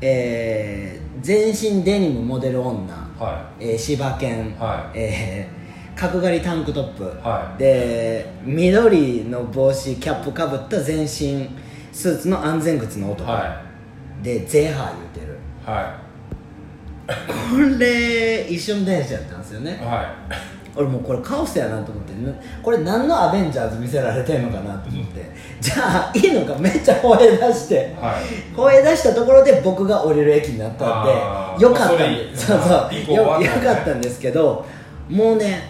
[0.00, 4.98] えー全身デニムモデル女、はえー柴犬、はい。
[4.98, 5.62] えー
[5.94, 7.58] 角刈りタンクトップ、はい。
[7.58, 11.48] で緑の帽子キャップかぶった全身
[11.92, 13.34] スーツの安全靴の男、い。
[13.34, 13.62] は
[14.22, 15.38] でゼーハー言うてる。
[15.66, 15.70] い。
[15.70, 15.98] は
[17.06, 19.78] これ一瞬電車やったんですよね。
[19.82, 19.84] い。
[19.84, 20.14] は
[20.74, 22.12] 俺もうこれカオスやなと思って。
[22.26, 22.32] な
[22.62, 27.74] これ何のアベンジャーズ見せられてんのかなと思って、じゃあ犬がめっちゃ吠え出して。
[27.74, 28.24] いはい。
[28.56, 33.14] 吠え出したところで僕が降りる駅になったんでよかったんそでれそうそう。
[33.14, 34.64] よよかったんですけど
[35.10, 35.68] もうね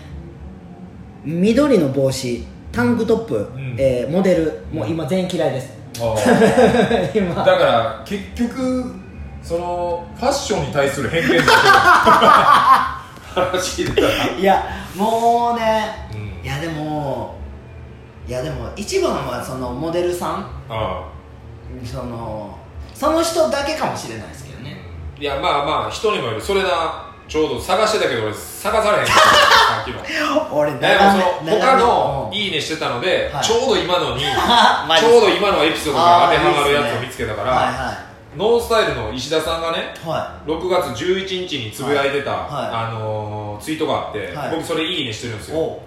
[1.25, 3.75] 緑の帽子タンクトップ、ん。
[3.77, 5.82] えーモデルもう今全員嫌いです
[7.15, 7.35] 今。
[7.35, 8.95] だから結局
[9.43, 11.51] そのファッションに対する偏見だけ
[13.41, 14.03] 話で
[14.39, 14.63] いや
[14.97, 16.45] もうね、うん。
[16.45, 17.37] いやでも
[18.27, 21.05] いやでも一番はそのモデルさんあ
[21.85, 22.57] その
[22.95, 24.77] その人だけかもしれないですけどね。
[25.19, 26.41] いやまあまあ人にもよる。
[26.41, 30.53] それなちょうど探してたけど俺探されへんかったさっきの。
[30.55, 30.93] 俺でも
[31.41, 34.21] その他のいいいねしてたので、はいちょうど今のに
[35.01, 37.95] ちょうど今のエピソードが当てはまるやつを見つけたから、は
[38.37, 40.19] ノンスタイルの石田さんがねいはい。
[40.19, 42.43] は6月11日につぶやいてた、はい。
[42.51, 44.51] あのーツイートがあって、はい。
[44.51, 45.79] 僕それいいねしてるんですよ。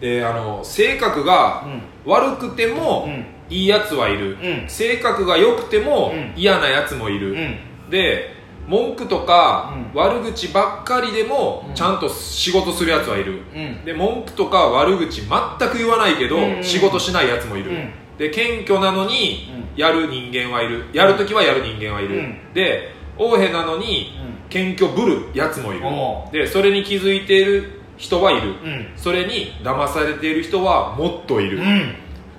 [0.00, 1.82] であの性格がうん。
[2.06, 3.26] 悪くてもうん。
[3.50, 4.64] いいやつはいる、うん。
[4.68, 6.32] 性格が良くてもうん。
[6.34, 7.90] 嫌なやつもいる、うん。
[7.90, 8.37] で
[8.68, 11.74] 文句とかう悪口ばっかりでもうん。
[11.74, 13.84] ちゃんと仕事するやつはいる、うん。
[13.84, 16.62] で文句とか悪口全く言わないけど、うん。
[16.62, 17.90] 仕事しないやつもいる、うん。
[18.18, 20.84] で謙虚なのにうやる人間はいる。
[20.92, 22.38] やるときはやる人間はいる、うん。
[22.52, 24.48] で横柄なのにうん。
[24.50, 25.86] 謙虚ぶるやつもいる。
[25.86, 28.86] おでそれに気づいている人はいる、うん。
[28.96, 31.60] それに騙されている人はもっといる、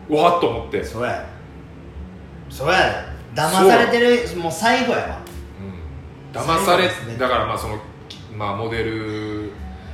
[0.10, 1.28] うわっと思って、そや。
[2.50, 5.22] そや騙されてるもう最後やわ。
[5.24, 5.29] うん
[6.34, 6.92] 騙され、ね。
[7.18, 7.80] だからまあその
[8.36, 9.52] まあモデル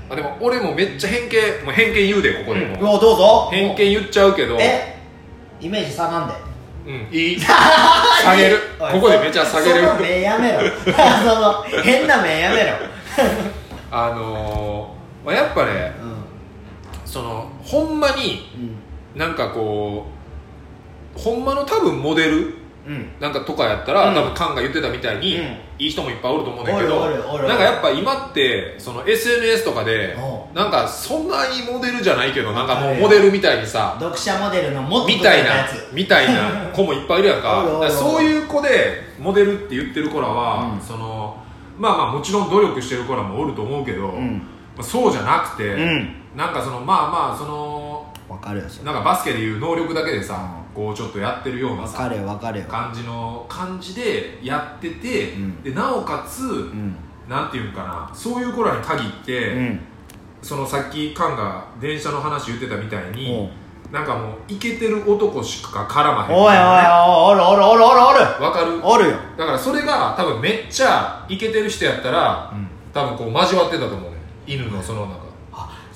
[0.10, 3.50] あでも俺もめっちゃ偏見もう偏見言うでここでも、うわどうぞ。
[3.52, 4.58] 偏見言っちゃうけど。
[4.60, 5.00] え
[5.60, 6.34] イメージ下がんで。
[6.88, 7.08] うん。
[7.12, 7.40] いい。
[7.40, 8.60] 下げる。
[8.78, 9.88] ここでめちゃ下げる。
[9.88, 10.60] その目やめろ。
[10.86, 12.74] その変な目やめろ。
[13.92, 15.94] あのーまあ、やっぱね
[17.06, 18.48] うそのほんまに
[19.16, 19.18] ん。
[19.18, 20.08] なんかこ
[21.16, 22.56] うほんまの多分モデルうん
[23.20, 24.16] なんかとかやったら、うん。
[24.16, 25.44] 多分カンが言ってたみたいに、うん。
[25.78, 27.02] いい人もいっぱいおると思うねんだけど
[27.48, 37.66] なんかやっぱ今ってその SNS とかでおなんかそんなにモデルじゃないけどなんかもはいうモデルみたいにさ読者モデルのもっとみたいなみたいな 子もいっぱいいるやんか。
[37.90, 40.82] そういう子でモデルって言ってる子らは、うん。
[40.82, 41.36] その
[41.78, 44.38] まあまあもちろん努力してる子らもおると思うけど、うん。
[44.78, 46.16] まあ、そうじゃなくて、うん。
[46.38, 48.06] なんかそのまあまあその
[48.86, 50.38] なんかバスケでいう能力だけでさ、
[50.76, 51.98] こうちょっとやってるようなさ
[52.68, 55.64] 感じの感じでやってて、うん。
[55.64, 56.96] でなおかつ、うん。
[57.30, 59.80] なんていうんかなそういう子らに限って、うん。
[60.42, 63.50] そのさっきカンが電車の話言ってたみたいおに
[63.90, 63.94] う。
[63.94, 66.62] なんかもうイケてる男しか絡まへんおいおいおい
[67.32, 68.44] おるおるおるおるおる。
[68.44, 68.82] わかる？
[68.84, 69.18] おるよ。
[69.38, 72.68] だからそれが多分めっちゃイケてる人やったら、うん。
[72.94, 75.25] 多分こう交わってたと思うね犬のその中、あ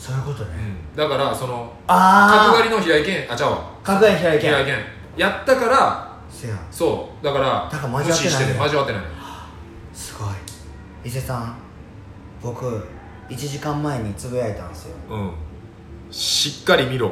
[0.09, 0.51] そういうことね。
[0.95, 3.33] だからそのあ角刈りの平井堅。
[3.33, 3.57] あちゃうわ。
[3.83, 4.47] あ角刈り平井堅。
[4.47, 4.77] 平井堅。
[5.17, 7.23] やったからせやそう。
[7.23, 9.01] だからだから交わってない無視してて交わってない。
[9.93, 10.29] すごい。
[11.03, 11.55] 伊勢さん
[12.41, 12.65] 僕
[13.29, 14.95] 1時間前につぶやいたんですよ。
[15.09, 15.33] うん。
[16.11, 17.11] しっかり見ろ。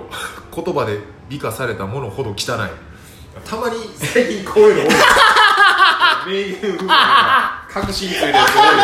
[0.53, 0.99] 言葉で
[1.29, 2.37] 美化されたものほど汚い。
[3.45, 4.95] たまに最近こういうの多い。
[6.27, 8.83] 名言部分が確信ついてるやつ多いね。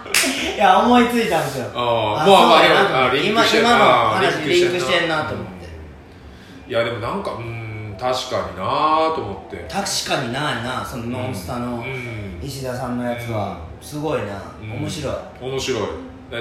[0.61, 1.71] や思いついたんですよ。
[1.73, 1.83] あーあ
[2.15, 5.51] まあまあ今のあ話リンクリンクしてんなと思って。
[6.69, 9.57] いやでもなんかうーん確かになーと思って。
[9.67, 12.39] 確かにないなそのノンスタのうん。
[12.41, 13.57] 石田さんのやつは。
[13.81, 14.41] すごいな。
[14.61, 14.71] うん。
[14.81, 15.15] 面白い。
[15.41, 15.81] 面白い。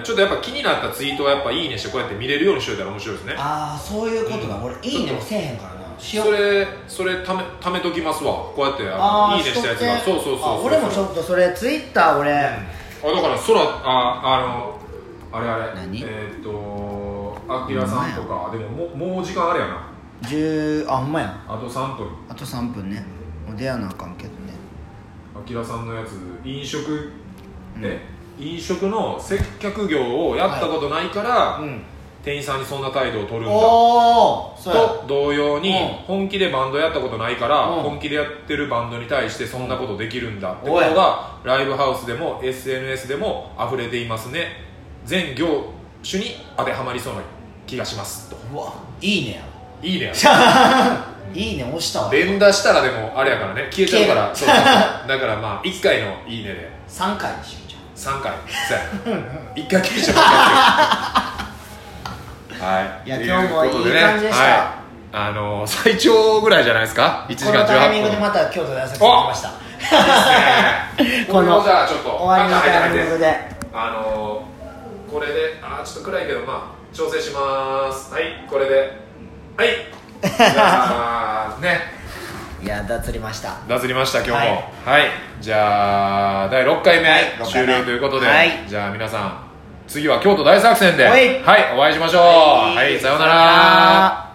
[0.04, 3.34] ちょっとやっぱ気になったツイートはやっぱいいねしてこうやって見れるようにしといたら面白いですね。
[3.38, 4.56] ああそういうことだ。
[4.56, 4.64] うん。
[4.64, 5.80] 俺いいねもせえへんからな。
[5.98, 8.32] しよそうれそれためためときますわ。
[8.34, 9.98] こうやってあのいいねしたやつが。
[9.98, 10.48] そうそうそうそう。
[10.48, 14.78] あ俺もちょっとそれツイッター俺、うんあだから空ああの
[15.32, 15.74] あれあれ。
[15.74, 16.02] 何？
[16.02, 19.90] えーっとあきらさんとかでももうもう時間あれやな。
[20.22, 21.44] 10あほんまや。
[21.48, 22.06] あと3分。
[22.28, 23.04] あと3分ね。
[23.46, 24.52] もう出会わなあかんけどね。
[25.34, 26.12] あきらさんのやつ
[26.44, 27.12] 飲食
[27.80, 28.06] え
[28.38, 31.82] 飲食の接客業をやったことないから、うん
[32.22, 33.50] 店員さんにそんな態度を取るんだ。
[33.50, 34.80] おおそうや。
[34.82, 35.88] と同様にうん。
[36.06, 37.82] 本気でバンドやったことないからうん。
[37.82, 44.48] 本気でやってるバンドに対してそんなことできるんだってことがライブハウスでも SNS でも溢れていますね。
[45.06, 45.64] 全業
[46.08, 47.20] 種に当てはまりそうな
[47.66, 48.36] 気がしますと。
[48.52, 49.42] うわいいね
[49.82, 50.12] いいねや。
[51.32, 52.12] いいね押したわ。
[52.12, 53.68] 連打したらでもあれやからね。
[53.70, 54.30] 消えちゃうから。
[54.34, 55.08] そう消そうえそう。
[55.08, 56.70] だからまあ1回の「いいね」で。
[56.86, 58.32] 3回にしようじゃ3回。
[58.68, 58.74] そ
[59.08, 59.18] うや。
[59.54, 61.26] 1回消えちゃう
[62.60, 63.08] はい。
[63.08, 64.44] いやと今日もいい感じでした。
[64.44, 64.80] はい。
[65.12, 69.48] あの 最長ぐらいじゃないですか？1時間このタイミン18分グでまた京都で朝来ました。
[69.48, 69.54] こ
[71.32, 73.24] こののじゃあちょっと終わりのタイミングで。
[73.24, 78.12] であのー、これであーちょっと暗いけどまあ調整します。
[78.12, 79.00] はいこれで。
[79.56, 79.68] はい。
[80.22, 81.98] じゃあね。
[82.62, 83.54] いや脱りました。
[83.66, 84.70] 脱りました今日も。
[84.84, 85.06] ははい。
[85.06, 85.08] い、
[85.40, 87.34] じゃあ第6回目、はい。
[87.38, 87.66] 六回目。
[87.66, 88.64] 終了ということで、はい。
[88.66, 89.49] じゃあ皆さん
[89.90, 91.04] 次は京都大作戦で。
[91.04, 91.42] はい。
[91.42, 92.22] はい、お会いしましょう。
[92.22, 92.76] はい。
[92.76, 94.29] はいさようなら